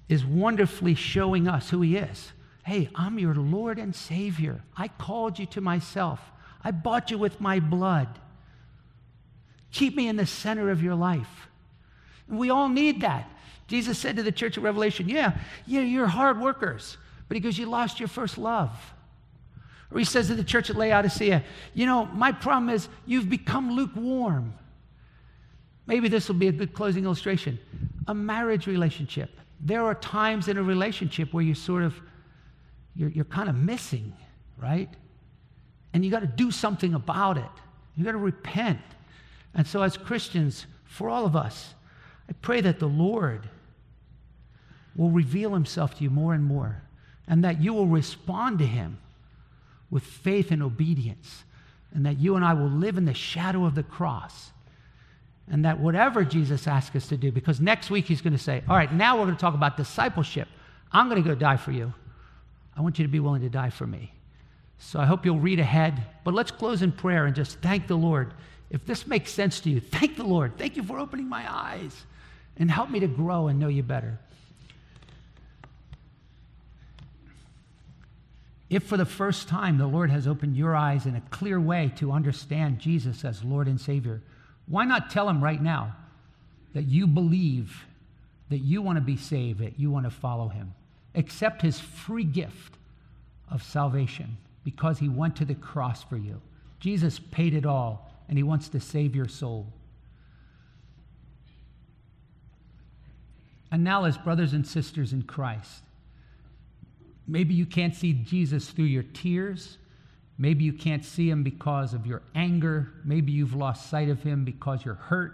is 0.07 0.23
wonderfully 0.23 0.93
showing 0.93 1.47
us 1.47 1.71
who 1.71 1.81
He 1.81 1.97
is. 1.97 2.31
Hey, 2.63 2.91
I'm 2.93 3.17
your 3.17 3.33
Lord 3.33 3.79
and 3.79 3.95
Savior. 3.95 4.61
I 4.77 4.87
called 4.87 5.39
you 5.39 5.47
to 5.47 5.61
myself. 5.61 6.19
I 6.63 6.69
bought 6.69 7.09
you 7.09 7.17
with 7.17 7.41
my 7.41 7.59
blood. 7.59 8.19
Keep 9.71 9.95
me 9.95 10.07
in 10.07 10.15
the 10.15 10.27
center 10.27 10.69
of 10.69 10.83
your 10.83 10.93
life. 10.93 11.47
And 12.29 12.37
we 12.37 12.51
all 12.51 12.69
need 12.69 13.01
that. 13.01 13.31
Jesus 13.67 13.97
said 13.97 14.15
to 14.15 14.23
the 14.23 14.31
church 14.31 14.57
of 14.57 14.63
Revelation, 14.63 15.09
Yeah, 15.09 15.37
yeah, 15.65 15.81
you're 15.81 16.07
hard 16.07 16.39
workers, 16.39 16.97
but 17.27 17.35
he 17.35 17.41
goes, 17.41 17.57
You 17.57 17.65
lost 17.65 17.99
your 17.99 18.09
first 18.09 18.37
love. 18.37 18.71
Or 19.91 19.99
he 19.99 20.05
says 20.05 20.27
to 20.27 20.35
the 20.35 20.43
church 20.43 20.69
at 20.69 20.75
Laodicea, 20.75 21.43
You 21.73 21.85
know, 21.85 22.05
my 22.05 22.31
problem 22.31 22.69
is 22.69 22.89
you've 23.05 23.29
become 23.29 23.71
lukewarm. 23.71 24.53
Maybe 25.85 26.09
this 26.09 26.27
will 26.27 26.35
be 26.35 26.47
a 26.47 26.51
good 26.51 26.73
closing 26.73 27.05
illustration. 27.05 27.59
A 28.07 28.13
marriage 28.13 28.67
relationship. 28.67 29.31
There 29.59 29.83
are 29.83 29.95
times 29.95 30.47
in 30.47 30.57
a 30.57 30.63
relationship 30.63 31.33
where 31.33 31.43
you 31.43 31.55
sort 31.55 31.83
of 31.83 31.99
you're, 32.95 33.09
you're 33.09 33.25
kind 33.25 33.47
of 33.47 33.55
missing, 33.55 34.13
right? 34.57 34.89
And 35.93 36.03
you 36.03 36.11
got 36.11 36.21
to 36.21 36.27
do 36.27 36.51
something 36.51 36.93
about 36.93 37.37
it. 37.37 37.43
You 37.95 38.03
got 38.03 38.11
to 38.11 38.17
repent. 38.17 38.79
And 39.53 39.65
so, 39.65 39.81
as 39.81 39.97
Christians, 39.97 40.65
for 40.85 41.09
all 41.09 41.25
of 41.25 41.35
us, 41.35 41.73
I 42.29 42.33
pray 42.41 42.61
that 42.61 42.79
the 42.79 42.87
Lord 42.87 43.49
will 44.97 45.11
reveal 45.11 45.53
himself 45.53 45.95
to 45.97 46.03
you 46.03 46.09
more 46.09 46.33
and 46.33 46.43
more, 46.43 46.81
and 47.27 47.43
that 47.43 47.61
you 47.61 47.73
will 47.73 47.87
respond 47.87 48.59
to 48.59 48.65
him 48.65 48.97
with 49.89 50.03
faith 50.03 50.51
and 50.51 50.61
obedience, 50.61 51.43
and 51.93 52.05
that 52.05 52.19
you 52.19 52.35
and 52.35 52.43
I 52.43 52.53
will 52.53 52.69
live 52.69 52.97
in 52.97 53.05
the 53.05 53.13
shadow 53.13 53.65
of 53.65 53.75
the 53.75 53.83
cross. 53.83 54.51
And 55.49 55.63
that 55.63 55.79
whatever 55.79 56.25
Jesus 56.25 56.67
asks 56.67 56.93
us 56.97 57.07
to 57.07 57.15
do, 57.15 57.31
because 57.31 57.61
next 57.61 57.89
week 57.89 58.05
he's 58.05 58.21
going 58.21 58.33
to 58.33 58.39
say, 58.39 58.63
All 58.67 58.75
right, 58.75 58.91
now 58.91 59.17
we're 59.17 59.23
going 59.23 59.35
to 59.37 59.39
talk 59.39 59.53
about 59.53 59.77
discipleship. 59.77 60.49
I'm 60.91 61.07
going 61.07 61.23
to 61.23 61.29
go 61.29 61.35
die 61.35 61.55
for 61.55 61.71
you. 61.71 61.93
I 62.75 62.81
want 62.81 62.99
you 62.99 63.05
to 63.05 63.11
be 63.11 63.21
willing 63.21 63.41
to 63.41 63.49
die 63.49 63.69
for 63.69 63.87
me. 63.87 64.11
So 64.77 64.99
I 64.99 65.05
hope 65.05 65.25
you'll 65.25 65.39
read 65.39 65.59
ahead. 65.59 66.03
But 66.23 66.33
let's 66.33 66.51
close 66.51 66.81
in 66.81 66.91
prayer 66.91 67.25
and 67.25 67.35
just 67.35 67.59
thank 67.59 67.87
the 67.87 67.95
Lord. 67.95 68.33
If 68.69 68.85
this 68.85 69.07
makes 69.07 69.31
sense 69.31 69.61
to 69.61 69.69
you, 69.69 69.79
thank 69.79 70.17
the 70.17 70.23
Lord. 70.23 70.57
Thank 70.57 70.75
you 70.75 70.83
for 70.83 70.99
opening 70.99 71.29
my 71.29 71.45
eyes 71.51 72.05
and 72.57 72.69
help 72.69 72.89
me 72.89 72.99
to 72.99 73.07
grow 73.07 73.47
and 73.47 73.59
know 73.59 73.69
you 73.69 73.83
better. 73.83 74.19
If 78.69 78.83
for 78.83 78.97
the 78.97 79.05
first 79.05 79.47
time 79.47 79.77
the 79.77 79.87
Lord 79.87 80.09
has 80.09 80.27
opened 80.27 80.57
your 80.57 80.75
eyes 80.75 81.05
in 81.05 81.15
a 81.15 81.21
clear 81.29 81.59
way 81.59 81.91
to 81.97 82.11
understand 82.11 82.79
Jesus 82.79 83.23
as 83.23 83.43
Lord 83.43 83.67
and 83.67 83.79
Savior, 83.79 84.21
why 84.67 84.83
not 84.83 85.09
tell 85.09 85.29
him 85.29 85.41
right 85.43 85.61
now 85.61 85.95
that 86.73 86.83
you 86.83 87.07
believe 87.07 87.85
that 88.49 88.59
you 88.59 88.81
want 88.81 88.97
to 88.97 89.01
be 89.01 89.17
saved, 89.17 89.59
that 89.59 89.79
you 89.79 89.89
want 89.89 90.05
to 90.05 90.11
follow 90.11 90.49
him? 90.49 90.73
Accept 91.15 91.61
his 91.61 91.79
free 91.79 92.25
gift 92.25 92.75
of 93.49 93.63
salvation 93.63 94.37
because 94.65 94.99
he 94.99 95.07
went 95.07 95.37
to 95.37 95.45
the 95.45 95.55
cross 95.55 96.03
for 96.03 96.17
you. 96.17 96.41
Jesus 96.81 97.19
paid 97.19 97.53
it 97.53 97.65
all, 97.65 98.11
and 98.27 98.37
he 98.37 98.43
wants 98.43 98.67
to 98.69 98.79
save 98.79 99.15
your 99.15 99.29
soul. 99.29 99.65
And 103.71 103.83
now, 103.83 104.03
as 104.03 104.17
brothers 104.17 104.53
and 104.53 104.67
sisters 104.67 105.13
in 105.13 105.23
Christ, 105.23 105.83
maybe 107.27 107.53
you 107.53 107.65
can't 107.65 107.95
see 107.95 108.13
Jesus 108.13 108.69
through 108.69 108.85
your 108.85 109.03
tears. 109.03 109.77
Maybe 110.37 110.63
you 110.63 110.73
can't 110.73 111.03
see 111.03 111.29
him 111.29 111.43
because 111.43 111.93
of 111.93 112.05
your 112.05 112.21
anger. 112.35 112.93
Maybe 113.03 113.31
you've 113.31 113.55
lost 113.55 113.89
sight 113.89 114.09
of 114.09 114.21
him 114.21 114.45
because 114.45 114.85
you're 114.85 114.95
hurt. 114.95 115.33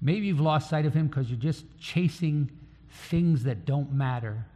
Maybe 0.00 0.26
you've 0.26 0.40
lost 0.40 0.70
sight 0.70 0.86
of 0.86 0.94
him 0.94 1.06
because 1.06 1.30
you're 1.30 1.38
just 1.38 1.64
chasing 1.78 2.50
things 2.90 3.44
that 3.44 3.64
don't 3.64 3.92
matter. 3.92 4.46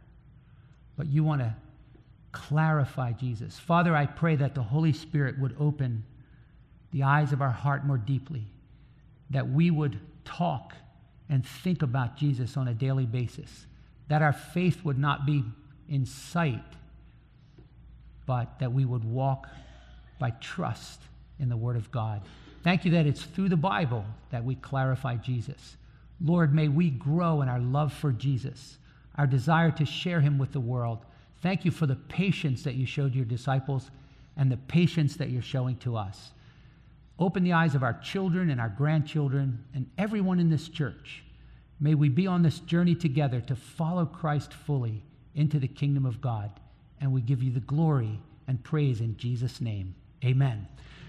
But 0.97 1.07
you 1.07 1.23
want 1.23 1.41
to 1.41 1.55
clarify 2.31 3.11
Jesus. 3.11 3.57
Father, 3.59 3.95
I 3.95 4.05
pray 4.05 4.35
that 4.37 4.55
the 4.55 4.63
Holy 4.63 4.93
Spirit 4.93 5.39
would 5.39 5.55
open 5.59 6.03
the 6.91 7.03
eyes 7.03 7.33
of 7.33 7.41
our 7.41 7.51
heart 7.51 7.85
more 7.85 7.97
deeply, 7.97 8.45
that 9.29 9.49
we 9.49 9.71
would 9.71 9.99
talk 10.25 10.73
and 11.29 11.45
think 11.45 11.81
about 11.81 12.17
Jesus 12.17 12.57
on 12.57 12.67
a 12.67 12.73
daily 12.73 13.05
basis, 13.05 13.65
that 14.09 14.21
our 14.21 14.33
faith 14.33 14.83
would 14.83 14.97
not 14.97 15.25
be 15.25 15.43
in 15.91 16.05
sight, 16.05 16.63
but 18.25 18.57
that 18.59 18.71
we 18.71 18.85
would 18.85 19.03
walk 19.03 19.47
by 20.17 20.31
trust 20.39 21.01
in 21.37 21.49
the 21.49 21.57
Word 21.57 21.75
of 21.75 21.91
God. 21.91 22.21
Thank 22.63 22.85
you 22.85 22.91
that 22.91 23.05
it's 23.05 23.23
through 23.23 23.49
the 23.49 23.57
Bible 23.57 24.05
that 24.29 24.43
we 24.43 24.55
clarify 24.55 25.17
Jesus. 25.17 25.75
Lord, 26.23 26.53
may 26.53 26.69
we 26.69 26.91
grow 26.91 27.41
in 27.41 27.49
our 27.49 27.59
love 27.59 27.91
for 27.91 28.11
Jesus, 28.11 28.77
our 29.15 29.27
desire 29.27 29.71
to 29.71 29.85
share 29.85 30.21
him 30.21 30.37
with 30.37 30.53
the 30.53 30.59
world. 30.59 30.99
Thank 31.41 31.65
you 31.65 31.71
for 31.71 31.87
the 31.87 31.95
patience 31.95 32.63
that 32.63 32.75
you 32.75 32.85
showed 32.85 33.13
your 33.13 33.25
disciples 33.25 33.91
and 34.37 34.49
the 34.49 34.57
patience 34.57 35.17
that 35.17 35.29
you're 35.29 35.41
showing 35.41 35.75
to 35.77 35.97
us. 35.97 36.31
Open 37.19 37.43
the 37.43 37.53
eyes 37.53 37.75
of 37.75 37.83
our 37.83 37.99
children 37.99 38.49
and 38.49 38.61
our 38.61 38.69
grandchildren 38.69 39.65
and 39.73 39.89
everyone 39.97 40.39
in 40.39 40.49
this 40.49 40.69
church. 40.69 41.23
May 41.79 41.95
we 41.95 42.07
be 42.07 42.27
on 42.27 42.43
this 42.43 42.59
journey 42.59 42.95
together 42.95 43.41
to 43.41 43.55
follow 43.55 44.05
Christ 44.05 44.53
fully 44.53 45.03
into 45.35 45.59
the 45.59 45.67
kingdom 45.67 46.05
of 46.05 46.21
God. 46.21 46.51
And 46.99 47.11
we 47.11 47.21
give 47.21 47.41
you 47.41 47.51
the 47.51 47.59
glory 47.59 48.19
and 48.47 48.63
praise 48.63 49.01
in 49.01 49.17
Jesus' 49.17 49.61
name. 49.61 49.95
Amen. 50.23 50.67